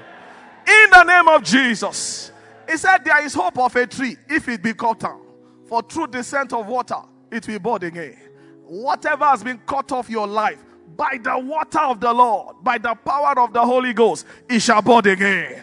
[0.66, 2.32] In the name of Jesus.
[2.68, 5.20] He said, There is hope of a tree if it be cut down.
[5.66, 8.18] For through descent of water, it will bud again.
[8.66, 10.58] Whatever has been cut off your life,
[10.96, 14.82] by the water of the Lord, by the power of the Holy Ghost, it shall
[14.82, 15.62] bud again.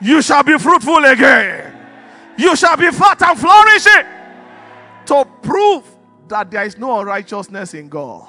[0.00, 1.78] You shall be fruitful again
[2.38, 4.06] you shall be fat and flourishing
[5.06, 5.84] to prove
[6.28, 8.26] that there is no unrighteousness in God.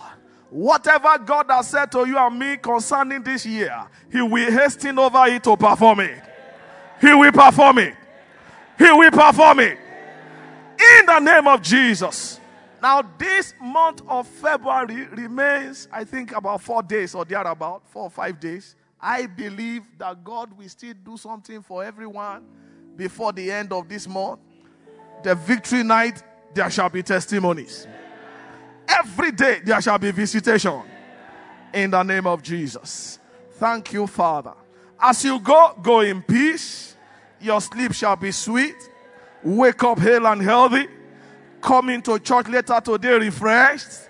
[0.49, 5.25] Whatever God has said to you and me concerning this year, He will hasten over
[5.27, 6.23] it to perform it.
[6.99, 7.93] He will perform it.
[8.79, 9.77] He will perform it.
[10.79, 12.39] In the name of Jesus.
[12.81, 18.09] Now, this month of February remains, I think, about four days or thereabout, four or
[18.09, 18.75] five days.
[19.01, 22.45] I believe that God will still do something for everyone
[22.99, 24.41] before the end of this month,
[25.23, 26.21] the victory night,
[26.53, 27.87] there shall be testimonies.
[28.87, 30.81] Every day there shall be visitation
[31.73, 33.19] in the name of Jesus.
[33.51, 34.53] Thank you, Father.
[34.99, 36.95] As you go, go in peace.
[37.39, 38.88] Your sleep shall be sweet.
[39.43, 40.87] Wake up hale and healthy.
[41.61, 44.09] Come into church later today refreshed.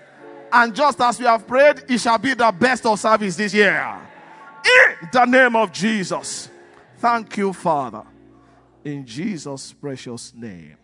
[0.52, 3.98] And just as we have prayed, it shall be the best of service this year.
[5.02, 6.48] In the name of Jesus.
[6.98, 8.04] Thank you, Father
[8.84, 10.76] in Jesus' precious name.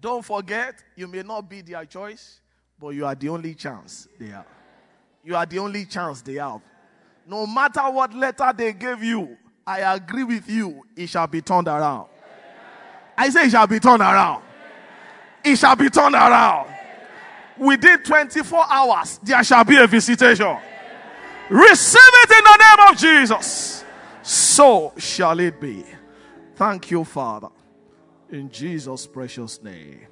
[0.00, 2.40] Don't forget, you may not be their choice,
[2.78, 4.46] but you are the only chance they have.
[5.24, 6.60] You are the only chance they have.
[7.26, 11.68] No matter what letter they gave you, I agree with you, it shall be turned
[11.68, 12.08] around.
[13.16, 14.42] I say it shall be turned around.
[15.44, 16.68] It shall be turned around.
[17.58, 20.56] within 24 hours, there shall be a visitation.
[21.48, 23.84] Receive it in the name of Jesus.
[24.22, 25.84] So shall it be.
[26.56, 27.48] Thank you, Father.
[28.30, 30.06] In Jesus' precious name.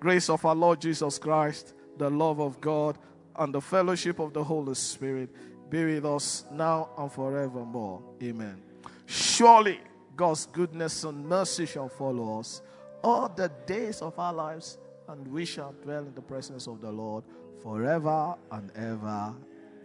[0.00, 2.98] Grace of our Lord Jesus Christ, the love of God,
[3.36, 5.30] and the fellowship of the Holy Spirit
[5.70, 8.02] be with us now and forevermore.
[8.22, 8.60] Amen.
[9.06, 9.80] Surely
[10.20, 12.60] God's goodness and mercy shall follow us
[13.02, 14.76] all the days of our lives,
[15.08, 17.24] and we shall dwell in the presence of the Lord
[17.62, 19.34] forever and ever.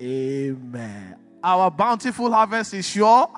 [0.01, 1.15] Amen.
[1.41, 3.29] Our bountiful harvest is sure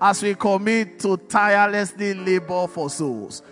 [0.00, 3.42] as we commit to tirelessly labor for souls.